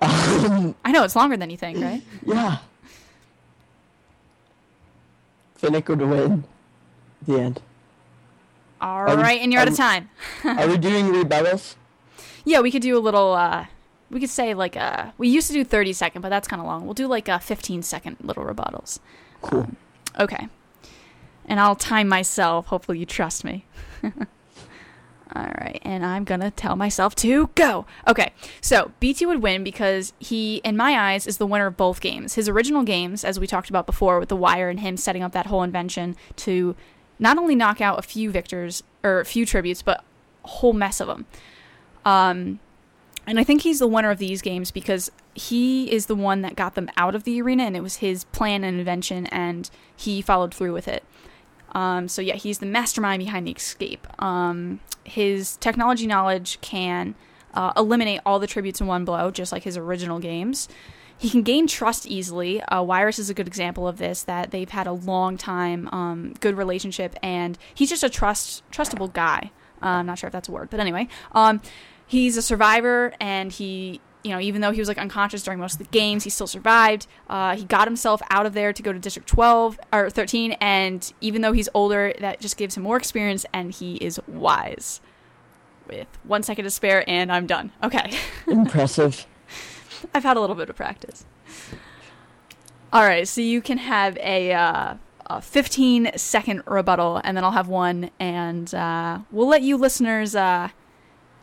Um, 0.00 0.74
I 0.84 0.90
know 0.92 1.04
it's 1.04 1.14
longer 1.16 1.36
than 1.36 1.50
you 1.50 1.56
think, 1.56 1.78
right? 1.78 2.02
yeah. 2.26 2.58
Finnick 5.60 5.88
would 5.88 6.00
win. 6.00 6.44
The 7.26 7.38
end. 7.40 7.62
All 8.84 9.08
Are 9.08 9.16
we- 9.16 9.38
and 9.40 9.52
you're 9.52 9.62
out 9.62 9.68
of 9.68 9.76
time. 9.76 10.10
Are 10.44 10.68
we 10.68 10.76
doing 10.78 11.06
rebuttals? 11.06 11.76
Yeah, 12.44 12.60
we 12.60 12.70
could 12.70 12.82
do 12.82 12.96
a 12.98 13.00
little. 13.00 13.32
uh 13.32 13.66
We 14.10 14.20
could 14.20 14.30
say 14.30 14.52
like 14.54 14.76
uh 14.76 15.12
We 15.18 15.28
used 15.28 15.46
to 15.48 15.54
do 15.54 15.64
30 15.64 15.92
second, 15.94 16.20
but 16.22 16.28
that's 16.28 16.46
kind 16.48 16.60
of 16.60 16.66
long. 16.66 16.84
We'll 16.84 16.94
do 16.94 17.06
like 17.06 17.28
a 17.28 17.38
15 17.40 17.82
second 17.82 18.16
little 18.20 18.44
rebuttals. 18.44 18.98
Cool. 19.42 19.68
Okay. 20.20 20.48
And 21.46 21.60
I'll 21.60 21.76
time 21.76 22.08
myself. 22.08 22.66
Hopefully, 22.66 22.98
you 22.98 23.06
trust 23.06 23.44
me. 23.44 23.64
All 25.36 25.42
right, 25.58 25.80
and 25.82 26.04
I'm 26.06 26.22
gonna 26.24 26.50
tell 26.52 26.76
myself 26.76 27.14
to 27.16 27.48
go. 27.56 27.86
Okay, 28.06 28.32
so 28.60 28.92
Beetee 29.00 29.26
would 29.26 29.42
win 29.42 29.64
because 29.64 30.12
he, 30.20 30.56
in 30.58 30.76
my 30.76 30.92
eyes, 31.10 31.26
is 31.26 31.38
the 31.38 31.46
winner 31.46 31.66
of 31.66 31.76
both 31.76 32.00
games. 32.00 32.34
His 32.34 32.48
original 32.48 32.82
games, 32.84 33.24
as 33.24 33.40
we 33.40 33.46
talked 33.48 33.68
about 33.68 33.84
before, 33.86 34.20
with 34.20 34.28
the 34.28 34.36
wire 34.36 34.68
and 34.68 34.78
him 34.80 34.96
setting 34.96 35.22
up 35.24 35.32
that 35.32 35.46
whole 35.46 35.62
invention 35.64 36.14
to 36.36 36.76
not 37.18 37.38
only 37.38 37.54
knock 37.54 37.80
out 37.80 37.98
a 37.98 38.02
few 38.02 38.30
victors 38.30 38.82
or 39.02 39.20
a 39.20 39.24
few 39.24 39.46
tributes, 39.46 39.82
but 39.82 40.04
a 40.44 40.48
whole 40.48 40.72
mess 40.72 41.00
of 41.00 41.08
them. 41.08 41.26
Um, 42.04 42.60
and 43.26 43.38
I 43.38 43.44
think 43.44 43.62
he's 43.62 43.78
the 43.78 43.88
winner 43.88 44.10
of 44.10 44.18
these 44.18 44.42
games 44.42 44.70
because 44.70 45.10
he 45.34 45.90
is 45.90 46.06
the 46.06 46.14
one 46.14 46.42
that 46.42 46.56
got 46.56 46.74
them 46.74 46.90
out 46.96 47.14
of 47.14 47.24
the 47.24 47.40
arena, 47.40 47.64
and 47.64 47.76
it 47.76 47.82
was 47.82 47.96
his 47.96 48.24
plan 48.24 48.64
and 48.64 48.78
invention, 48.78 49.26
and 49.26 49.70
he 49.96 50.20
followed 50.20 50.54
through 50.54 50.72
with 50.72 50.88
it. 50.88 51.04
Um, 51.72 52.06
so 52.06 52.22
yeah, 52.22 52.36
he's 52.36 52.58
the 52.58 52.66
mastermind 52.66 53.20
behind 53.20 53.46
the 53.46 53.52
escape. 53.52 54.06
Um, 54.22 54.80
his 55.04 55.56
technology 55.56 56.06
knowledge 56.06 56.60
can 56.60 57.14
uh, 57.52 57.72
eliminate 57.76 58.20
all 58.24 58.38
the 58.38 58.46
tributes 58.46 58.80
in 58.80 58.86
one 58.86 59.04
blow, 59.04 59.30
just 59.30 59.52
like 59.52 59.64
his 59.64 59.76
original 59.76 60.18
games. 60.18 60.68
He 61.18 61.30
can 61.30 61.42
gain 61.42 61.66
trust 61.66 62.06
easily. 62.06 62.60
Uh, 62.62 62.82
Wiress 62.82 63.18
is 63.18 63.30
a 63.30 63.34
good 63.34 63.46
example 63.46 63.86
of 63.88 63.98
this. 63.98 64.22
That 64.24 64.50
they've 64.50 64.68
had 64.68 64.86
a 64.86 64.92
long 64.92 65.36
time, 65.36 65.88
um, 65.92 66.34
good 66.40 66.56
relationship, 66.56 67.16
and 67.22 67.56
he's 67.74 67.88
just 67.88 68.02
a 68.02 68.10
trust 68.10 68.62
trustable 68.70 69.12
guy. 69.12 69.50
Uh, 69.82 69.86
I'm 69.86 70.06
not 70.06 70.18
sure 70.18 70.28
if 70.28 70.32
that's 70.32 70.48
a 70.48 70.52
word, 70.52 70.70
but 70.70 70.80
anyway, 70.80 71.08
um, 71.32 71.60
he's 72.06 72.36
a 72.36 72.42
survivor, 72.42 73.12
and 73.20 73.52
he, 73.52 74.00
you 74.22 74.30
know, 74.30 74.40
even 74.40 74.60
though 74.60 74.70
he 74.70 74.80
was 74.80 74.88
like 74.88 74.98
unconscious 74.98 75.42
during 75.42 75.60
most 75.60 75.74
of 75.74 75.78
the 75.78 75.84
games, 75.90 76.24
he 76.24 76.30
still 76.30 76.46
survived. 76.46 77.06
Uh, 77.28 77.54
he 77.56 77.64
got 77.64 77.86
himself 77.86 78.22
out 78.30 78.46
of 78.46 78.54
there 78.54 78.72
to 78.72 78.82
go 78.82 78.92
to 78.92 78.98
District 78.98 79.28
12 79.28 79.78
or 79.92 80.10
13, 80.10 80.52
and 80.52 81.12
even 81.20 81.42
though 81.42 81.52
he's 81.52 81.68
older, 81.74 82.14
that 82.20 82.40
just 82.40 82.56
gives 82.56 82.76
him 82.76 82.82
more 82.82 82.96
experience, 82.96 83.44
and 83.52 83.72
he 83.72 83.96
is 83.96 84.18
wise. 84.26 85.00
With 85.86 86.08
one 86.22 86.42
second 86.42 86.64
to 86.64 86.70
spare, 86.70 87.04
and 87.06 87.30
I'm 87.30 87.46
done. 87.46 87.70
Okay. 87.82 88.12
Impressive. 88.46 89.26
I've 90.14 90.24
had 90.24 90.36
a 90.36 90.40
little 90.40 90.56
bit 90.56 90.70
of 90.70 90.76
practice. 90.76 91.24
All 92.92 93.02
right, 93.02 93.26
so 93.26 93.40
you 93.40 93.60
can 93.60 93.78
have 93.78 94.16
a, 94.18 94.52
uh, 94.52 94.94
a 95.26 95.40
15 95.40 96.12
second 96.16 96.62
rebuttal, 96.66 97.20
and 97.24 97.36
then 97.36 97.42
I'll 97.42 97.50
have 97.50 97.68
one, 97.68 98.10
and 98.20 98.72
uh, 98.74 99.20
we'll 99.32 99.48
let 99.48 99.62
you 99.62 99.76
listeners. 99.76 100.36
Uh, 100.36 100.68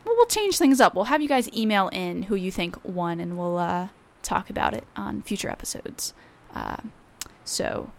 well, 0.05 0.15
we'll 0.15 0.27
change 0.27 0.57
things 0.57 0.79
up. 0.79 0.95
We'll 0.95 1.05
have 1.05 1.21
you 1.21 1.27
guys 1.27 1.51
email 1.53 1.89
in 1.89 2.23
who 2.23 2.35
you 2.35 2.51
think 2.51 2.77
won, 2.83 3.19
and 3.19 3.37
we'll 3.37 3.57
uh, 3.57 3.89
talk 4.23 4.49
about 4.49 4.73
it 4.73 4.85
on 4.95 5.21
future 5.23 5.49
episodes. 5.49 6.13
Uh, 6.55 6.77
so, 7.43 7.91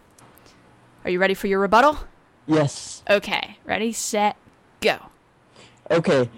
are 1.03 1.11
you 1.11 1.19
ready 1.19 1.33
for 1.33 1.47
your 1.47 1.59
rebuttal? 1.59 1.99
Yes. 2.47 3.03
Okay, 3.09 3.57
ready, 3.65 3.91
set, 3.93 4.35
go. 4.81 4.97
Okay, 5.91 6.29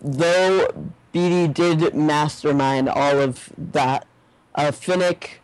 though 0.00 0.92
Beetee 1.12 1.52
did 1.52 1.94
mastermind 1.94 2.88
all 2.88 3.18
of 3.20 3.50
that, 3.56 4.06
uh, 4.54 4.70
Finnick 4.70 5.38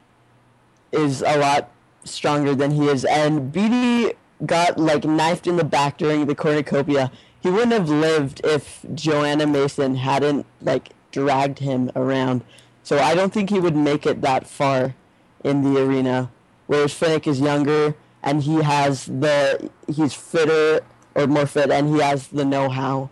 is 0.93 1.23
a 1.23 1.39
lot 1.39 1.71
stronger 2.05 2.55
than 2.55 2.71
he 2.71 2.89
is, 2.89 3.05
and 3.05 3.53
Beetee 3.53 4.15
got 4.45 4.79
like 4.79 5.05
knifed 5.05 5.47
in 5.47 5.57
the 5.57 5.65
back 5.65 5.99
during 5.99 6.27
the 6.27 6.35
cornucopia. 6.35 7.11
He 7.41 7.51
wouldn't 7.51 7.73
have 7.73 7.89
lived 7.89 8.41
if 8.45 8.85
Johanna 8.95 9.47
Mason 9.47 9.97
hadn't 9.97 10.47
like 10.61 10.91
dragged 11.11 11.61
him 11.61 11.91
around. 11.97 12.43
So 12.83 12.99
I 12.99 13.15
don't 13.15 13.33
think 13.33 13.51
he 13.51 13.59
would 13.59 13.77
make 13.77 14.07
it 14.07 14.21
that 14.21 14.47
far 14.47 14.95
in 15.43 15.63
the 15.63 15.83
arena. 15.83 16.31
Whereas 16.67 16.93
Finnick 16.93 17.27
is 17.27 17.41
younger 17.41 17.95
and 18.23 18.43
he 18.43 18.57
has 18.63 19.07
the 19.07 19.71
he's 19.89 20.15
fitter 20.15 20.85
or 21.15 21.27
more 21.27 21.47
fit 21.47 21.71
and 21.71 21.89
he 21.89 22.01
has 22.01 22.29
the 22.29 22.45
know-how 22.45 23.11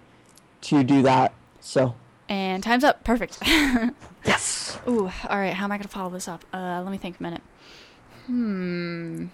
to 0.62 0.82
do 0.84 1.02
that. 1.02 1.32
So 1.60 1.94
And 2.28 2.62
time's 2.62 2.84
up. 2.84 3.04
Perfect. 3.04 3.38
yes. 4.24 4.78
Ooh, 4.88 5.10
all 5.28 5.38
right. 5.38 5.52
How 5.52 5.64
am 5.64 5.72
I 5.72 5.76
going 5.76 5.82
to 5.82 5.88
follow 5.88 6.10
this 6.10 6.28
up? 6.28 6.44
Uh, 6.52 6.80
let 6.82 6.90
me 6.90 6.98
think 6.98 7.20
a 7.20 7.22
minute. 7.22 7.42
Hmm. 8.26 9.26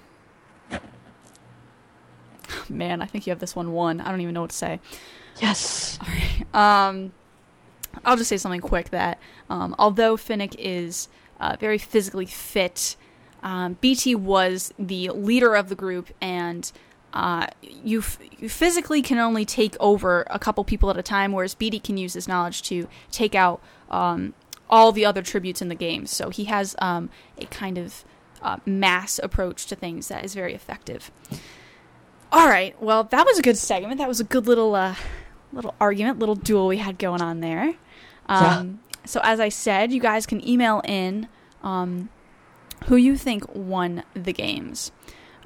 Man, 2.68 3.00
I 3.02 3.06
think 3.06 3.26
you 3.26 3.30
have 3.30 3.38
this 3.38 3.54
one 3.54 3.72
won. 3.72 4.00
I 4.00 4.10
don't 4.10 4.20
even 4.20 4.34
know 4.34 4.42
what 4.42 4.50
to 4.50 4.56
say. 4.56 4.80
Yes. 5.40 5.98
All 6.00 6.08
right. 6.08 6.54
Um, 6.88 7.12
I'll 8.04 8.16
just 8.16 8.28
say 8.28 8.36
something 8.36 8.60
quick 8.60 8.90
that 8.90 9.18
um, 9.48 9.74
although 9.78 10.16
Finnick 10.16 10.54
is 10.58 11.08
uh, 11.40 11.56
very 11.58 11.78
physically 11.78 12.26
fit, 12.26 12.96
um, 13.42 13.76
Beetee 13.82 14.16
was 14.16 14.72
the 14.78 15.10
leader 15.10 15.54
of 15.54 15.68
the 15.68 15.74
group, 15.74 16.08
and 16.20 16.70
uh, 17.12 17.46
you, 17.62 18.00
f- 18.00 18.18
you 18.38 18.48
physically 18.48 19.02
can 19.02 19.18
only 19.18 19.44
take 19.44 19.76
over 19.80 20.26
a 20.30 20.38
couple 20.38 20.62
people 20.64 20.90
at 20.90 20.96
a 20.96 21.02
time, 21.02 21.32
whereas 21.32 21.54
Beetee 21.54 21.82
can 21.82 21.96
use 21.96 22.14
his 22.14 22.28
knowledge 22.28 22.62
to 22.62 22.88
take 23.10 23.34
out 23.34 23.60
um, 23.90 24.34
all 24.68 24.92
the 24.92 25.04
other 25.04 25.22
tributes 25.22 25.60
in 25.60 25.68
the 25.68 25.74
game. 25.74 26.06
So 26.06 26.30
he 26.30 26.44
has 26.44 26.76
um, 26.78 27.10
a 27.38 27.46
kind 27.46 27.78
of 27.78 28.04
uh, 28.42 28.58
mass 28.64 29.18
approach 29.22 29.66
to 29.66 29.76
things 29.76 30.08
that 30.08 30.24
is 30.24 30.34
very 30.34 30.54
effective. 30.54 31.10
All 32.32 32.48
right, 32.48 32.80
well, 32.80 33.04
that 33.04 33.26
was 33.26 33.38
a 33.38 33.42
good 33.42 33.58
segment. 33.58 33.98
That 33.98 34.08
was 34.08 34.20
a 34.20 34.24
good 34.24 34.46
little 34.46 34.74
uh, 34.76 34.94
little 35.52 35.74
argument, 35.80 36.20
little 36.20 36.36
duel 36.36 36.68
we 36.68 36.76
had 36.76 36.96
going 36.96 37.20
on 37.20 37.40
there. 37.40 37.74
Um, 38.26 38.80
so 39.04 39.20
as 39.24 39.40
I 39.40 39.48
said, 39.48 39.92
you 39.92 40.00
guys 40.00 40.26
can 40.26 40.46
email 40.46 40.80
in 40.84 41.26
um, 41.64 42.08
who 42.86 42.94
you 42.94 43.16
think 43.16 43.52
won 43.52 44.04
the 44.14 44.32
games. 44.32 44.92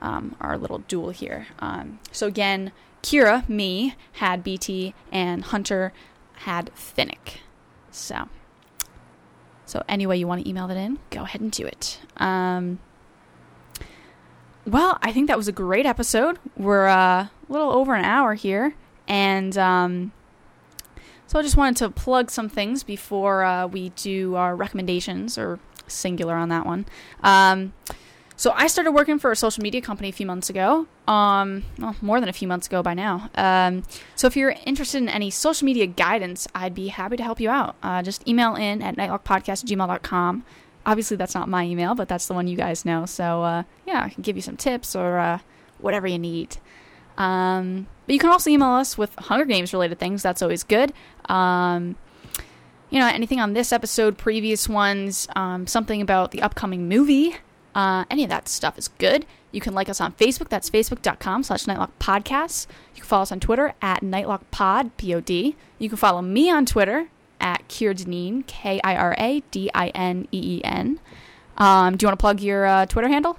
Um, 0.05 0.37
our 0.39 0.59
little 0.59 0.81
duel 0.81 1.11
here. 1.11 1.47
Um, 1.61 1.99
so 2.13 2.27
again, 2.27 2.73
Kira, 3.03 3.49
me, 3.49 3.95
had 4.13 4.45
Beetee, 4.45 4.93
and 5.11 5.45
Hunter 5.45 5.95
had 6.45 6.71
Finnick. 6.75 7.39
So, 7.91 8.29
so 9.65 9.83
any 9.89 10.07
way 10.07 10.19
you 10.19 10.27
want 10.27 10.43
to 10.43 10.49
email 10.49 10.69
that 10.69 10.77
in, 10.77 10.99
go 11.09 11.23
ahead 11.23 11.41
and 11.41 11.51
do 11.51 11.65
it. 11.67 12.01
Um, 12.19 12.81
well, 14.67 14.99
I 15.01 15.11
think 15.11 15.29
that 15.29 15.39
was 15.39 15.49
a 15.49 15.53
great 15.53 15.87
episode. 15.87 16.39
We're 16.55 16.87
uh, 16.87 17.25
a 17.25 17.31
little 17.49 17.71
over 17.71 17.95
an 17.95 18.05
hour 18.05 18.35
here, 18.35 18.75
and 19.09 19.57
um, 19.57 20.13
so 21.27 21.39
I 21.39 21.43
just 21.43 21.57
wanted 21.57 21.77
to 21.79 21.89
plug 21.91 22.31
some 22.31 22.51
things 22.51 22.83
before 22.83 23.45
uh, 23.45 23.67
we 23.67 23.89
do 23.91 24.35
our 24.35 24.55
recommendations, 24.55 25.39
or 25.39 25.59
singular 25.87 26.35
on 26.35 26.51
that 26.51 26.67
one. 26.67 26.85
Um, 27.23 27.73
so 28.37 28.51
I 28.53 28.67
started 28.67 28.93
working 28.93 29.19
for 29.19 29.31
a 29.31 29.37
social 29.37 29.63
media 29.63 29.81
company 29.81 30.09
a 30.09 30.13
few 30.13 30.27
months 30.27 30.51
ago. 30.51 30.87
Um, 31.07 31.65
well, 31.79 31.95
more 32.03 32.19
than 32.19 32.29
a 32.29 32.33
few 32.33 32.49
months 32.49 32.67
ago 32.67 32.83
by 32.83 32.95
now. 32.95 33.31
Um, 33.37 33.85
so 34.17 34.27
if 34.27 34.37
you're 34.37 34.55
interested 34.67 34.99
in 34.99 35.09
any 35.09 35.31
social 35.31 35.65
media 35.65 35.87
guidance, 35.87 36.49
I'd 36.55 36.75
be 36.75 36.89
happy 36.89 37.17
to 37.17 37.23
help 37.23 37.41
you 37.41 37.51
out. 37.51 37.77
Uh, 37.83 38.03
just 38.03 38.27
email 38.27 38.57
in 38.57 38.83
at 38.83 38.97
nightlockpodcast@gmail.com. 38.97 40.45
Obviously, 40.87 41.17
that's 41.17 41.35
not 41.35 41.49
my 41.49 41.65
email, 41.65 41.95
but 41.95 42.09
that's 42.09 42.27
the 42.27 42.35
one 42.35 42.49
you 42.49 42.57
guys 42.57 42.85
know. 42.85 43.07
So 43.07 43.43
uh, 43.43 43.63
yeah, 43.87 44.03
I 44.05 44.09
can 44.09 44.23
give 44.23 44.37
you 44.37 44.43
some 44.43 44.57
tips 44.57 44.97
or 44.97 45.19
uh, 45.19 45.39
whatever 45.79 46.07
you 46.07 46.19
need. 46.19 46.57
Um, 47.17 47.87
but 48.07 48.13
you 48.13 48.19
can 48.19 48.31
also 48.31 48.51
email 48.51 48.71
us 48.71 48.99
with 48.99 49.15
Hunger 49.15 49.45
Games 49.45 49.73
related 49.73 50.01
things. 50.01 50.23
That's 50.23 50.43
always 50.43 50.65
good. 50.65 50.93
Um, 51.27 51.97
you 52.91 52.99
know, 52.99 53.07
anything 53.07 53.41
on 53.41 53.55
this 53.55 53.73
episode, 53.73 54.19
previous 54.19 54.69
ones, 54.69 55.27
um, 55.37 55.67
something 55.67 56.03
about 56.03 56.33
the 56.33 56.43
upcoming 56.43 56.89
movie, 56.89 57.37
uh, 57.75 58.05
any 58.11 58.23
of 58.25 58.31
that 58.31 58.49
stuff 58.49 58.79
is 58.79 58.89
good. 58.89 59.27
You 59.53 59.61
can 59.61 59.73
like 59.75 59.89
us 59.89 60.01
on 60.01 60.13
Facebook. 60.15 60.49
That's 60.49 60.69
facebook.com 60.71 61.43
slash 61.45 61.65
Nightlock 61.65 61.91
Podcasts. 62.01 62.67
You 62.95 63.01
can 63.03 63.09
follow 63.09 63.23
us 63.23 63.33
on 63.33 63.41
Twitter 63.41 63.73
at 63.81 64.01
NightlockPod, 64.03 64.91
P-O-D. 64.97 65.23
P-O-D. 65.23 65.57
You 65.79 65.89
can 65.89 65.97
follow 65.99 66.23
me 66.23 66.51
on 66.51 66.67
Twitter 66.67 67.09
at 67.41 67.69
Kira 67.69 67.95
Dineen, 67.97 68.45
K-I-R-A-D-I-N-E-E-N. 69.75 71.01
Um, 71.57 71.97
do 71.97 72.05
you 72.05 72.09
want 72.09 72.19
to 72.19 72.21
plug 72.23 72.41
your 72.41 72.67
uh, 72.67 72.87
Twitter 72.87 73.09
handle? 73.09 73.39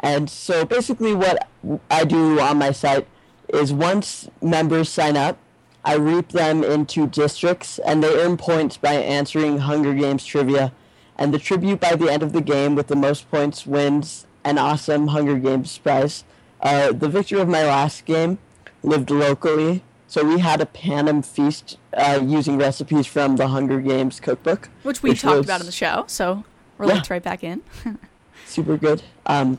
And 0.00 0.28
so 0.28 0.64
basically, 0.64 1.14
what 1.14 1.48
I 1.90 2.04
do 2.04 2.40
on 2.40 2.58
my 2.58 2.72
site 2.72 3.06
is 3.48 3.72
once 3.72 4.28
members 4.40 4.88
sign 4.88 5.16
up, 5.16 5.38
I 5.84 5.96
reap 5.96 6.30
them 6.30 6.64
into 6.64 7.06
districts, 7.06 7.78
and 7.80 8.02
they 8.02 8.14
earn 8.14 8.36
points 8.36 8.76
by 8.76 8.94
answering 8.94 9.58
Hunger 9.58 9.94
Games 9.94 10.24
trivia. 10.24 10.72
And 11.16 11.34
the 11.34 11.38
tribute 11.38 11.80
by 11.80 11.94
the 11.94 12.10
end 12.10 12.22
of 12.22 12.32
the 12.32 12.40
game 12.40 12.74
with 12.74 12.88
the 12.88 12.96
most 12.96 13.30
points 13.30 13.66
wins 13.66 14.26
an 14.44 14.58
awesome 14.58 15.08
Hunger 15.08 15.38
Games 15.38 15.76
prize. 15.78 16.24
Uh, 16.62 16.92
the 16.92 17.08
victor 17.08 17.38
of 17.40 17.48
my 17.48 17.64
last 17.64 18.04
game 18.04 18.38
lived 18.82 19.10
locally, 19.10 19.82
so 20.06 20.24
we 20.24 20.38
had 20.38 20.60
a 20.60 20.66
Panem 20.66 21.22
feast 21.22 21.76
uh, 21.94 22.20
using 22.24 22.56
recipes 22.58 23.06
from 23.06 23.36
the 23.36 23.48
Hunger 23.48 23.80
Games 23.80 24.20
cookbook, 24.20 24.68
Which 24.82 25.02
we 25.02 25.10
Which 25.10 25.22
talked 25.22 25.38
was- 25.38 25.46
about 25.46 25.60
in 25.60 25.66
the 25.66 25.72
show, 25.72 26.04
so 26.06 26.44
we're 26.78 26.86
Yeah. 26.88 27.02
right 27.10 27.22
back 27.22 27.42
in. 27.42 27.62
super 28.46 28.76
good. 28.76 29.02
Um, 29.26 29.58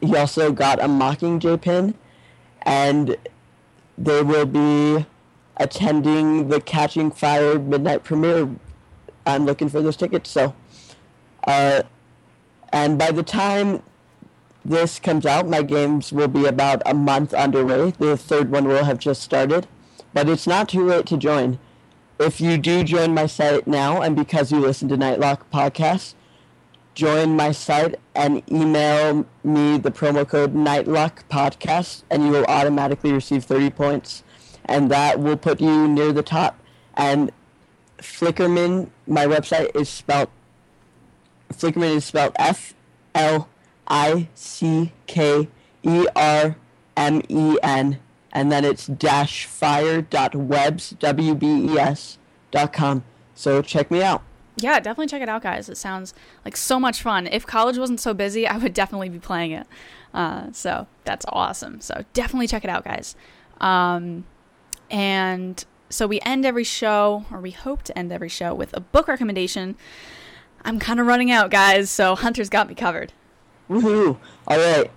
he 0.00 0.16
also 0.16 0.52
got 0.52 0.80
a 0.80 0.86
Mockingjay 0.88 1.60
pin, 1.60 1.94
and 2.62 3.16
they 3.98 4.22
will 4.22 4.46
be 4.46 5.06
attending 5.58 6.48
the 6.48 6.60
Catching 6.60 7.10
Fire 7.10 7.58
midnight 7.58 8.02
premiere. 8.02 8.48
I'm 9.26 9.44
looking 9.44 9.68
for 9.68 9.82
those 9.82 9.96
tickets. 9.96 10.30
So, 10.30 10.54
uh, 11.46 11.82
and 12.72 12.98
by 12.98 13.10
the 13.12 13.22
time 13.22 13.82
this 14.64 14.98
comes 14.98 15.26
out, 15.26 15.48
my 15.48 15.62
games 15.62 16.12
will 16.12 16.28
be 16.28 16.46
about 16.46 16.82
a 16.84 16.94
month 16.94 17.32
underway. 17.32 17.92
The 17.98 18.16
third 18.16 18.50
one 18.50 18.68
will 18.68 18.84
have 18.84 18.98
just 18.98 19.22
started, 19.22 19.66
but 20.12 20.28
it's 20.28 20.46
not 20.46 20.68
too 20.68 20.84
late 20.84 21.06
to 21.06 21.16
join. 21.16 21.58
If 22.18 22.40
you 22.40 22.58
do 22.58 22.84
join 22.84 23.14
my 23.14 23.26
site 23.26 23.66
now, 23.66 24.02
and 24.02 24.14
because 24.14 24.52
you 24.52 24.60
listen 24.60 24.88
to 24.88 24.96
Nightlock 24.96 25.40
podcast, 25.52 26.14
join 26.94 27.34
my 27.34 27.52
site 27.52 27.98
and 28.14 28.42
email 28.50 29.24
me 29.42 29.78
the 29.78 29.90
promo 29.90 30.28
code 30.28 30.54
Nightlock 30.54 31.20
podcast, 31.30 32.02
and 32.10 32.24
you 32.24 32.30
will 32.30 32.44
automatically 32.44 33.12
receive 33.12 33.44
30 33.44 33.70
points, 33.70 34.22
and 34.66 34.90
that 34.90 35.20
will 35.20 35.36
put 35.36 35.60
you 35.60 35.88
near 35.88 36.12
the 36.12 36.22
top. 36.22 36.58
And 36.94 37.30
Flickerman, 37.98 38.90
my 39.06 39.26
website 39.26 39.74
is 39.74 39.88
spelled 39.88 40.28
Flickerman 41.52 41.96
is 41.96 42.04
spelled 42.04 42.32
F 42.36 42.74
L 43.14 43.48
I 43.90 44.28
C 44.34 44.92
K 45.06 45.48
E 45.82 46.06
R 46.16 46.56
M 46.96 47.22
E 47.28 47.58
N, 47.62 47.98
and 48.32 48.50
then 48.50 48.64
it's 48.64 48.86
dash 48.86 49.44
fire 49.44 50.00
dot 50.00 50.34
webs 50.34 50.90
w 50.90 51.34
b 51.34 51.46
e 51.46 51.78
s 51.78 52.18
dot 52.50 52.72
com. 52.72 53.04
So 53.34 53.60
check 53.60 53.90
me 53.90 54.02
out. 54.02 54.22
Yeah, 54.56 54.78
definitely 54.78 55.06
check 55.06 55.22
it 55.22 55.28
out, 55.28 55.42
guys. 55.42 55.68
It 55.68 55.76
sounds 55.76 56.12
like 56.44 56.56
so 56.56 56.78
much 56.78 57.02
fun. 57.02 57.26
If 57.26 57.46
college 57.46 57.78
wasn't 57.78 58.00
so 58.00 58.12
busy, 58.14 58.46
I 58.46 58.58
would 58.58 58.74
definitely 58.74 59.08
be 59.08 59.18
playing 59.18 59.52
it. 59.52 59.66
Uh, 60.12 60.52
so 60.52 60.86
that's 61.04 61.24
awesome. 61.30 61.80
So 61.80 62.04
definitely 62.12 62.46
check 62.46 62.62
it 62.62 62.70
out, 62.70 62.84
guys. 62.84 63.16
Um, 63.60 64.24
and 64.90 65.64
so 65.88 66.06
we 66.06 66.20
end 66.20 66.44
every 66.44 66.64
show, 66.64 67.24
or 67.30 67.40
we 67.40 67.52
hope 67.52 67.82
to 67.84 67.98
end 67.98 68.12
every 68.12 68.28
show, 68.28 68.54
with 68.54 68.76
a 68.76 68.80
book 68.80 69.08
recommendation. 69.08 69.76
I'm 70.62 70.78
kind 70.78 71.00
of 71.00 71.06
running 71.06 71.30
out, 71.30 71.50
guys, 71.50 71.90
so 71.90 72.14
Hunter's 72.14 72.50
got 72.50 72.68
me 72.68 72.74
covered. 72.74 73.14
Woohoo! 73.70 74.18
All 74.48 74.58
right. 74.58 74.90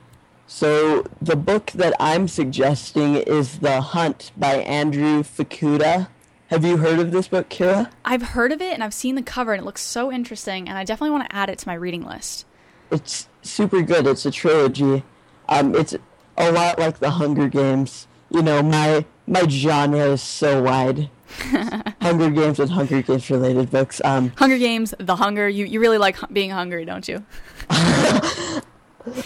So 0.47 1.05
the 1.21 1.35
book 1.35 1.71
that 1.75 1.93
I'm 1.99 2.27
suggesting 2.27 3.15
is 3.15 3.59
The 3.59 3.81
Hunt 3.81 4.31
by 4.35 4.55
Andrew 4.55 5.21
Fukuda. 5.21 6.07
Have 6.47 6.65
you 6.65 6.77
heard 6.77 6.99
of 6.99 7.11
this 7.11 7.27
book, 7.27 7.49
Kira? 7.49 7.91
I've 8.03 8.21
heard 8.21 8.51
of 8.51 8.61
it 8.61 8.73
and 8.73 8.83
I've 8.83 8.93
seen 8.93 9.15
the 9.15 9.21
cover 9.23 9.53
and 9.53 9.61
it 9.61 9.65
looks 9.65 9.81
so 9.81 10.11
interesting, 10.11 10.67
and 10.67 10.77
I 10.77 10.83
definitely 10.83 11.11
want 11.11 11.29
to 11.29 11.35
add 11.35 11.49
it 11.49 11.59
to 11.59 11.67
my 11.67 11.75
reading 11.75 12.03
list. 12.03 12.45
It's 12.91 13.27
super 13.43 13.81
good. 13.81 14.05
It's 14.07 14.25
a 14.25 14.31
trilogy. 14.31 15.03
Um, 15.49 15.75
it's 15.75 15.95
a 16.37 16.51
lot 16.51 16.79
like 16.79 16.99
The 16.99 17.11
Hunger 17.11 17.47
Games. 17.47 18.07
You 18.29 18.41
know, 18.41 18.63
my 18.63 19.05
my 19.27 19.47
genre 19.47 19.99
is 19.99 20.21
so 20.21 20.63
wide. 20.63 21.09
Hunger 22.01 22.29
Games 22.29 22.59
and 22.59 22.69
Hunger 22.71 23.01
Games 23.01 23.29
related 23.29 23.71
books. 23.71 24.01
Um, 24.03 24.31
Hunger 24.37 24.57
Games, 24.57 24.93
The 24.99 25.15
Hunger. 25.15 25.47
You 25.47 25.65
you 25.65 25.79
really 25.79 25.97
like 25.97 26.17
being 26.31 26.51
hungry, 26.51 26.85
don't 26.85 27.07
you? 27.07 27.23
Um, 27.69 28.61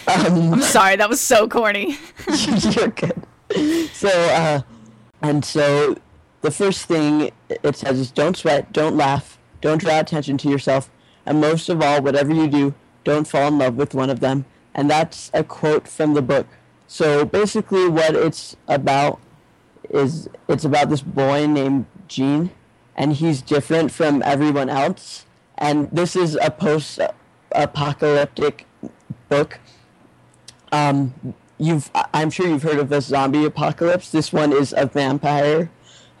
I'm 0.06 0.62
sorry, 0.62 0.96
that 0.96 1.08
was 1.08 1.20
so 1.20 1.48
corny. 1.48 1.98
You're 2.74 2.88
good. 2.88 3.22
So, 3.92 4.08
uh, 4.08 4.62
and 5.22 5.44
so 5.44 5.96
the 6.42 6.50
first 6.50 6.86
thing 6.86 7.30
it 7.48 7.76
says 7.76 7.98
is 7.98 8.10
don't 8.10 8.36
sweat, 8.36 8.72
don't 8.72 8.96
laugh, 8.96 9.38
don't 9.60 9.78
draw 9.78 10.00
attention 10.00 10.38
to 10.38 10.48
yourself, 10.48 10.90
and 11.26 11.40
most 11.40 11.68
of 11.68 11.82
all, 11.82 12.02
whatever 12.02 12.32
you 12.32 12.48
do, 12.48 12.74
don't 13.04 13.26
fall 13.26 13.48
in 13.48 13.58
love 13.58 13.76
with 13.76 13.94
one 13.94 14.10
of 14.10 14.20
them. 14.20 14.44
And 14.74 14.90
that's 14.90 15.30
a 15.34 15.42
quote 15.42 15.88
from 15.88 16.14
the 16.14 16.22
book. 16.22 16.46
So 16.86 17.24
basically, 17.24 17.88
what 17.88 18.14
it's 18.14 18.56
about 18.66 19.20
is 19.90 20.28
it's 20.48 20.64
about 20.64 20.90
this 20.90 21.02
boy 21.02 21.46
named 21.46 21.86
Gene, 22.06 22.50
and 22.96 23.14
he's 23.14 23.42
different 23.42 23.90
from 23.90 24.22
everyone 24.24 24.68
else. 24.68 25.26
And 25.56 25.90
this 25.90 26.14
is 26.14 26.38
a 26.40 26.50
post 26.50 27.00
apocalyptic 27.52 28.66
book. 29.28 29.58
Um, 30.72 31.34
you've 31.58 31.90
I'm 32.14 32.30
sure 32.30 32.46
you've 32.46 32.62
heard 32.62 32.78
of 32.78 32.88
the 32.88 33.00
zombie 33.00 33.44
apocalypse. 33.44 34.10
This 34.10 34.32
one 34.32 34.52
is 34.52 34.74
a 34.76 34.86
vampire 34.86 35.70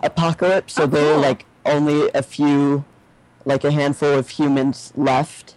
apocalypse. 0.02 0.74
So 0.74 0.84
Oh, 0.84 0.86
there 0.86 1.14
are 1.14 1.18
like 1.18 1.44
only 1.64 2.10
a 2.14 2.22
few, 2.22 2.84
like 3.44 3.64
a 3.64 3.70
handful 3.70 4.12
of 4.12 4.30
humans 4.30 4.92
left, 4.96 5.54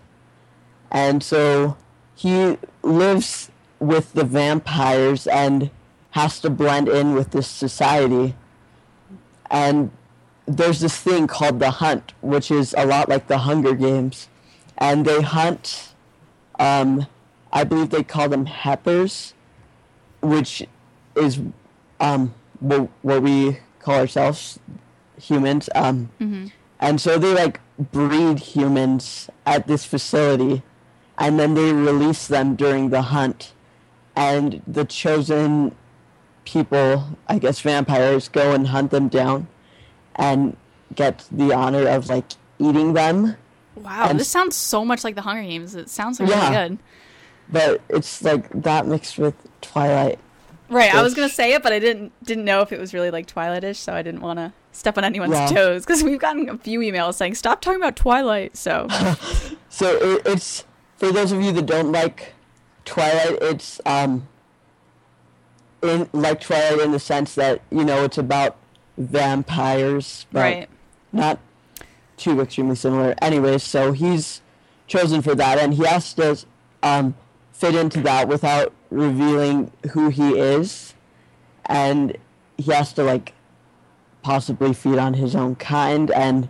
and 0.91 1.23
so 1.23 1.77
he 2.15 2.57
lives 2.83 3.49
with 3.79 4.13
the 4.13 4.23
vampires 4.23 5.25
and 5.27 5.71
has 6.11 6.39
to 6.41 6.49
blend 6.49 6.87
in 6.87 7.13
with 7.13 7.31
this 7.31 7.47
society. 7.47 8.35
And 9.49 9.91
there's 10.45 10.79
this 10.81 10.97
thing 10.97 11.27
called 11.27 11.59
the 11.59 11.71
hunt, 11.71 12.13
which 12.21 12.51
is 12.51 12.75
a 12.77 12.85
lot 12.85 13.09
like 13.09 13.27
the 13.27 13.39
Hunger 13.39 13.73
Games, 13.73 14.27
and 14.81 15.05
they 15.05 15.21
hunt. 15.21 15.93
Um, 16.59 17.07
I 17.53 17.63
believe 17.63 17.89
they 17.91 18.03
call 18.03 18.27
them 18.29 18.45
hepers, 18.45 19.33
which 20.21 20.67
is 21.15 21.39
um, 21.99 22.33
what, 22.59 22.89
what 23.01 23.21
we 23.23 23.59
call 23.79 23.95
ourselves 23.95 24.59
humans. 25.17 25.69
Um, 25.75 26.09
And 26.79 26.99
so 26.99 27.19
they 27.19 27.33
like 27.33 27.59
breed 27.77 28.39
humans 28.39 29.29
at 29.45 29.67
this 29.67 29.85
facility, 29.85 30.63
and 31.17 31.39
then 31.39 31.53
they 31.53 31.71
release 31.73 32.25
them 32.27 32.55
during 32.55 32.89
the 32.89 33.03
hunt. 33.03 33.53
And 34.15 34.61
the 34.67 34.83
chosen 34.85 35.75
people, 36.43 37.17
I 37.27 37.37
guess 37.37 37.59
vampires, 37.61 38.29
go 38.29 38.51
and 38.53 38.67
hunt 38.67 38.89
them 38.91 39.09
down 39.09 39.45
and 40.15 40.57
get 40.95 41.27
the 41.31 41.53
honor 41.53 41.87
of 41.87 42.09
like 42.09 42.25
eating 42.57 42.93
them. 42.93 43.35
Wow, 43.75 44.07
And- 44.09 44.19
this 44.19 44.27
sounds 44.29 44.55
so 44.55 44.83
much 44.85 45.03
like 45.03 45.15
the 45.15 45.21
Hunger 45.21 45.43
Games. 45.43 45.75
It 45.75 45.89
sounds 45.89 46.19
like 46.19 46.29
Yeah. 46.29 46.49
really 46.49 46.69
good. 46.69 46.77
But 47.51 47.81
it's 47.89 48.21
like 48.23 48.49
that 48.63 48.85
mixed 48.87 49.17
with 49.17 49.33
Twilight. 49.61 50.19
Right, 50.69 50.93
I 50.93 51.01
was 51.01 51.13
gonna 51.13 51.27
say 51.27 51.51
it, 51.53 51.63
but 51.63 51.73
I 51.73 51.79
didn't 51.79 52.13
didn't 52.23 52.45
know 52.45 52.61
if 52.61 52.71
it 52.71 52.79
was 52.79 52.93
really 52.93 53.11
like 53.11 53.27
Twilight-ish, 53.27 53.77
so 53.79 53.93
I 53.93 54.01
didn't 54.01 54.21
want 54.21 54.39
to 54.39 54.53
step 54.71 54.97
on 54.97 55.03
anyone's 55.03 55.33
Yeah. 55.33 55.47
toes 55.47 55.85
because 55.85 56.01
we've 56.01 56.19
gotten 56.19 56.47
a 56.47 56.57
few 56.57 56.79
emails 56.79 57.15
saying 57.15 57.35
stop 57.35 57.59
talking 57.59 57.79
about 57.81 57.97
Twilight. 57.97 58.55
So 58.55 58.87
So 59.69 59.97
it, 59.97 60.21
it's 60.25 60.63
for 60.95 61.11
those 61.11 61.33
of 61.33 61.41
you 61.41 61.51
that 61.51 61.65
don't 61.65 61.91
like 61.91 62.33
Twilight, 62.85 63.37
it's 63.41 63.81
um 63.85 64.27
in 65.83 66.07
like 66.13 66.39
Twilight 66.39 66.79
in 66.79 66.91
the 66.93 66.99
sense 66.99 67.35
that 67.35 67.61
you 67.69 67.83
know 67.83 68.03
it's 68.05 68.17
about 68.17 68.55
vampires, 68.97 70.25
but 70.31 70.39
right, 70.39 70.69
not 71.11 71.39
too 72.21 72.39
extremely 72.39 72.75
similar. 72.75 73.15
Anyways, 73.21 73.63
so 73.63 73.91
he's 73.91 74.41
chosen 74.87 75.21
for 75.21 75.35
that, 75.35 75.57
and 75.57 75.73
he 75.73 75.85
has 75.85 76.13
to 76.13 76.37
um, 76.83 77.15
fit 77.51 77.75
into 77.75 78.01
that 78.01 78.27
without 78.27 78.73
revealing 78.89 79.71
who 79.91 80.09
he 80.09 80.37
is, 80.37 80.93
and 81.65 82.17
he 82.57 82.71
has 82.71 82.93
to 82.93 83.03
like 83.03 83.33
possibly 84.21 84.73
feed 84.73 84.99
on 84.99 85.15
his 85.15 85.35
own 85.35 85.55
kind, 85.55 86.11
and 86.11 86.47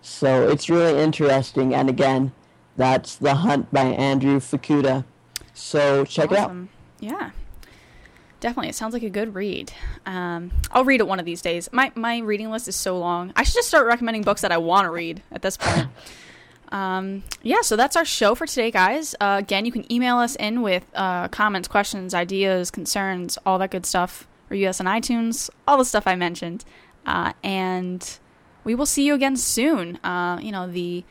so 0.00 0.48
it's 0.48 0.70
really 0.70 0.98
interesting. 1.00 1.74
And 1.74 1.88
again, 1.88 2.32
that's 2.76 3.16
The 3.16 3.36
Hunt 3.36 3.70
by 3.72 3.84
Andrew 3.84 4.40
Fukuda. 4.40 5.04
So 5.52 6.04
check 6.04 6.32
it 6.32 6.38
out. 6.38 6.54
Yeah, 7.00 7.30
definitely. 8.42 8.68
It 8.68 8.74
sounds 8.74 8.92
like 8.92 9.02
a 9.02 9.10
good 9.10 9.34
read. 9.34 9.72
Um, 10.04 10.50
I'll 10.70 10.84
read 10.84 11.00
it 11.00 11.06
one 11.06 11.18
of 11.18 11.24
these 11.24 11.40
days. 11.40 11.70
My 11.72 11.90
my 11.94 12.18
reading 12.18 12.50
list 12.50 12.68
is 12.68 12.76
so 12.76 12.98
long. 12.98 13.32
I 13.34 13.44
should 13.44 13.54
just 13.54 13.68
start 13.68 13.86
recommending 13.86 14.22
books 14.22 14.42
that 14.42 14.52
I 14.52 14.58
want 14.58 14.84
to 14.84 14.90
read 14.90 15.22
at 15.32 15.40
this 15.40 15.56
point. 15.56 15.88
Um, 16.72 17.22
yeah, 17.42 17.60
so 17.60 17.76
that's 17.76 17.96
our 17.96 18.04
show 18.06 18.34
for 18.34 18.46
today, 18.46 18.70
guys. 18.70 19.14
Uh, 19.20 19.36
again, 19.38 19.66
you 19.66 19.72
can 19.72 19.90
email 19.92 20.16
us 20.16 20.36
in 20.36 20.62
with 20.62 20.90
uh, 20.94 21.28
comments, 21.28 21.68
questions, 21.68 22.14
ideas, 22.14 22.70
concerns, 22.70 23.36
all 23.44 23.58
that 23.58 23.70
good 23.70 23.84
stuff. 23.84 24.26
Review 24.48 24.68
us 24.68 24.80
on 24.80 24.86
iTunes, 24.86 25.50
all 25.68 25.76
the 25.76 25.84
stuff 25.84 26.06
I 26.06 26.14
mentioned. 26.16 26.64
Uh, 27.04 27.34
and 27.44 28.18
we 28.64 28.74
will 28.74 28.86
see 28.86 29.04
you 29.04 29.12
again 29.12 29.36
soon. 29.36 29.96
Uh, 30.02 30.38
you 30.40 30.50
know, 30.50 30.66
the 30.66 31.04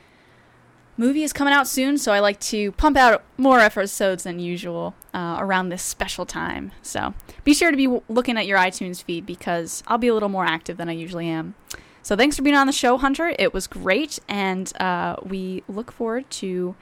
movie 1.01 1.23
is 1.23 1.33
coming 1.33 1.51
out 1.51 1.67
soon, 1.67 1.97
so 1.97 2.13
I 2.13 2.19
like 2.19 2.39
to 2.41 2.71
pump 2.73 2.95
out 2.95 3.23
more 3.35 3.59
episodes 3.59 4.23
than 4.23 4.39
usual 4.39 4.93
uh, 5.15 5.37
around 5.39 5.69
this 5.69 5.81
special 5.81 6.27
time. 6.27 6.71
So 6.83 7.15
be 7.43 7.55
sure 7.55 7.71
to 7.71 7.75
be 7.75 7.85
w- 7.85 8.03
looking 8.07 8.37
at 8.37 8.45
your 8.45 8.59
iTunes 8.59 9.03
feed 9.03 9.25
because 9.25 9.81
I'll 9.87 9.97
be 9.97 10.09
a 10.09 10.13
little 10.13 10.29
more 10.29 10.45
active 10.45 10.77
than 10.77 10.89
I 10.89 10.91
usually 10.91 11.27
am. 11.27 11.55
So 12.03 12.15
thanks 12.15 12.35
for 12.35 12.43
being 12.43 12.55
on 12.55 12.67
the 12.67 12.73
show, 12.73 12.97
Hunter. 12.97 13.33
It 13.39 13.51
was 13.51 13.65
great, 13.65 14.19
and 14.27 14.71
uh, 14.79 15.15
we 15.23 15.63
look 15.67 15.91
forward 15.91 16.29
to 16.41 16.75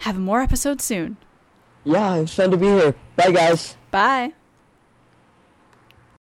having 0.00 0.22
more 0.22 0.40
episodes 0.40 0.84
soon. 0.84 1.16
Yeah, 1.84 2.16
it's 2.16 2.34
fun 2.34 2.52
to 2.52 2.56
be 2.56 2.66
here. 2.66 2.94
Bye, 3.16 3.32
guys. 3.32 3.76
Bye. 3.90 4.32